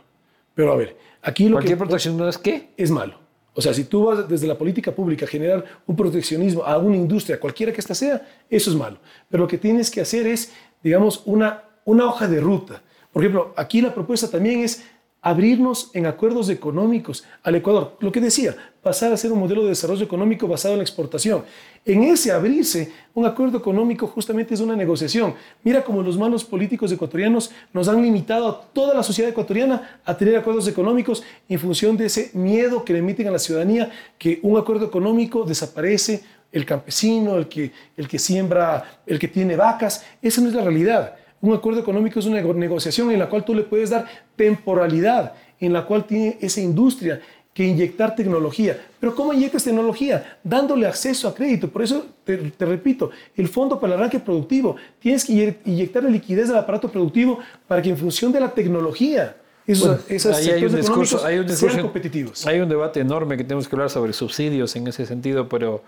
[0.53, 2.67] Pero a ver, aquí lo ¿Cualquier proteccionismo es qué?
[2.75, 3.22] Es malo.
[3.55, 6.95] O sea, si tú vas desde la política pública a generar un proteccionismo a una
[6.95, 8.97] industria, cualquiera que ésta sea, eso es malo.
[9.29, 10.51] Pero lo que tienes que hacer es,
[10.81, 12.81] digamos, una, una hoja de ruta.
[13.11, 14.83] Por ejemplo, aquí la propuesta también es
[15.23, 17.95] abrirnos en acuerdos económicos al Ecuador.
[18.01, 21.45] Lo que decía, pasar a ser un modelo de desarrollo económico basado en la exportación.
[21.85, 25.33] En ese abrirse, un acuerdo económico justamente es una negociación.
[25.63, 30.17] Mira cómo los malos políticos ecuatorianos nos han limitado a toda la sociedad ecuatoriana a
[30.17, 34.39] tener acuerdos económicos en función de ese miedo que le emiten a la ciudadanía que
[34.43, 36.21] un acuerdo económico desaparece
[36.51, 40.05] el campesino, el que, el que siembra, el que tiene vacas.
[40.21, 41.15] Esa no es la realidad.
[41.43, 44.05] Un acuerdo económico es una negociación en la cual tú le puedes dar
[44.37, 47.19] temporalidad, en la cual tiene esa industria
[47.53, 48.79] que inyectar tecnología.
[48.97, 50.37] Pero ¿cómo inyectas tecnología?
[50.41, 51.67] Dándole acceso a crédito.
[51.67, 56.59] Por eso, te, repito, el Fondo para el Arranque Productivo, tienes que inyectar liquidez al
[56.59, 59.35] aparato productivo para que en función de la tecnología,
[59.67, 62.47] esos, hay un discurso, hay un sean competitivos.
[62.47, 65.83] Hay un debate enorme que tenemos que hablar sobre subsidios en ese sentido, pero,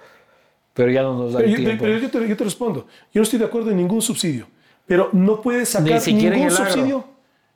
[0.73, 1.86] pero ya no nos da el tiempo.
[1.86, 4.48] Pero yo te, yo te respondo, yo no estoy de acuerdo en ningún subsidio.
[4.86, 7.06] Pero no puedes sacar ningún subsidio,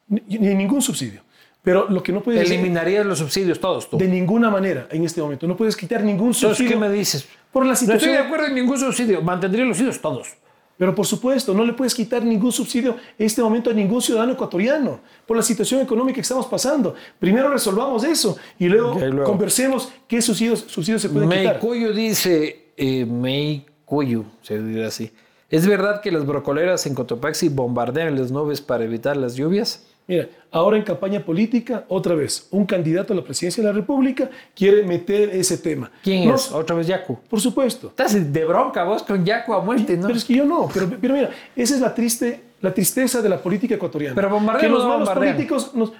[0.07, 1.21] ni, ningún subsidio.
[1.61, 3.97] Pero lo que no puedes Eliminarías los subsidios todos tú.
[3.97, 5.45] De ninguna manera en este momento.
[5.45, 6.71] No puedes quitar ningún subsidio.
[6.71, 7.27] ¿qué me dices?
[7.51, 8.09] Por la situación.
[8.09, 9.21] No estoy de acuerdo en ningún subsidio.
[9.21, 10.35] Mantendría los subsidios todos.
[10.79, 14.31] Pero por supuesto, no le puedes quitar ningún subsidio en este momento a ningún ciudadano
[14.31, 16.95] ecuatoriano por la situación económica que estamos pasando.
[17.19, 21.59] Primero resolvamos eso y luego, conversemos qué subsidios, subsidios se pueden quitar.
[21.59, 25.11] Cuyo dice, eh, Cuyo, se diría así.
[25.49, 29.83] ¿Es verdad que las brocoleras en Cotopaxi bombardean las nubes para evitar las lluvias?
[30.09, 34.29] Mira, ahora en campaña política, otra vez, un candidato a la presidencia de la República
[34.55, 35.91] quiere meter ese tema.
[36.03, 36.51] ¿Quién es?
[36.51, 37.19] Otra vez Yacu.
[37.29, 37.89] Por supuesto.
[37.89, 40.07] Estás de bronca vos con Yacu a muerte, ¿no?
[40.07, 40.67] Pero es que yo no.
[40.73, 44.15] Pero, mira, esa es la, triste, la tristeza de la política ecuatoriana.
[44.15, 45.93] Pero bombardean Que los malos políticos nos...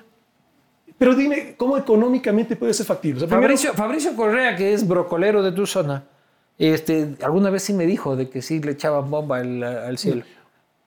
[0.97, 3.27] Pero dime, ¿cómo económicamente puede ser factible?
[3.27, 6.03] Fabricio, Fabricio Correa, que es brocolero de tu zona,
[6.68, 10.23] este, alguna vez sí me dijo de que sí le echaban bomba al, cielo.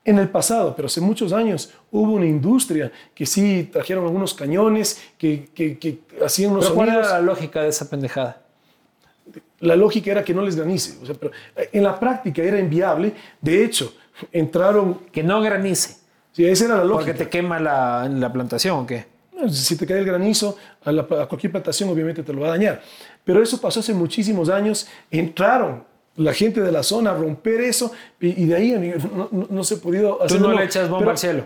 [0.04, 5.00] En el pasado, pero hace muchos años, hubo una industria que sí trajeron algunos cañones,
[5.16, 8.42] que, que, hacían unos ¿Cuál era la lógica de esa pendejada?
[9.60, 10.98] La lógica era que no les granice.
[11.18, 13.14] pero eh, en la práctica era inviable.
[13.40, 13.94] De hecho,
[14.32, 15.02] entraron...
[15.12, 15.96] Que no granice.
[16.32, 17.12] Sí, esa era la lógica.
[17.12, 19.06] Porque te quema la, la plantación o qué?
[19.50, 20.92] Si te cae el granizo, a,
[21.26, 22.82] cualquier plantación obviamente te lo va a dañar.
[23.24, 24.88] Pero eso pasó hace muchísimos años.
[25.10, 25.84] Entraron
[26.16, 28.94] la gente de la zona a romper eso y, de ahí
[29.50, 30.38] no, se ha podido hacer.
[30.38, 31.44] Tú no le echas bomba al cielo.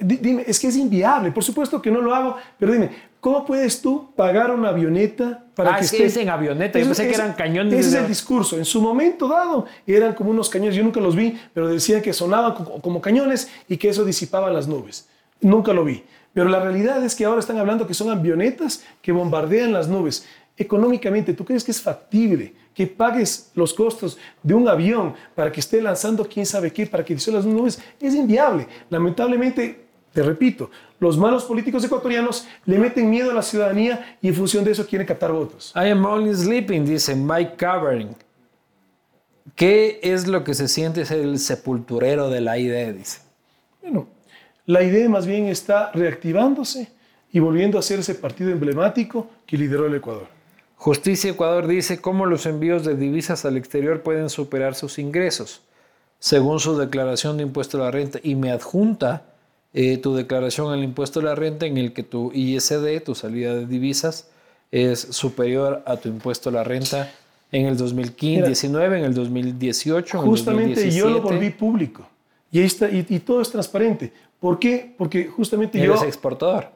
[0.00, 1.30] Dime, es que es inviable.
[1.30, 5.74] Por supuesto que no lo hago, pero dime, ¿cómo puedes tú pagar una avioneta para
[5.74, 6.22] ah, que es esté...
[6.22, 7.74] en avioneta, yo pensé que eran cañones.
[7.74, 8.56] Ese es el discurso.
[8.56, 12.12] En su momento dado eran como unos cañones, yo nunca los vi, pero decían que
[12.12, 15.08] sonaban como cañones y que eso disipaba las nubes.
[15.40, 16.02] Nunca lo vi.
[16.34, 20.26] Pero la realidad es que ahora están hablando que son avionetas que bombardean las nubes.
[20.56, 25.60] Económicamente, ¿tú crees que es factible que pagues los costos de un avión para que
[25.60, 27.78] esté lanzando quién sabe qué, para que disuelva las nubes?
[28.00, 28.66] Es inviable.
[28.88, 34.34] Lamentablemente, te repito, los malos políticos ecuatorianos le meten miedo a la ciudadanía y en
[34.34, 35.74] función de eso quieren captar votos.
[35.76, 38.16] I am only sleeping, dice Mike Covering.
[39.54, 42.92] ¿Qué es lo que se siente ser el sepulturero de la idea?
[42.92, 43.20] Dice.
[43.82, 44.08] Bueno,
[44.64, 46.88] la idea más bien está reactivándose
[47.30, 50.35] y volviendo a ser ese partido emblemático que lideró el Ecuador.
[50.76, 55.62] Justicia Ecuador dice cómo los envíos de divisas al exterior pueden superar sus ingresos,
[56.18, 59.24] según su declaración de impuesto a la renta, y me adjunta
[59.74, 63.54] eh, tu declaración al impuesto a la renta en el que tu ISD, tu salida
[63.54, 64.28] de divisas,
[64.70, 67.12] es superior a tu impuesto a la renta
[67.52, 70.18] en el 2019, en el 2018.
[70.18, 72.06] Justamente yo lo volví público
[72.50, 74.12] y, está, y, y todo es transparente.
[74.40, 74.94] ¿Por qué?
[74.96, 76.06] Porque justamente ¿Eres yo...
[76.06, 76.68] exportador?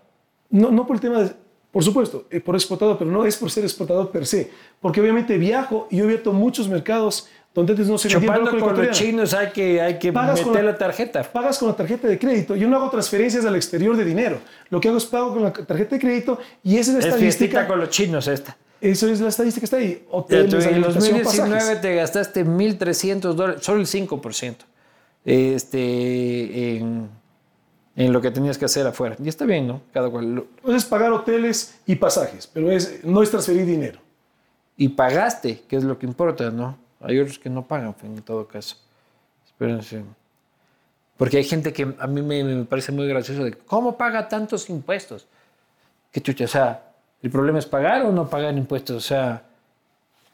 [0.50, 1.32] No, no por el tema de...
[1.70, 4.50] Por supuesto, eh, por exportador, pero no es por ser exportador per se.
[4.80, 8.86] Porque obviamente viajo y he abierto muchos mercados donde antes no se vendía Chupando con
[8.86, 11.22] los chinos hay que, hay que meter la, tarjeta.
[11.22, 12.54] Pagas con la tarjeta de crédito.
[12.56, 14.38] Yo no hago transferencias al exterior de dinero.
[14.68, 17.06] Lo que hago es pago con la tarjeta de crédito y esa es la es
[17.06, 17.66] estadística.
[17.66, 18.56] con los chinos esta.
[18.80, 20.04] Eso es la estadística que está ahí.
[20.10, 24.54] Hoteles, en 2019 te gastaste 1.300 dólares, solo el 5%.
[25.24, 27.10] Este, en
[27.96, 29.16] en lo que tenías que hacer afuera.
[29.22, 29.82] Y está bien, ¿no?
[29.92, 30.44] Cada cual.
[30.62, 34.00] Puedes pagar hoteles y pasajes, pero es, no es transferir dinero.
[34.76, 36.78] Y pagaste, que es lo que importa, ¿no?
[37.00, 38.76] Hay otros que no pagan, en todo caso.
[39.46, 40.04] Espérense.
[41.16, 45.26] Porque hay gente que a mí me, parece muy gracioso de cómo paga tantos impuestos.
[46.10, 46.92] Qué chucha, o sea,
[47.22, 49.42] el problema es pagar o no pagar impuestos, o sea,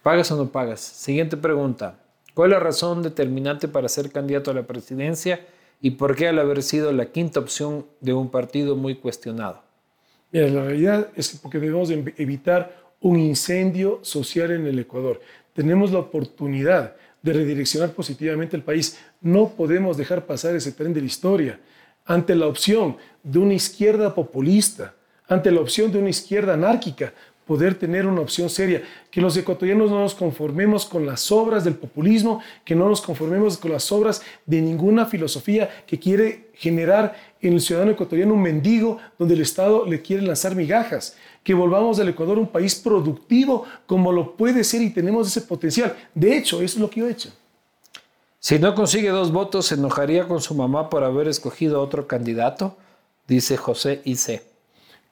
[0.03, 0.81] ¿pagas o no pagas?
[0.81, 1.97] Siguiente pregunta.
[2.35, 5.41] ¿Cuál es la razón determinante para ser candidato a la presidencia?
[5.81, 9.63] Y por qué al haber sido la quinta opción de un partido muy cuestionado?
[10.33, 15.21] Mira, la realidad es porque debemos evitar un incendio social en el Ecuador.
[15.53, 18.99] Tenemos la oportunidad de redireccionar positivamente el país.
[19.21, 21.61] No podemos dejar pasar ese tren de la historia
[22.05, 24.95] ante la opción de una izquierda populista,
[25.29, 27.13] ante la opción de una izquierda anárquica,
[27.47, 31.75] poder tener una opción seria, que los ecuatorianos no nos conformemos con las obras del
[31.75, 37.55] populismo, que no nos conformemos con las obras de ninguna filosofía que quiere generar en
[37.55, 42.09] el ciudadano ecuatoriano un mendigo donde el Estado le quiere lanzar migajas, que volvamos al
[42.09, 45.95] Ecuador un país productivo como lo puede ser y tenemos ese potencial.
[46.15, 47.31] De hecho, eso es lo que yo he hecho.
[48.41, 52.77] Si no consigue dos votos, ¿se enojaría con su mamá por haber escogido otro candidato?
[53.29, 54.43] Dice José I.C.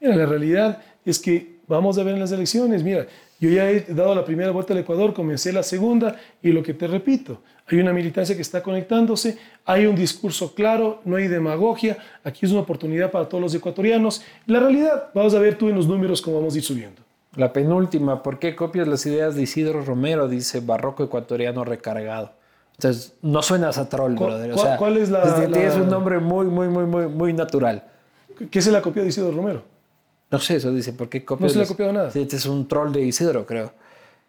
[0.01, 2.83] Mira, la realidad es que vamos a ver en las elecciones.
[2.83, 3.07] Mira,
[3.41, 6.75] yo ya he dado la primera vuelta al Ecuador, comencé la segunda y lo que
[6.75, 11.97] te repito, hay una militancia que está conectándose, hay un discurso claro, no hay demagogia,
[12.23, 14.23] aquí es una oportunidad para todos los ecuatorianos.
[14.47, 17.03] La realidad, vamos a ver tú en los números cómo vamos a ir subiendo.
[17.37, 20.29] La penúltima, ¿por qué copias las ideas de Isidro Romero?
[20.29, 22.33] Dice barroco ecuatoriano recargado.
[22.77, 24.53] Entonces, no suenas a troll, brother.
[24.79, 27.85] ¿Cuál, es la, Es un nombre muy, muy, muy, muy, muy natural.
[28.51, 29.74] ¿Qué se la copia de Isidro Romero?
[30.35, 31.47] No sé, eso dice, ¿por qué copias?
[31.47, 32.11] No se le ha copiado nada.
[32.13, 33.73] Este es un troll de Isidro, creo.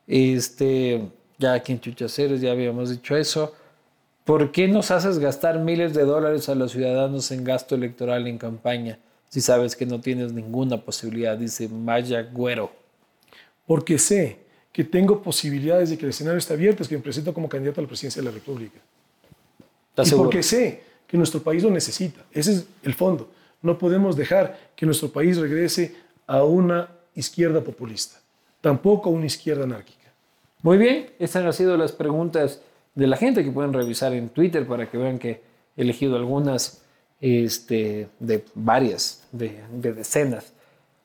[0.05, 1.01] Este,
[1.39, 3.55] ya aquí en Chuchaceres ya habíamos dicho eso.
[4.23, 8.37] ¿Por qué nos haces gastar miles de dólares a los ciudadanos en gasto electoral en
[8.37, 8.99] campaña
[9.29, 11.39] si sabes que no tienes ninguna posibilidad?
[11.39, 12.71] Dice Maya Güero.
[13.65, 14.37] Porque sé
[14.71, 17.81] que tengo posibilidades de que el escenario está abierto, es que me presento como candidato
[17.81, 18.79] a la presidencia de la República.
[19.97, 22.21] y porque sé que nuestro país lo necesita.
[22.31, 23.27] Ese es el fondo.
[23.65, 25.95] No podemos dejar que nuestro país regrese
[26.27, 28.19] a una izquierda populista,
[28.61, 30.11] tampoco a una izquierda anárquica.
[30.61, 32.61] Muy bien, estas han sido las preguntas
[32.93, 35.41] de la gente que pueden revisar en Twitter para que vean que
[35.75, 36.83] he elegido algunas
[37.19, 40.53] este, de varias, de, de decenas.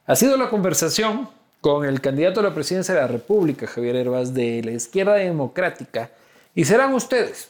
[0.05, 1.31] Ha sido la conversación
[1.63, 6.11] con el candidato a la presidencia de la República, Javier Herbaz, de la izquierda democrática,
[6.55, 7.49] y serán ustedes,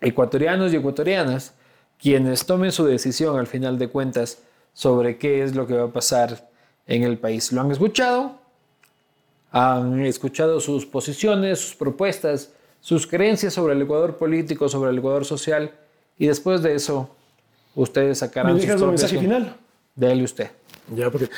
[0.00, 1.52] ecuatorianos y ecuatorianas,
[2.00, 4.38] quienes tomen su decisión al final de cuentas
[4.72, 6.48] sobre qué es lo que va a pasar
[6.86, 7.52] en el país.
[7.52, 8.38] ¿Lo han escuchado?
[9.50, 15.24] Han escuchado sus posiciones, sus propuestas, sus creencias sobre el Ecuador político, sobre el Ecuador
[15.24, 15.72] social,
[16.18, 17.10] y después de eso,
[17.74, 19.56] ustedes sacarán ¿Me dejas un mensaje final?
[19.94, 20.50] Dele usted.
[20.94, 21.28] Ya, porque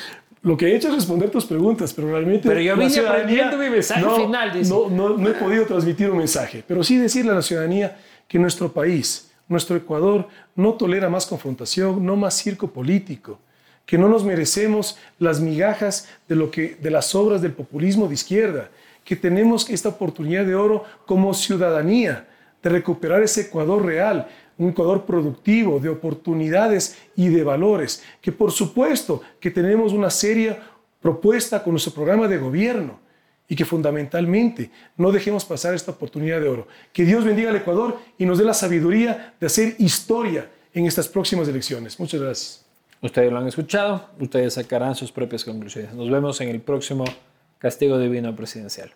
[0.41, 2.47] lo que he hecho es responder tus preguntas, pero realmente.
[2.47, 4.67] Pero yo vine aprendiendo mi mensaje final.
[4.67, 8.37] No, no, no he podido transmitir un mensaje, pero sí decirle a la ciudadanía que
[8.37, 13.39] nuestro país nuestro Ecuador no tolera más confrontación, no más circo político,
[13.85, 18.13] que no nos merecemos las migajas de, lo que, de las obras del populismo de
[18.13, 18.69] izquierda,
[19.03, 22.27] que tenemos esta oportunidad de oro como ciudadanía
[22.61, 24.27] de recuperar ese Ecuador real,
[24.57, 30.61] un Ecuador productivo, de oportunidades y de valores, que por supuesto que tenemos una seria
[31.01, 33.08] propuesta con nuestro programa de gobierno
[33.49, 36.67] y que fundamentalmente no dejemos pasar esta oportunidad de oro.
[36.93, 41.07] Que Dios bendiga al Ecuador y nos dé la sabiduría de hacer historia en estas
[41.07, 41.99] próximas elecciones.
[41.99, 42.65] Muchas gracias.
[43.01, 45.93] Ustedes lo han escuchado, ustedes sacarán sus propias conclusiones.
[45.93, 47.05] Nos vemos en el próximo
[47.57, 48.91] castigo divino presidencial.